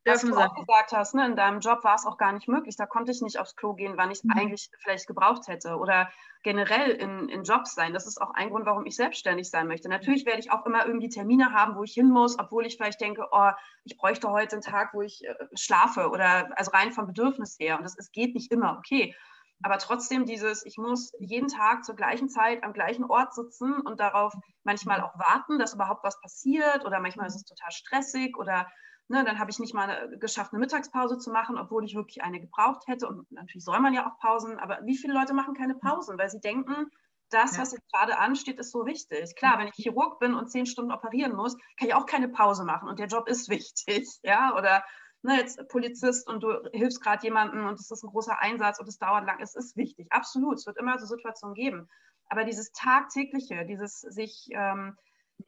Das, 0.04 0.24
was 0.24 0.30
du 0.30 0.34
auch 0.34 0.54
gesagt 0.54 0.92
hast, 0.92 1.14
ne, 1.14 1.26
in 1.26 1.36
deinem 1.36 1.60
Job 1.60 1.84
war 1.84 1.94
es 1.94 2.06
auch 2.06 2.16
gar 2.16 2.32
nicht 2.32 2.48
möglich. 2.48 2.76
Da 2.76 2.86
konnte 2.86 3.12
ich 3.12 3.20
nicht 3.20 3.38
aufs 3.38 3.56
Klo 3.56 3.74
gehen, 3.74 3.98
wann 3.98 4.10
ich 4.10 4.18
es 4.18 4.24
mhm. 4.24 4.32
eigentlich 4.34 4.70
vielleicht 4.82 5.06
gebraucht 5.06 5.48
hätte. 5.48 5.76
Oder 5.76 6.08
generell 6.42 6.92
in, 6.92 7.28
in 7.28 7.42
Jobs 7.42 7.74
sein. 7.74 7.92
Das 7.92 8.06
ist 8.06 8.18
auch 8.20 8.30
ein 8.30 8.48
Grund, 8.48 8.64
warum 8.64 8.86
ich 8.86 8.96
selbstständig 8.96 9.50
sein 9.50 9.66
möchte. 9.66 9.88
Natürlich 9.88 10.24
werde 10.24 10.38
ich 10.38 10.50
auch 10.50 10.64
immer 10.64 10.86
irgendwie 10.86 11.10
Termine 11.10 11.52
haben, 11.52 11.76
wo 11.76 11.82
ich 11.82 11.92
hin 11.92 12.08
muss, 12.08 12.38
obwohl 12.38 12.64
ich 12.64 12.76
vielleicht 12.76 13.00
denke, 13.00 13.26
oh, 13.30 13.50
ich 13.84 13.98
bräuchte 13.98 14.30
heute 14.30 14.52
einen 14.56 14.62
Tag, 14.62 14.94
wo 14.94 15.02
ich 15.02 15.22
äh, 15.24 15.34
schlafe 15.54 16.08
oder 16.08 16.48
also 16.56 16.70
rein 16.70 16.92
vom 16.92 17.06
Bedürfnis 17.06 17.58
her. 17.58 17.76
Und 17.76 17.82
das, 17.82 17.98
es 17.98 18.10
geht 18.10 18.34
nicht 18.34 18.50
immer, 18.50 18.78
okay. 18.78 19.14
Aber 19.62 19.78
trotzdem 19.78 20.24
dieses, 20.24 20.64
ich 20.64 20.76
muss 20.78 21.12
jeden 21.18 21.48
Tag 21.48 21.84
zur 21.84 21.96
gleichen 21.96 22.28
Zeit 22.28 22.62
am 22.62 22.72
gleichen 22.72 23.04
Ort 23.04 23.34
sitzen 23.34 23.80
und 23.80 23.98
darauf 23.98 24.32
manchmal 24.62 25.00
auch 25.00 25.18
warten, 25.18 25.58
dass 25.58 25.74
überhaupt 25.74 26.04
was 26.04 26.20
passiert 26.20 26.84
oder 26.84 27.00
manchmal 27.00 27.26
ist 27.26 27.36
es 27.36 27.44
total 27.44 27.72
stressig 27.72 28.36
oder 28.36 28.68
ne, 29.08 29.24
dann 29.24 29.38
habe 29.38 29.50
ich 29.50 29.58
nicht 29.58 29.74
mal 29.74 30.16
geschafft, 30.20 30.52
eine 30.52 30.60
Mittagspause 30.60 31.18
zu 31.18 31.30
machen, 31.30 31.58
obwohl 31.58 31.84
ich 31.84 31.94
wirklich 31.94 32.22
eine 32.22 32.40
gebraucht 32.40 32.86
hätte. 32.86 33.08
Und 33.08 33.30
natürlich 33.32 33.64
soll 33.64 33.80
man 33.80 33.94
ja 33.94 34.08
auch 34.08 34.18
Pausen, 34.20 34.58
aber 34.58 34.80
wie 34.84 34.96
viele 34.96 35.14
Leute 35.14 35.34
machen 35.34 35.54
keine 35.54 35.74
Pausen, 35.74 36.18
weil 36.18 36.30
sie 36.30 36.40
denken, 36.40 36.90
das, 37.30 37.56
ja. 37.56 37.62
was 37.62 37.72
jetzt 37.72 37.92
gerade 37.92 38.18
ansteht, 38.18 38.58
ist 38.58 38.70
so 38.70 38.86
wichtig. 38.86 39.34
Klar, 39.36 39.58
wenn 39.58 39.68
ich 39.68 39.74
Chirurg 39.74 40.18
bin 40.18 40.34
und 40.34 40.50
zehn 40.50 40.66
Stunden 40.66 40.92
operieren 40.92 41.34
muss, 41.34 41.56
kann 41.78 41.88
ich 41.88 41.94
auch 41.94 42.06
keine 42.06 42.28
Pause 42.28 42.64
machen 42.64 42.88
und 42.88 42.98
der 42.98 43.08
Job 43.08 43.28
ist 43.28 43.48
wichtig, 43.50 44.08
ja, 44.22 44.54
oder 44.56 44.84
ne, 45.22 45.36
jetzt 45.36 45.66
Polizist 45.68 46.28
und 46.28 46.42
du 46.42 46.52
hilfst 46.72 47.02
gerade 47.02 47.22
jemandem 47.24 47.66
und 47.66 47.74
es 47.74 47.90
ist 47.90 48.02
ein 48.02 48.10
großer 48.10 48.40
Einsatz 48.40 48.78
und 48.78 48.88
es 48.88 48.98
dauert 48.98 49.26
lang, 49.26 49.40
es 49.40 49.54
ist 49.54 49.76
wichtig, 49.76 50.06
absolut, 50.10 50.58
es 50.58 50.66
wird 50.66 50.78
immer 50.78 50.98
so 50.98 51.06
Situationen 51.06 51.54
geben. 51.54 51.88
Aber 52.28 52.44
dieses 52.44 52.72
tagtägliche, 52.72 53.64
dieses 53.64 54.00
sich 54.00 54.48
ähm, 54.50 54.96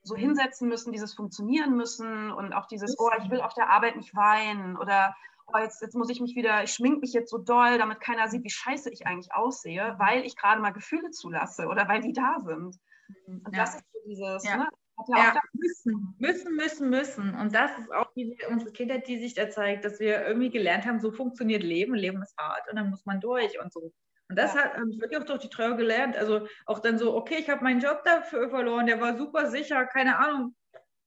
so 0.02 0.14
mhm. 0.14 0.20
hinsetzen 0.20 0.68
müssen, 0.68 0.92
dieses 0.92 1.14
funktionieren 1.14 1.76
müssen 1.76 2.30
und 2.30 2.52
auch 2.52 2.66
dieses, 2.66 2.98
oh, 2.98 3.11
ich 3.22 3.30
will 3.30 3.40
auf 3.40 3.54
der 3.54 3.70
Arbeit 3.70 3.96
nicht 3.96 4.14
weinen 4.14 4.76
oder 4.76 5.14
oh, 5.52 5.59
jetzt, 5.59 5.83
jetzt 5.83 5.94
muss 5.94 6.11
ich 6.11 6.20
mich 6.20 6.35
wieder, 6.35 6.62
ich 6.62 6.72
schmink 6.72 7.00
mich 7.00 7.12
jetzt 7.12 7.30
so 7.30 7.38
doll, 7.38 7.78
damit 7.78 8.00
keiner 8.00 8.28
sieht, 8.28 8.44
wie 8.44 8.50
scheiße 8.50 8.90
ich 8.90 9.06
eigentlich 9.06 9.35
aussehe, 9.35 9.94
weil 9.98 10.24
ich 10.24 10.37
gerade 10.37 10.61
mal 10.61 10.72
Gefühle 10.72 11.11
zulasse 11.11 11.66
oder 11.66 11.88
weil 11.88 12.00
die 12.00 12.12
da 12.12 12.38
sind. 12.40 12.78
Mhm. 13.26 13.42
Und 13.44 13.56
ja. 13.56 13.62
das 13.62 13.74
ist 13.76 13.85
so 13.92 13.98
dieses, 14.06 14.44
ja. 14.44 14.56
ne? 14.59 14.68
Ja, 15.08 15.34
müssen, 15.52 16.14
müssen, 16.18 16.56
müssen, 16.56 16.90
müssen. 16.90 17.34
Und 17.34 17.54
das 17.54 17.70
ist 17.78 17.92
auch 17.92 18.12
die, 18.14 18.38
unsere 18.48 18.72
Kindheit, 18.72 19.06
die 19.08 19.18
sich 19.18 19.34
da 19.34 19.50
zeigt, 19.50 19.84
dass 19.84 20.00
wir 20.00 20.26
irgendwie 20.26 20.50
gelernt 20.50 20.86
haben, 20.86 21.00
so 21.00 21.12
funktioniert 21.12 21.62
Leben. 21.62 21.94
Leben 21.94 22.22
ist 22.22 22.36
hart 22.38 22.68
und 22.70 22.76
dann 22.76 22.90
muss 22.90 23.04
man 23.06 23.20
durch 23.20 23.60
und 23.60 23.72
so. 23.72 23.92
Und 24.28 24.36
das 24.36 24.54
ja. 24.54 24.72
ich 24.88 25.00
wirklich 25.00 25.20
auch 25.20 25.24
durch 25.24 25.40
die 25.40 25.48
Trauer 25.48 25.76
gelernt. 25.76 26.16
Also 26.16 26.46
auch 26.66 26.78
dann 26.78 26.98
so, 26.98 27.16
okay, 27.16 27.36
ich 27.38 27.50
habe 27.50 27.64
meinen 27.64 27.80
Job 27.80 28.02
dafür 28.04 28.48
verloren, 28.48 28.86
der 28.86 29.00
war 29.00 29.16
super 29.16 29.50
sicher, 29.50 29.84
keine 29.86 30.18
Ahnung. 30.18 30.54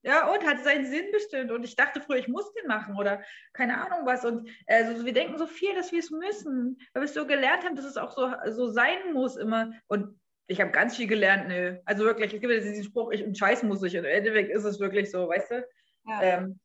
Ja, 0.06 0.30
und 0.34 0.46
hat 0.46 0.62
seinen 0.66 0.86
Sinn 0.86 1.06
bestimmt. 1.14 1.50
Und 1.50 1.64
ich 1.64 1.78
dachte 1.78 2.02
früher, 2.02 2.18
ich 2.18 2.28
muss 2.28 2.54
den 2.54 2.68
machen 2.68 2.98
oder 2.98 3.24
keine 3.54 3.78
Ahnung 3.78 4.06
was. 4.06 4.26
Und 4.26 4.50
also 4.68 5.06
wir 5.06 5.14
denken 5.14 5.38
so 5.38 5.48
viel, 5.48 5.74
dass 5.74 5.94
wir 5.94 6.00
es 6.00 6.12
müssen, 6.12 6.78
weil 6.94 7.04
wir 7.04 7.06
es 7.06 7.14
so 7.14 7.26
gelernt 7.26 7.64
haben, 7.64 7.78
dass 7.78 7.86
es 7.86 7.96
auch 7.96 8.12
so, 8.12 8.30
so 8.50 8.70
sein 8.70 9.14
muss 9.14 9.38
immer. 9.38 9.72
Und 9.88 10.20
ich 10.48 10.60
habe 10.60 10.72
ganz 10.72 10.96
viel 10.98 11.08
gelernt, 11.08 11.48
nö. 11.48 11.78
Also 11.86 12.04
wirklich, 12.04 12.34
es 12.34 12.40
gibt 12.40 12.54
ja 12.54 12.60
diesen 12.60 12.84
Spruch, 12.84 13.12
ich 13.12 13.26
scheiß 13.38 13.64
muss 13.64 13.84
ich. 13.84 13.98
Und 13.98 14.06
im 14.06 14.12
Endeffekt 14.12 14.52
ist 14.52 14.66
es 14.66 14.80
wirklich 14.80 15.10
so, 15.10 15.28
weißt 15.30 15.52
du? 15.52 15.68
Ja. 16.06 16.22
Ähm, 16.22 16.60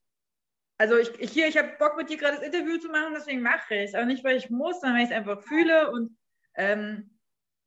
also 0.78 0.96
ich, 0.96 1.10
ich 1.20 1.30
hier, 1.32 1.48
ich 1.48 1.58
habe 1.58 1.76
Bock 1.78 1.96
mit 1.96 2.08
dir 2.08 2.16
gerade 2.16 2.36
das 2.36 2.46
Interview 2.46 2.78
zu 2.78 2.88
machen, 2.88 3.12
deswegen 3.14 3.42
mache 3.42 3.74
ich 3.74 3.90
es. 3.90 3.94
Aber 3.94 4.04
nicht, 4.04 4.24
weil 4.24 4.36
ich 4.36 4.50
muss, 4.50 4.80
sondern 4.80 4.96
weil 4.96 5.04
ich 5.04 5.10
es 5.10 5.16
einfach 5.16 5.42
fühle 5.42 5.90
und 5.90 6.16
ähm, 6.54 7.18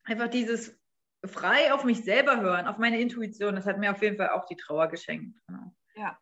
einfach 0.03 0.27
dieses 0.27 0.77
frei 1.25 1.73
auf 1.73 1.83
mich 1.83 2.03
selber 2.03 2.41
hören, 2.41 2.67
auf 2.67 2.77
meine 2.77 2.99
Intuition, 2.99 3.55
das 3.55 3.65
hat 3.65 3.77
mir 3.77 3.91
auf 3.91 4.01
jeden 4.01 4.17
Fall 4.17 4.29
auch 4.29 4.45
die 4.45 4.55
Trauer 4.55 4.87
geschenkt. 4.87 5.37
Genau. 5.47 5.73
Ja. 5.95 6.17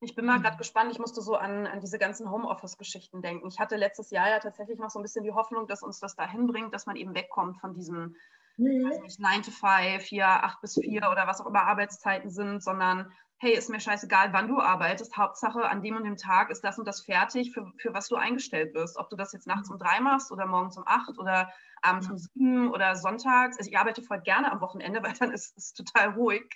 Ich 0.00 0.16
bin 0.16 0.24
mal 0.24 0.40
gerade 0.40 0.56
gespannt, 0.56 0.90
ich 0.90 0.98
musste 0.98 1.22
so 1.22 1.36
an, 1.36 1.66
an 1.66 1.80
diese 1.80 1.98
ganzen 1.98 2.28
Homeoffice-Geschichten 2.28 3.22
denken. 3.22 3.46
Ich 3.46 3.60
hatte 3.60 3.76
letztes 3.76 4.10
Jahr 4.10 4.28
ja 4.28 4.40
tatsächlich 4.40 4.78
noch 4.78 4.90
so 4.90 4.98
ein 4.98 5.02
bisschen 5.02 5.22
die 5.22 5.32
Hoffnung, 5.32 5.68
dass 5.68 5.82
uns 5.82 6.00
das 6.00 6.16
dahin 6.16 6.48
bringt, 6.48 6.74
dass 6.74 6.86
man 6.86 6.96
eben 6.96 7.14
wegkommt 7.14 7.60
von 7.60 7.72
diesem 7.72 8.16
mhm. 8.62 9.02
nicht, 9.02 9.20
9 9.20 9.42
to 9.42 9.50
5, 9.50 10.02
4, 10.02 10.26
8 10.26 10.60
bis 10.60 10.74
4 10.74 11.10
oder 11.10 11.26
was 11.26 11.40
auch 11.40 11.46
immer 11.46 11.62
Arbeitszeiten 11.62 12.30
sind, 12.30 12.62
sondern 12.62 13.12
hey, 13.42 13.54
ist 13.54 13.70
mir 13.70 13.80
scheißegal, 13.80 14.32
wann 14.32 14.46
du 14.46 14.60
arbeitest. 14.60 15.16
Hauptsache, 15.16 15.68
an 15.68 15.82
dem 15.82 15.96
und 15.96 16.04
dem 16.04 16.16
Tag 16.16 16.48
ist 16.50 16.62
das 16.62 16.78
und 16.78 16.86
das 16.86 17.04
fertig, 17.04 17.52
für, 17.52 17.72
für 17.76 17.92
was 17.92 18.06
du 18.06 18.14
eingestellt 18.14 18.72
wirst. 18.72 18.96
Ob 18.96 19.10
du 19.10 19.16
das 19.16 19.32
jetzt 19.32 19.48
nachts 19.48 19.68
um 19.68 19.78
drei 19.78 19.98
machst 19.98 20.30
oder 20.30 20.46
morgens 20.46 20.76
um 20.76 20.84
acht 20.86 21.18
oder 21.18 21.52
abends 21.82 22.08
um 22.08 22.16
sieben 22.16 22.70
oder 22.70 22.94
sonntags. 22.94 23.58
Also 23.58 23.68
ich 23.68 23.76
arbeite 23.76 24.00
voll 24.00 24.20
gerne 24.20 24.52
am 24.52 24.60
Wochenende, 24.60 25.02
weil 25.02 25.14
dann 25.14 25.32
ist 25.32 25.58
es 25.58 25.72
total 25.72 26.10
ruhig 26.10 26.48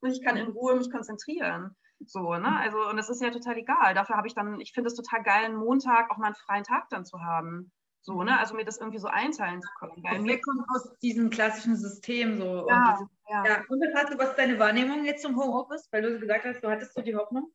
und 0.00 0.10
ich 0.10 0.24
kann 0.24 0.38
in 0.38 0.48
Ruhe 0.48 0.76
mich 0.76 0.90
konzentrieren. 0.90 1.76
So, 2.06 2.34
ne? 2.34 2.58
Also, 2.58 2.88
und 2.88 2.96
das 2.96 3.10
ist 3.10 3.20
ja 3.20 3.30
total 3.30 3.58
egal. 3.58 3.92
Dafür 3.92 4.16
habe 4.16 4.26
ich 4.26 4.34
dann, 4.34 4.60
ich 4.60 4.72
finde 4.72 4.88
es 4.88 4.94
total 4.94 5.22
geil, 5.22 5.44
einen 5.44 5.56
Montag 5.56 6.10
auch 6.10 6.16
mal 6.16 6.26
einen 6.26 6.34
freien 6.34 6.64
Tag 6.64 6.88
dann 6.88 7.04
zu 7.04 7.22
haben. 7.22 7.70
So, 8.04 8.22
ne? 8.22 8.38
Also 8.38 8.54
mir 8.54 8.66
das 8.66 8.76
irgendwie 8.76 8.98
so 8.98 9.08
einteilen 9.08 9.62
zu 9.62 9.68
können. 9.78 10.02
Weil 10.02 10.20
mir 10.20 10.38
kommt 10.38 10.62
aus 10.74 10.98
diesem 10.98 11.30
klassischen 11.30 11.74
System 11.74 12.36
so. 12.36 12.68
Ja, 12.68 12.98
und, 12.98 13.08
ja. 13.30 13.46
ja. 13.46 13.56
und 13.66 13.80
was, 13.80 13.94
hast 13.94 14.12
du, 14.12 14.18
was 14.18 14.28
ist 14.30 14.38
deine 14.38 14.58
Wahrnehmung 14.58 15.06
jetzt 15.06 15.22
zum 15.22 15.34
Homeoffice? 15.40 15.88
Weil 15.90 16.02
du 16.02 16.20
gesagt 16.20 16.44
hast, 16.44 16.60
du 16.62 16.68
hattest 16.68 16.92
so 16.92 17.00
die 17.00 17.16
Hoffnung? 17.16 17.50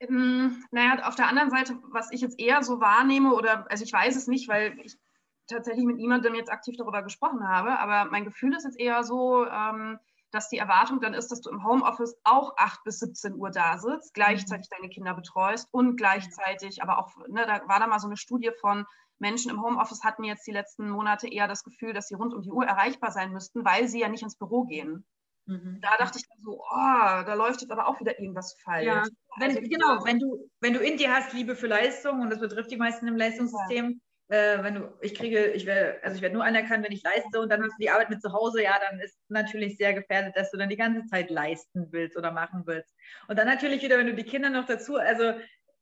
Ähm, 0.00 0.64
naja, 0.72 1.06
auf 1.06 1.14
der 1.14 1.28
anderen 1.28 1.50
Seite, 1.50 1.78
was 1.92 2.10
ich 2.10 2.20
jetzt 2.20 2.40
eher 2.40 2.64
so 2.64 2.80
wahrnehme, 2.80 3.32
oder 3.32 3.70
also 3.70 3.84
ich 3.84 3.92
weiß 3.92 4.16
es 4.16 4.26
nicht, 4.26 4.48
weil 4.48 4.76
ich 4.80 4.98
tatsächlich 5.46 5.84
mit 5.84 5.96
niemandem 5.96 6.34
jetzt 6.34 6.50
aktiv 6.50 6.74
darüber 6.76 7.04
gesprochen 7.04 7.46
habe, 7.46 7.78
aber 7.78 8.10
mein 8.10 8.24
Gefühl 8.24 8.56
ist 8.56 8.64
jetzt 8.64 8.80
eher 8.80 9.04
so, 9.04 9.46
ähm, 9.46 10.00
dass 10.34 10.48
die 10.48 10.58
Erwartung 10.58 11.00
dann 11.00 11.14
ist, 11.14 11.30
dass 11.30 11.40
du 11.40 11.50
im 11.50 11.64
Homeoffice 11.64 12.16
auch 12.24 12.54
8 12.56 12.82
bis 12.84 12.98
17 12.98 13.34
Uhr 13.34 13.50
da 13.50 13.78
sitzt, 13.78 14.14
gleichzeitig 14.14 14.68
deine 14.68 14.88
Kinder 14.88 15.14
betreust 15.14 15.68
und 15.70 15.96
gleichzeitig, 15.96 16.82
aber 16.82 16.98
auch, 16.98 17.16
ne, 17.28 17.46
da 17.46 17.66
war 17.68 17.78
da 17.78 17.86
mal 17.86 18.00
so 18.00 18.08
eine 18.08 18.16
Studie 18.16 18.50
von 18.60 18.84
Menschen 19.18 19.50
im 19.50 19.62
Homeoffice 19.62 20.02
hatten 20.02 20.24
jetzt 20.24 20.46
die 20.46 20.52
letzten 20.52 20.90
Monate 20.90 21.28
eher 21.28 21.46
das 21.46 21.62
Gefühl, 21.62 21.92
dass 21.92 22.08
sie 22.08 22.14
rund 22.14 22.34
um 22.34 22.42
die 22.42 22.50
Uhr 22.50 22.64
erreichbar 22.64 23.12
sein 23.12 23.32
müssten, 23.32 23.64
weil 23.64 23.86
sie 23.86 24.00
ja 24.00 24.08
nicht 24.08 24.24
ins 24.24 24.36
Büro 24.36 24.64
gehen. 24.64 25.06
Mhm. 25.46 25.78
Da 25.80 25.96
dachte 25.98 26.18
ich 26.18 26.26
dann 26.28 26.40
so, 26.40 26.60
oh, 26.60 27.22
da 27.24 27.34
läuft 27.34 27.60
jetzt 27.60 27.70
aber 27.70 27.86
auch 27.86 28.00
wieder 28.00 28.18
irgendwas 28.18 28.56
falsch. 28.64 28.86
Ja, 28.86 29.04
wenn, 29.36 29.56
also, 29.56 29.60
genau, 29.60 30.04
wenn 30.04 30.18
du, 30.18 30.50
wenn 30.60 30.74
du 30.74 30.80
in 30.80 30.96
dir 30.96 31.14
hast 31.14 31.32
Liebe 31.32 31.54
für 31.54 31.68
Leistung, 31.68 32.22
und 32.22 32.30
das 32.30 32.40
betrifft 32.40 32.72
die 32.72 32.76
meisten 32.76 33.06
im 33.06 33.16
Leistungssystem, 33.16 33.90
ja 33.90 34.03
äh, 34.28 34.62
wenn 34.62 34.74
du, 34.74 34.92
ich 35.00 35.14
kriege, 35.14 35.46
ich 35.48 35.66
werde, 35.66 36.02
also 36.02 36.16
ich 36.16 36.22
werde 36.22 36.34
nur 36.34 36.44
anerkannt, 36.44 36.84
wenn 36.84 36.92
ich 36.92 37.02
leiste 37.02 37.40
und 37.40 37.50
dann 37.50 37.62
hast 37.62 37.72
du 37.72 37.82
die 37.82 37.90
Arbeit 37.90 38.10
mit 38.10 38.22
zu 38.22 38.32
Hause, 38.32 38.62
ja, 38.62 38.74
dann 38.88 39.00
ist 39.00 39.18
natürlich 39.28 39.76
sehr 39.76 39.92
gefährdet, 39.92 40.36
dass 40.36 40.50
du 40.50 40.56
dann 40.56 40.70
die 40.70 40.76
ganze 40.76 41.06
Zeit 41.06 41.30
leisten 41.30 41.88
willst 41.90 42.16
oder 42.16 42.32
machen 42.32 42.62
willst. 42.66 42.94
Und 43.28 43.38
dann 43.38 43.46
natürlich 43.46 43.82
wieder, 43.82 43.98
wenn 43.98 44.06
du 44.06 44.14
die 44.14 44.24
Kinder 44.24 44.50
noch 44.50 44.66
dazu, 44.66 44.96
also 44.96 45.34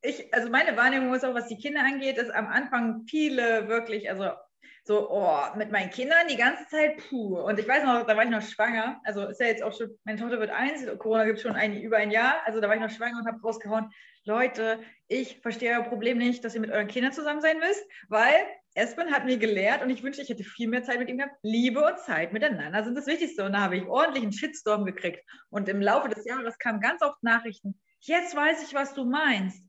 ich, 0.03 0.35
also 0.35 0.51
meine 0.51 0.77
Wahrnehmung 0.77 1.15
ist 1.15 1.25
auch, 1.25 1.35
was 1.35 1.47
die 1.47 1.59
Kinder 1.59 1.81
angeht, 1.85 2.19
ist 2.19 2.31
am 2.31 2.49
Anfang 2.49 3.05
viele 3.09 3.69
wirklich, 3.69 4.11
also 4.11 4.31
so, 4.85 5.11
oh, 5.11 5.39
mit 5.57 5.71
meinen 5.71 5.91
Kindern 5.91 6.27
die 6.29 6.37
ganze 6.37 6.67
Zeit, 6.67 6.97
puh. 7.09 7.39
Und 7.39 7.59
ich 7.59 7.69
weiß 7.69 7.85
noch, 7.85 8.05
da 8.05 8.17
war 8.17 8.25
ich 8.25 8.31
noch 8.31 8.43
schwanger. 8.43 9.01
Also 9.05 9.29
ist 9.29 9.41
ja 9.41 9.47
jetzt 9.47 9.63
auch 9.63 9.73
schon, 9.73 9.97
meine 10.05 10.19
Tochter 10.19 10.41
wird 10.41 10.51
eins, 10.51 10.85
Corona 10.99 11.25
gibt 11.25 11.37
es 11.37 11.43
schon 11.43 11.55
ein, 11.55 11.81
über 11.81 11.99
ein 11.99 12.11
Jahr. 12.11 12.45
Also 12.45 12.61
da 12.61 12.69
war 12.69 12.75
ich 12.75 12.81
noch 12.81 12.91
schwanger 12.91 13.19
und 13.19 13.27
habe 13.27 13.41
rausgehauen, 13.41 13.91
Leute, 14.25 14.81
ich 15.09 15.41
verstehe 15.41 15.73
euer 15.77 15.85
Problem 15.85 16.19
nicht, 16.19 16.45
dass 16.45 16.55
ihr 16.55 16.61
mit 16.61 16.71
euren 16.71 16.89
Kindern 16.89 17.13
zusammen 17.13 17.41
sein 17.41 17.59
müsst, 17.59 17.85
weil 18.09 18.35
Espen 18.75 19.13
hat 19.13 19.25
mir 19.25 19.37
gelehrt 19.37 19.83
und 19.83 19.91
ich 19.91 20.03
wünschte, 20.03 20.23
ich 20.23 20.31
hätte 20.31 20.45
viel 20.45 20.69
mehr 20.69 20.83
Zeit 20.83 20.99
mit 20.99 21.09
ihm 21.09 21.19
gehabt. 21.19 21.37
Liebe 21.43 21.85
und 21.85 21.99
Zeit 21.99 22.33
miteinander 22.33 22.83
sind 22.85 22.97
das 22.97 23.07
Wichtigste. 23.07 23.45
Und 23.45 23.53
da 23.53 23.61
habe 23.61 23.77
ich 23.77 23.87
ordentlich 23.87 24.23
einen 24.23 24.33
Shitstorm 24.33 24.85
gekriegt. 24.85 25.25
Und 25.51 25.69
im 25.69 25.81
Laufe 25.81 26.09
des 26.09 26.25
Jahres 26.25 26.59
kamen 26.59 26.81
ganz 26.81 27.03
oft 27.03 27.23
Nachrichten. 27.23 27.81
Jetzt 28.01 28.35
weiß 28.35 28.65
ich, 28.65 28.75
was 28.75 28.95
du 28.95 29.05
meinst. 29.05 29.63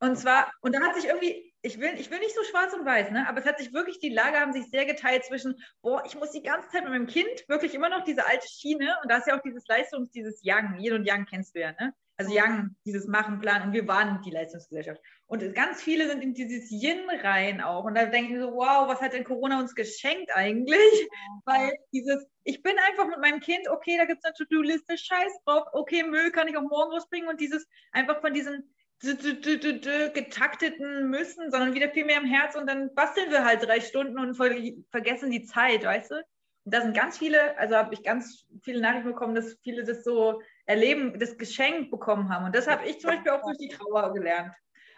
Und 0.00 0.16
zwar, 0.16 0.50
und 0.62 0.74
da 0.74 0.80
hat 0.80 0.94
sich 0.94 1.06
irgendwie, 1.06 1.49
ich 1.62 1.78
will, 1.78 1.92
ich 1.96 2.10
will 2.10 2.18
nicht 2.20 2.34
so 2.34 2.42
schwarz 2.44 2.72
und 2.72 2.86
weiß, 2.86 3.10
ne? 3.10 3.28
aber 3.28 3.40
es 3.40 3.46
hat 3.46 3.58
sich 3.58 3.72
wirklich, 3.72 3.98
die 3.98 4.08
Lager 4.08 4.40
haben 4.40 4.52
sich 4.52 4.70
sehr 4.70 4.86
geteilt 4.86 5.24
zwischen, 5.24 5.56
boah, 5.82 6.02
ich 6.06 6.14
muss 6.14 6.30
die 6.30 6.42
ganze 6.42 6.68
Zeit 6.68 6.84
mit 6.84 6.92
meinem 6.92 7.06
Kind 7.06 7.48
wirklich 7.48 7.74
immer 7.74 7.88
noch 7.88 8.04
diese 8.04 8.26
alte 8.26 8.48
Schiene 8.48 8.96
und 9.02 9.10
da 9.10 9.18
ist 9.18 9.26
ja 9.26 9.36
auch 9.36 9.42
dieses 9.42 9.66
Leistungs-, 9.66 10.10
dieses 10.10 10.42
Yang, 10.42 10.78
Yin 10.80 10.94
und 10.94 11.04
Yang 11.04 11.26
kennst 11.26 11.54
du 11.54 11.60
ja, 11.60 11.72
ne? 11.72 11.94
Also 12.16 12.34
Yang, 12.34 12.76
dieses 12.84 13.06
Machen, 13.06 13.40
Planen 13.40 13.68
und 13.68 13.72
wir 13.72 13.88
waren 13.88 14.20
die 14.20 14.30
Leistungsgesellschaft. 14.30 15.00
Und 15.26 15.54
ganz 15.54 15.82
viele 15.82 16.06
sind 16.06 16.22
in 16.22 16.34
dieses 16.34 16.70
Yin 16.70 17.08
rein 17.22 17.62
auch. 17.62 17.84
Und 17.84 17.94
da 17.94 18.04
denke 18.04 18.34
ich 18.34 18.40
so, 18.40 18.52
wow, 18.52 18.86
was 18.88 19.00
hat 19.00 19.14
denn 19.14 19.24
Corona 19.24 19.58
uns 19.58 19.74
geschenkt 19.74 20.30
eigentlich? 20.34 21.08
Weil 21.46 21.72
dieses, 21.92 22.26
ich 22.44 22.62
bin 22.62 22.74
einfach 22.90 23.06
mit 23.06 23.20
meinem 23.20 23.40
Kind, 23.40 23.68
okay, 23.70 23.96
da 23.96 24.04
gibt 24.04 24.18
es 24.18 24.24
eine 24.24 24.34
To-Do-Liste, 24.34 24.98
scheiß 24.98 25.44
drauf, 25.46 25.68
okay, 25.72 26.02
Müll 26.02 26.30
kann 26.30 26.46
ich 26.46 26.58
auch 26.58 26.62
morgen 26.62 26.92
rausbringen 26.92 27.30
und 27.30 27.40
dieses 27.40 27.66
einfach 27.92 28.20
von 28.20 28.34
diesem 28.34 28.64
getakteten 29.00 31.08
müssen, 31.08 31.50
sondern 31.50 31.74
wieder 31.74 31.90
viel 31.90 32.04
mehr 32.04 32.20
im 32.20 32.26
Herz 32.26 32.54
und 32.54 32.68
dann 32.68 32.94
basteln 32.94 33.30
wir 33.30 33.44
halt 33.44 33.66
drei 33.66 33.80
Stunden 33.80 34.18
und 34.18 34.34
vergessen 34.34 35.30
die 35.30 35.44
Zeit, 35.44 35.84
weißt 35.84 36.10
du? 36.10 36.16
Und 36.64 36.74
da 36.74 36.82
sind 36.82 36.94
ganz 36.94 37.16
viele, 37.16 37.56
also 37.58 37.76
habe 37.76 37.94
ich 37.94 38.02
ganz 38.02 38.46
viele 38.62 38.80
Nachrichten 38.80 39.08
bekommen, 39.08 39.34
dass 39.34 39.56
viele 39.62 39.84
das 39.84 40.04
so 40.04 40.42
erleben, 40.66 41.18
das 41.18 41.38
Geschenk 41.38 41.90
bekommen 41.90 42.28
haben. 42.28 42.44
Und 42.44 42.54
das 42.54 42.68
habe 42.68 42.86
ich 42.86 43.00
zum 43.00 43.10
Beispiel 43.10 43.32
auch 43.32 43.42
durch 43.42 43.56
die 43.56 43.68
Trauer 43.68 44.12
gelernt. 44.12 44.52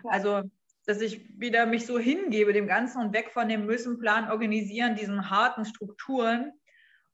Also, 0.05 0.43
dass 0.87 1.01
ich 1.01 1.39
wieder 1.39 1.67
mich 1.67 1.87
so 1.87 1.99
hingebe 1.99 2.53
dem 2.53 2.67
Ganzen 2.67 3.01
und 3.01 3.15
weg 3.15 3.31
von 3.31 3.49
dem 3.49 3.67
Müssen, 3.67 4.01
Plan, 4.01 4.31
Organisieren, 4.31 4.97
diesen 4.97 5.31
harten 5.31 5.65
Strukturen. 5.65 6.53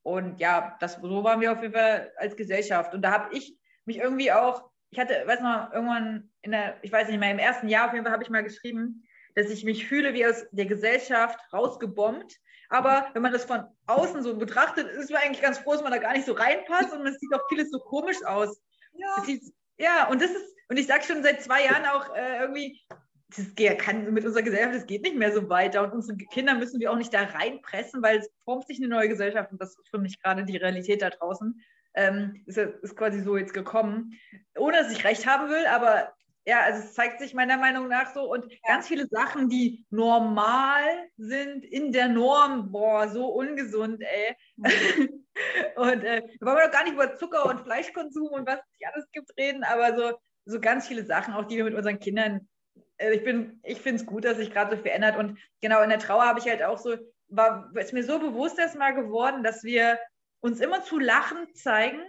Und 0.03 0.40
ja, 0.40 0.79
das, 0.81 0.94
so 0.94 1.22
waren 1.22 1.42
wir 1.42 1.53
auf 1.53 1.61
jeden 1.61 1.74
Fall 1.74 2.11
als 2.16 2.35
Gesellschaft. 2.35 2.94
Und 2.94 3.03
da 3.03 3.12
habe 3.12 3.37
ich 3.37 3.59
mich 3.85 3.98
irgendwie 3.98 4.33
auch, 4.33 4.70
ich 4.90 4.98
hatte, 4.98 5.22
weiß 5.27 5.40
noch, 5.40 5.72
irgendwann 5.72 6.31
in 6.42 6.53
der, 6.53 6.77
ich 6.83 6.92
weiß 6.92 7.09
nicht 7.09 7.18
mehr, 7.18 7.31
im 7.31 7.38
ersten 7.38 7.68
Jahr 7.68 7.87
auf 7.87 7.92
jeden 7.92 8.05
Fall 8.05 8.12
habe 8.12 8.22
ich 8.22 8.31
mal 8.31 8.42
geschrieben, 8.42 9.05
dass 9.35 9.51
ich 9.51 9.64
mich 9.64 9.87
fühle 9.87 10.14
wie 10.14 10.27
aus 10.27 10.46
der 10.51 10.66
Gesellschaft 10.66 11.38
rausgebombt. 11.53 12.37
Aber 12.70 13.09
wenn 13.12 13.22
man 13.22 13.33
das 13.33 13.44
von 13.44 13.64
außen 13.87 14.22
so 14.22 14.37
betrachtet, 14.37 14.88
ist 14.88 15.11
man 15.11 15.22
eigentlich 15.22 15.42
ganz 15.42 15.59
froh, 15.59 15.72
dass 15.72 15.83
man 15.83 15.92
da 15.92 15.98
gar 15.98 16.12
nicht 16.12 16.27
so 16.27 16.33
reinpasst 16.33 16.92
und 16.92 17.07
es 17.07 17.18
sieht 17.18 17.33
auch 17.35 17.48
vieles 17.48 17.70
so 17.70 17.79
komisch 17.79 18.22
aus. 18.24 18.61
Ja, 18.92 19.22
sieht, 19.24 19.42
ja 19.79 20.09
und 20.09 20.20
das 20.20 20.31
ist, 20.31 20.55
und 20.68 20.77
ich 20.79 20.87
sage 20.87 21.05
schon 21.05 21.22
seit 21.22 21.42
zwei 21.42 21.64
Jahren 21.64 21.87
auch 21.87 22.14
äh, 22.14 22.40
irgendwie, 22.40 22.81
das 23.29 23.79
kann 23.79 24.12
mit 24.12 24.24
unserer 24.24 24.42
Gesellschaft, 24.42 24.74
das 24.74 24.87
geht 24.87 25.03
nicht 25.03 25.16
mehr 25.16 25.33
so 25.33 25.48
weiter. 25.48 25.83
Und 25.83 25.92
unsere 25.92 26.16
Kinder 26.16 26.55
müssen 26.55 26.81
wir 26.81 26.90
auch 26.90 26.96
nicht 26.96 27.12
da 27.12 27.22
reinpressen, 27.24 28.03
weil 28.03 28.18
es 28.18 28.31
formt 28.44 28.66
sich 28.66 28.79
eine 28.79 28.88
neue 28.88 29.09
Gesellschaft 29.09 29.53
und 29.53 29.61
das 29.61 29.79
ist 29.79 29.88
für 29.88 29.98
mich 29.98 30.20
gerade 30.22 30.44
die 30.44 30.57
Realität 30.57 31.03
da 31.03 31.11
draußen. 31.11 31.62
Ähm, 31.98 32.44
ist, 32.46 32.56
ist 32.56 32.96
quasi 32.96 33.20
so 33.20 33.37
jetzt 33.37 33.52
gekommen. 33.52 34.12
Ohne 34.56 34.76
dass 34.76 34.92
ich 34.92 35.04
recht 35.04 35.26
haben 35.26 35.48
will, 35.48 35.66
aber 35.66 36.14
ja, 36.48 36.61
also 36.61 36.78
es 36.80 36.94
zeigt 36.94 37.20
sich 37.20 37.34
meiner 37.34 37.56
Meinung 37.58 37.88
nach 37.88 38.14
so 38.14 38.32
und 38.32 38.46
ganz 38.66 38.87
viele 38.87 39.06
Sachen, 39.08 39.50
die 39.50 39.84
normal 39.90 40.82
sind 41.18 41.64
in 41.64 41.92
der 41.92 42.08
Norm, 42.08 42.72
boah, 42.72 43.08
so 43.08 43.26
ungesund, 43.26 44.00
ey. 44.00 44.37
Mhm. 44.56 45.26
und 45.76 46.04
äh, 46.04 46.22
wir 46.40 46.46
wollen 46.46 46.64
doch 46.64 46.72
gar 46.72 46.84
nicht 46.84 46.94
über 46.94 47.16
Zucker 47.16 47.44
und 47.46 47.61
Fleischkonsum 47.61 48.28
und 48.28 48.46
was 48.46 48.61
es 48.61 48.88
alles 48.94 49.11
gibt 49.12 49.30
reden, 49.37 49.62
aber 49.62 49.94
so, 49.94 50.18
so 50.46 50.58
ganz 50.58 50.87
viele 50.87 51.04
Sachen, 51.04 51.34
auch 51.34 51.44
die 51.44 51.56
wir 51.56 51.64
mit 51.64 51.74
unseren 51.74 51.98
Kindern, 51.98 52.48
äh, 52.96 53.12
ich 53.12 53.24
bin, 53.24 53.61
ich 53.62 53.82
finde 53.82 54.00
es 54.00 54.06
gut, 54.06 54.24
dass 54.24 54.38
sich 54.38 54.50
gerade 54.50 54.74
so 54.74 54.82
verändert 54.82 55.18
und 55.18 55.38
genau 55.61 55.82
in 55.82 55.90
der 55.90 55.98
Trauer 55.98 56.24
habe 56.24 56.38
ich 56.38 56.48
halt 56.48 56.62
auch 56.62 56.78
so, 56.78 56.96
war, 57.28 57.70
ist 57.74 57.92
mir 57.92 58.05
so 58.05 58.18
bewusst 58.18 58.59
erstmal 58.59 58.94
geworden, 58.94 59.42
dass 59.42 59.64
wir 59.64 59.99
uns 60.41 60.61
immer 60.61 60.82
zu 60.82 60.99
lachen 60.99 61.55
zeigen. 61.55 62.03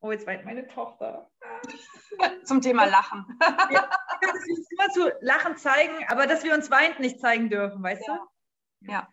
Oh, 0.00 0.12
jetzt 0.12 0.26
weint 0.26 0.44
meine 0.44 0.66
Tochter. 0.66 1.30
Zum 2.44 2.60
Thema 2.60 2.84
Lachen. 2.84 3.24
ja, 3.70 3.88
dass 4.20 4.46
wir 4.46 4.54
uns 4.54 4.70
immer 4.70 4.88
zu 4.90 5.12
Lachen 5.20 5.56
zeigen, 5.56 5.94
aber 6.08 6.26
dass 6.26 6.44
wir 6.44 6.54
uns 6.54 6.70
weinend 6.70 7.00
nicht 7.00 7.20
zeigen 7.20 7.50
dürfen, 7.50 7.82
weißt 7.82 8.06
ja. 8.06 8.16
du? 8.16 8.92
Ja. 8.92 9.08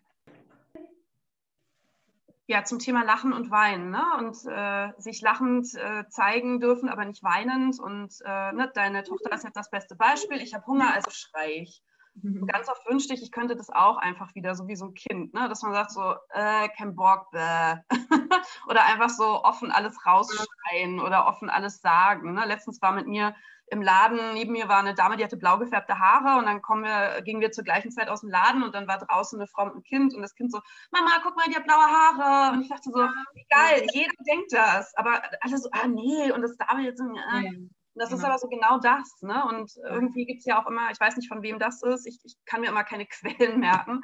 Ja, 2.46 2.62
zum 2.62 2.78
Thema 2.78 3.04
Lachen 3.04 3.32
und 3.32 3.50
Weinen. 3.50 3.90
Ne? 3.90 4.04
Und 4.18 4.36
äh, 4.46 4.92
sich 5.00 5.22
lachend 5.22 5.74
äh, 5.74 6.06
zeigen 6.08 6.60
dürfen, 6.60 6.90
aber 6.90 7.06
nicht 7.06 7.22
weinend. 7.22 7.80
Und 7.80 8.14
äh, 8.22 8.52
ne, 8.52 8.70
deine 8.74 9.02
Tochter 9.02 9.32
ist 9.32 9.44
jetzt 9.44 9.56
das 9.56 9.70
beste 9.70 9.96
Beispiel. 9.96 10.42
Ich 10.42 10.52
habe 10.52 10.66
Hunger, 10.66 10.92
also 10.92 11.10
schrei 11.10 11.62
ich. 11.62 11.82
Mhm. 12.22 12.46
Ganz 12.46 12.68
oft 12.68 12.88
wünschte 12.88 13.14
ich, 13.14 13.22
ich 13.22 13.32
könnte 13.32 13.56
das 13.56 13.70
auch 13.70 13.96
einfach 13.96 14.34
wieder, 14.34 14.54
so 14.54 14.68
wie 14.68 14.76
so 14.76 14.86
ein 14.86 14.94
Kind, 14.94 15.34
ne? 15.34 15.48
dass 15.48 15.62
man 15.62 15.72
sagt 15.72 15.90
so, 15.90 16.14
äh, 16.30 16.68
kein 16.76 16.94
Bock, 16.94 17.30
bäh. 17.32 17.76
oder 18.68 18.84
einfach 18.84 19.10
so 19.10 19.42
offen 19.42 19.72
alles 19.72 20.06
rausschreien 20.06 21.00
oder 21.00 21.26
offen 21.26 21.50
alles 21.50 21.80
sagen. 21.80 22.34
Ne? 22.34 22.44
Letztens 22.46 22.80
war 22.82 22.92
mit 22.92 23.06
mir 23.06 23.34
im 23.68 23.82
Laden, 23.82 24.34
neben 24.34 24.52
mir 24.52 24.68
war 24.68 24.78
eine 24.78 24.94
Dame, 24.94 25.16
die 25.16 25.24
hatte 25.24 25.38
blau 25.38 25.58
gefärbte 25.58 25.98
Haare 25.98 26.38
und 26.38 26.46
dann 26.46 26.60
kommen 26.62 26.84
wir, 26.84 27.22
gingen 27.22 27.40
wir 27.40 27.50
zur 27.50 27.64
gleichen 27.64 27.90
Zeit 27.90 28.08
aus 28.08 28.20
dem 28.20 28.30
Laden 28.30 28.62
und 28.62 28.74
dann 28.74 28.86
war 28.86 28.98
draußen 28.98 29.38
eine 29.40 29.48
Frau 29.48 29.64
mit 29.64 29.74
einem 29.74 29.82
Kind 29.82 30.14
und 30.14 30.22
das 30.22 30.34
Kind 30.34 30.52
so, 30.52 30.60
Mama, 30.90 31.10
guck 31.22 31.34
mal, 31.34 31.46
die 31.48 31.56
hat 31.56 31.64
blaue 31.64 31.86
Haare. 31.86 32.52
Und 32.52 32.62
ich 32.62 32.68
dachte 32.68 32.90
so, 32.90 33.08
geil, 33.48 33.86
jeder 33.92 34.12
denkt 34.28 34.52
das. 34.52 34.94
Aber 34.96 35.22
alle 35.40 35.58
so, 35.58 35.68
ah 35.72 35.88
nee, 35.88 36.30
und 36.30 36.42
das 36.42 36.56
darf 36.56 36.78
jetzt. 36.78 37.00
Äh. 37.00 37.68
Das 37.94 38.10
ist 38.12 38.24
aber 38.24 38.38
so 38.38 38.48
genau 38.48 38.78
das. 38.78 39.22
Ne? 39.22 39.44
Und 39.46 39.72
irgendwie 39.76 40.26
gibt 40.26 40.40
es 40.40 40.46
ja 40.46 40.60
auch 40.60 40.66
immer, 40.66 40.90
ich 40.90 40.98
weiß 40.98 41.16
nicht, 41.16 41.28
von 41.28 41.42
wem 41.42 41.58
das 41.58 41.82
ist, 41.82 42.06
ich, 42.06 42.18
ich 42.24 42.36
kann 42.44 42.60
mir 42.60 42.68
immer 42.68 42.84
keine 42.84 43.06
Quellen 43.06 43.60
merken. 43.60 44.00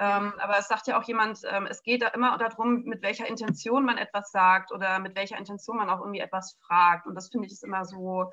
Ähm, 0.00 0.32
aber 0.38 0.58
es 0.58 0.68
sagt 0.68 0.86
ja 0.86 0.98
auch 0.98 1.04
jemand, 1.04 1.40
ähm, 1.44 1.66
es 1.66 1.82
geht 1.82 2.02
da 2.02 2.08
immer 2.08 2.38
darum, 2.38 2.84
mit 2.84 3.02
welcher 3.02 3.26
Intention 3.26 3.84
man 3.84 3.98
etwas 3.98 4.30
sagt 4.30 4.70
oder 4.70 5.00
mit 5.00 5.16
welcher 5.16 5.36
Intention 5.36 5.76
man 5.76 5.90
auch 5.90 6.00
irgendwie 6.00 6.20
etwas 6.20 6.56
fragt. 6.66 7.06
Und 7.06 7.16
das 7.16 7.30
finde 7.30 7.46
ich 7.46 7.52
ist 7.52 7.64
immer 7.64 7.84
so, 7.84 8.30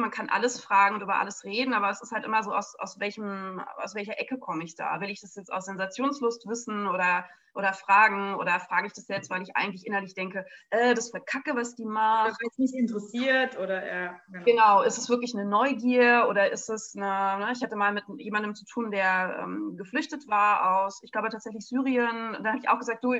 man 0.00 0.10
kann 0.10 0.28
alles 0.28 0.60
fragen 0.60 0.96
und 0.96 1.02
über 1.02 1.18
alles 1.18 1.44
reden, 1.44 1.74
aber 1.74 1.90
es 1.90 2.02
ist 2.02 2.12
halt 2.12 2.24
immer 2.24 2.42
so, 2.42 2.52
aus, 2.52 2.74
aus, 2.76 3.00
welchem, 3.00 3.60
aus 3.78 3.94
welcher 3.94 4.18
Ecke 4.18 4.38
komme 4.38 4.64
ich 4.64 4.74
da? 4.74 5.00
Will 5.00 5.10
ich 5.10 5.20
das 5.20 5.34
jetzt 5.34 5.52
aus 5.52 5.66
Sensationslust 5.66 6.46
wissen 6.48 6.86
oder, 6.86 7.24
oder 7.54 7.72
fragen 7.72 8.34
oder 8.34 8.60
frage 8.60 8.86
ich 8.86 8.92
das 8.92 9.08
jetzt, 9.08 9.30
weil 9.30 9.42
ich 9.42 9.56
eigentlich 9.56 9.86
innerlich 9.86 10.14
denke, 10.14 10.44
äh, 10.70 10.94
das 10.94 11.10
verkacke, 11.10 11.54
was 11.54 11.74
die 11.74 11.84
macht. 11.84 12.36
Weil 12.40 12.48
es 12.50 12.58
mich 12.58 12.74
interessiert 12.74 13.58
oder 13.58 13.86
ja. 13.86 14.20
Genau. 14.28 14.44
genau. 14.44 14.82
ist 14.82 14.98
es 14.98 15.08
wirklich 15.08 15.34
eine 15.34 15.44
Neugier 15.44 16.26
oder 16.28 16.50
ist 16.50 16.68
es 16.68 16.94
eine, 16.96 17.44
ne, 17.44 17.52
ich 17.52 17.62
hatte 17.62 17.76
mal 17.76 17.92
mit 17.92 18.04
jemandem 18.18 18.54
zu 18.54 18.64
tun, 18.64 18.90
der 18.90 19.40
ähm, 19.42 19.76
geflüchtet 19.76 20.28
war 20.28 20.84
aus, 20.84 21.02
ich 21.02 21.12
glaube 21.12 21.28
tatsächlich 21.28 21.66
Syrien, 21.66 22.36
da 22.42 22.50
habe 22.50 22.58
ich 22.58 22.68
auch 22.68 22.78
gesagt, 22.78 23.04
du, 23.04 23.14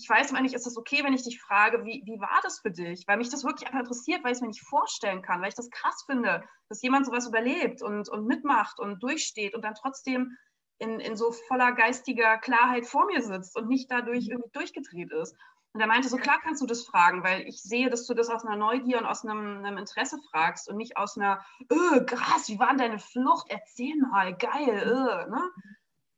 ich 0.00 0.08
weiß 0.08 0.30
immer 0.30 0.40
nicht, 0.40 0.54
ist 0.54 0.66
es 0.66 0.76
okay, 0.76 1.04
wenn 1.04 1.12
ich 1.12 1.24
dich 1.24 1.40
frage, 1.40 1.84
wie, 1.84 2.02
wie 2.06 2.20
war 2.20 2.40
das 2.42 2.60
für 2.60 2.70
dich? 2.70 3.06
Weil 3.06 3.18
mich 3.18 3.28
das 3.28 3.44
wirklich 3.44 3.66
einfach 3.66 3.80
interessiert, 3.80 4.24
weil 4.24 4.32
ich 4.32 4.36
es 4.36 4.40
mir 4.40 4.48
nicht 4.48 4.66
vorstellen 4.66 5.22
kann, 5.22 5.40
weil 5.40 5.48
ich 5.48 5.54
das 5.54 5.70
krass 5.70 6.04
finde, 6.06 6.42
dass 6.68 6.82
jemand 6.82 7.06
sowas 7.06 7.28
überlebt 7.28 7.82
und, 7.82 8.08
und 8.08 8.26
mitmacht 8.26 8.80
und 8.80 9.02
durchsteht 9.02 9.54
und 9.54 9.62
dann 9.62 9.74
trotzdem 9.74 10.36
in, 10.78 10.98
in 10.98 11.16
so 11.16 11.32
voller 11.32 11.72
geistiger 11.72 12.38
Klarheit 12.38 12.86
vor 12.86 13.06
mir 13.06 13.22
sitzt 13.22 13.56
und 13.56 13.68
nicht 13.68 13.90
dadurch 13.90 14.26
mhm. 14.26 14.32
irgendwie 14.32 14.52
durchgedreht 14.52 15.12
ist. 15.12 15.36
Und 15.72 15.80
er 15.80 15.86
meinte 15.86 16.08
so, 16.08 16.16
klar 16.16 16.40
kannst 16.42 16.62
du 16.62 16.66
das 16.66 16.84
fragen, 16.84 17.22
weil 17.22 17.42
ich 17.46 17.62
sehe, 17.62 17.90
dass 17.90 18.06
du 18.06 18.14
das 18.14 18.28
aus 18.28 18.44
einer 18.44 18.56
Neugier 18.56 18.98
und 18.98 19.06
aus 19.06 19.24
einem, 19.24 19.64
einem 19.64 19.78
Interesse 19.78 20.18
fragst 20.30 20.68
und 20.68 20.76
nicht 20.76 20.96
aus 20.96 21.16
einer, 21.16 21.44
öh, 21.70 22.04
krass, 22.06 22.48
wie 22.48 22.58
war 22.58 22.70
denn 22.70 22.78
deine 22.78 22.98
Flucht? 22.98 23.46
Erzähl 23.48 23.96
mal, 23.96 24.34
geil, 24.36 24.82
öh, 24.84 25.30
ne? 25.30 25.50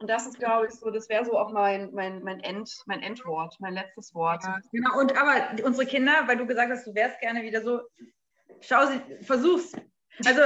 Und 0.03 0.09
das 0.09 0.27
ist, 0.27 0.41
glaube 0.41 0.67
ich, 0.67 0.73
so, 0.73 0.91
das 0.91 1.09
wäre 1.09 1.25
so 1.25 1.39
auch 1.39 1.53
mein, 1.53 1.95
mein, 1.95 2.25
mein, 2.25 2.41
End, 2.41 2.69
mein 2.87 3.03
Endwort, 3.03 3.55
mein 3.61 3.75
letztes 3.75 4.13
Wort. 4.17 4.43
Ja, 4.43 4.59
genau, 4.73 4.99
und 4.99 5.17
aber 5.17 5.65
unsere 5.65 5.87
Kinder, 5.87 6.25
weil 6.27 6.37
du 6.37 6.45
gesagt 6.45 6.73
hast, 6.73 6.85
du 6.89 6.93
wärst 6.93 7.21
gerne 7.21 7.43
wieder 7.43 7.63
so, 7.63 7.81
schau 8.61 8.85
sie, 8.87 9.01
versuch's. 9.25 9.73
Also 10.27 10.41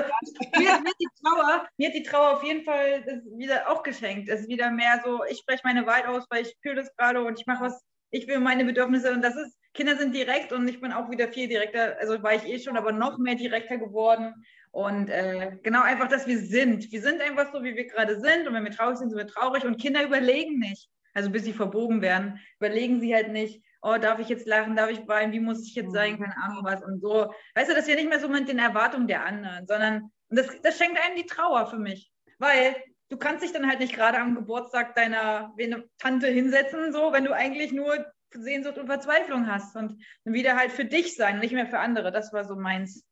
mir, 0.58 0.78
mir, 0.80 0.92
die 1.00 1.08
Trauer, 1.22 1.66
mir 1.78 1.88
hat 1.88 1.94
die 1.94 2.02
Trauer 2.02 2.36
auf 2.36 2.44
jeden 2.44 2.64
Fall 2.64 3.22
wieder 3.34 3.70
auch 3.70 3.82
geschenkt. 3.82 4.28
Es 4.28 4.42
ist 4.42 4.48
wieder 4.48 4.70
mehr 4.70 5.00
so, 5.02 5.24
ich 5.24 5.38
spreche 5.38 5.62
meine 5.64 5.86
Wahrheit 5.86 6.06
aus, 6.06 6.26
weil 6.28 6.42
ich 6.42 6.54
fühle 6.60 6.74
das 6.74 6.94
gerade 6.94 7.24
und 7.24 7.40
ich 7.40 7.46
mache 7.46 7.64
was, 7.64 7.82
ich 8.10 8.28
will 8.28 8.40
meine 8.40 8.66
Bedürfnisse 8.66 9.10
und 9.10 9.22
das 9.22 9.36
ist, 9.36 9.56
Kinder 9.76 9.96
sind 9.96 10.14
direkt 10.14 10.52
und 10.52 10.66
ich 10.68 10.80
bin 10.80 10.92
auch 10.92 11.10
wieder 11.10 11.28
viel 11.28 11.48
direkter, 11.48 11.96
also 12.00 12.22
war 12.22 12.34
ich 12.34 12.44
eh 12.46 12.58
schon, 12.58 12.76
aber 12.76 12.92
noch 12.92 13.18
mehr 13.18 13.34
direkter 13.34 13.78
geworden. 13.78 14.34
Und 14.72 15.08
äh, 15.08 15.56
genau 15.62 15.82
einfach, 15.82 16.08
dass 16.08 16.26
wir 16.26 16.38
sind. 16.38 16.90
Wir 16.90 17.00
sind 17.00 17.22
einfach 17.22 17.52
so, 17.52 17.62
wie 17.62 17.76
wir 17.76 17.86
gerade 17.86 18.20
sind. 18.20 18.46
Und 18.46 18.54
wenn 18.54 18.64
wir 18.64 18.72
traurig 18.72 18.98
sind, 18.98 19.10
sind 19.10 19.18
wir 19.18 19.26
traurig. 19.26 19.64
Und 19.64 19.80
Kinder 19.80 20.02
überlegen 20.02 20.58
nicht. 20.58 20.90
Also 21.14 21.30
bis 21.30 21.44
sie 21.44 21.54
verbogen 21.54 22.02
werden, 22.02 22.38
überlegen 22.58 23.00
sie 23.00 23.14
halt 23.14 23.32
nicht, 23.32 23.62
oh, 23.80 23.96
darf 23.96 24.18
ich 24.18 24.28
jetzt 24.28 24.46
lachen, 24.46 24.76
darf 24.76 24.90
ich 24.90 25.08
weinen, 25.08 25.32
wie 25.32 25.40
muss 25.40 25.66
ich 25.66 25.74
jetzt 25.74 25.92
sein, 25.92 26.18
keine 26.18 26.36
Ahnung 26.36 26.62
was 26.62 26.84
und 26.84 27.00
so. 27.00 27.32
Weißt 27.54 27.70
du, 27.70 27.74
dass 27.74 27.86
wir 27.86 27.94
nicht 27.94 28.10
mehr 28.10 28.20
so 28.20 28.28
mit 28.28 28.50
den 28.50 28.58
Erwartungen 28.58 29.06
der 29.06 29.24
anderen, 29.24 29.66
sondern 29.66 30.12
das, 30.28 30.60
das 30.60 30.76
schenkt 30.76 31.00
einem 31.02 31.16
die 31.16 31.24
Trauer 31.24 31.68
für 31.68 31.78
mich. 31.78 32.12
Weil 32.38 32.76
du 33.08 33.16
kannst 33.16 33.42
dich 33.42 33.52
dann 33.52 33.66
halt 33.66 33.80
nicht 33.80 33.94
gerade 33.94 34.18
am 34.18 34.34
Geburtstag 34.34 34.94
deiner 34.94 35.54
Tante 35.98 36.26
hinsetzen, 36.26 36.92
so, 36.92 37.12
wenn 37.14 37.24
du 37.24 37.32
eigentlich 37.32 37.72
nur 37.72 38.04
Sehnsucht 38.42 38.78
und 38.78 38.86
Verzweiflung 38.86 39.46
hast 39.46 39.76
und 39.76 40.02
wieder 40.24 40.56
halt 40.56 40.72
für 40.72 40.84
dich 40.84 41.16
sein, 41.16 41.40
nicht 41.40 41.52
mehr 41.52 41.66
für 41.66 41.78
andere. 41.78 42.12
Das 42.12 42.32
war 42.32 42.44
so 42.44 42.56
meins. 42.56 43.04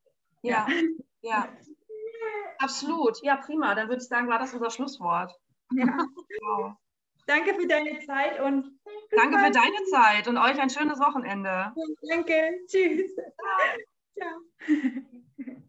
Ja. 0.42 0.66
ja. 1.22 1.48
Absolut. 2.58 3.22
Ja, 3.22 3.36
prima. 3.36 3.74
Dann 3.74 3.88
würde 3.88 4.02
ich 4.02 4.08
sagen, 4.08 4.28
war 4.28 4.38
das 4.38 4.54
unser 4.54 4.70
Schlusswort. 4.70 5.32
Ja. 5.72 6.06
Wow. 6.42 6.74
Danke 7.26 7.54
für 7.54 7.66
deine 7.66 8.00
Zeit 8.00 8.40
und. 8.40 8.78
Danke 9.10 9.38
für 9.38 9.50
deine 9.50 9.84
Zeit 9.90 10.28
und 10.28 10.36
euch 10.36 10.60
ein 10.60 10.70
schönes 10.70 10.98
Wochenende. 10.98 11.72
Danke. 12.08 12.60
Tschüss. 12.66 13.14
Ciao. 13.14 14.40
Ciao. 15.38 15.60